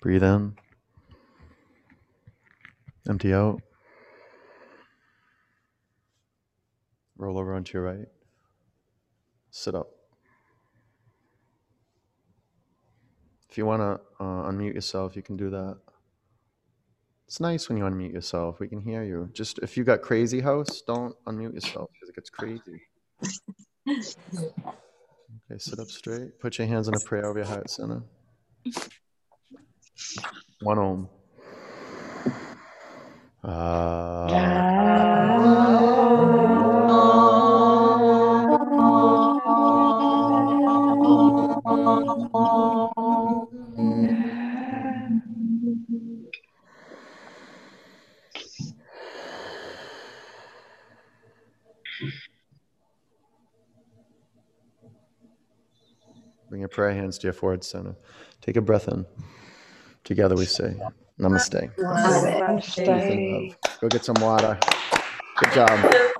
Breathe 0.00 0.22
in. 0.22 0.56
Empty 3.08 3.34
out. 3.34 3.65
Roll 7.16 7.38
over 7.38 7.54
onto 7.54 7.78
your 7.78 7.84
right. 7.84 8.08
Sit 9.50 9.74
up. 9.74 9.88
If 13.48 13.56
you 13.56 13.64
want 13.64 13.80
to 13.80 14.00
uh, 14.22 14.50
unmute 14.50 14.74
yourself, 14.74 15.16
you 15.16 15.22
can 15.22 15.36
do 15.36 15.48
that. 15.50 15.78
It's 17.26 17.40
nice 17.40 17.68
when 17.68 17.78
you 17.78 17.84
unmute 17.84 18.12
yourself. 18.12 18.60
We 18.60 18.68
can 18.68 18.80
hear 18.80 19.02
you. 19.02 19.30
Just 19.32 19.58
if 19.60 19.76
you 19.76 19.84
got 19.84 20.02
crazy 20.02 20.40
house, 20.40 20.82
don't 20.86 21.16
unmute 21.24 21.54
yourself 21.54 21.90
because 21.94 22.10
it 22.10 22.14
gets 22.14 22.30
crazy. 22.30 22.82
Okay, 23.88 25.58
sit 25.58 25.78
up 25.78 25.88
straight. 25.88 26.38
Put 26.38 26.58
your 26.58 26.66
hands 26.66 26.88
in 26.88 26.94
a 26.94 27.00
prayer 27.00 27.26
over 27.26 27.38
your 27.38 27.48
heart 27.48 27.70
center. 27.70 28.02
One 30.60 30.78
om. 30.78 31.08
Ah. 33.42 35.55
Bring 56.48 56.60
your 56.60 56.68
prayer 56.68 56.92
hands 56.94 57.18
to 57.18 57.26
your 57.26 57.32
forehead 57.32 57.64
center. 57.64 57.96
Take 58.40 58.56
a 58.56 58.60
breath 58.60 58.88
in. 58.88 59.06
Together 60.04 60.36
we 60.36 60.44
say, 60.44 60.76
Namaste. 61.18 61.70
Anything, 62.78 63.32
love. 63.32 63.56
Go 63.80 63.88
get 63.88 64.04
some 64.04 64.16
water. 64.20 64.58
Good 65.38 65.52
job. 65.52 66.12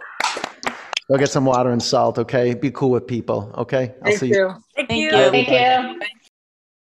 Go 1.09 1.17
get 1.17 1.31
some 1.31 1.45
water 1.45 1.71
and 1.71 1.81
salt, 1.81 2.19
okay? 2.19 2.55
Be 2.55 2.73
cool 2.73 2.91
with 2.91 3.07
people, 3.07 3.53
okay? 3.59 3.95
I'll 4.03 4.11
Thank 4.11 4.19
see 4.19 4.29
you. 4.29 4.35
you. 4.35 4.55
Thank 4.75 4.91
you. 4.91 5.11
Thank 5.11 5.49
you. 5.49 5.55
Thank 5.55 6.01
you. 6.01 6.26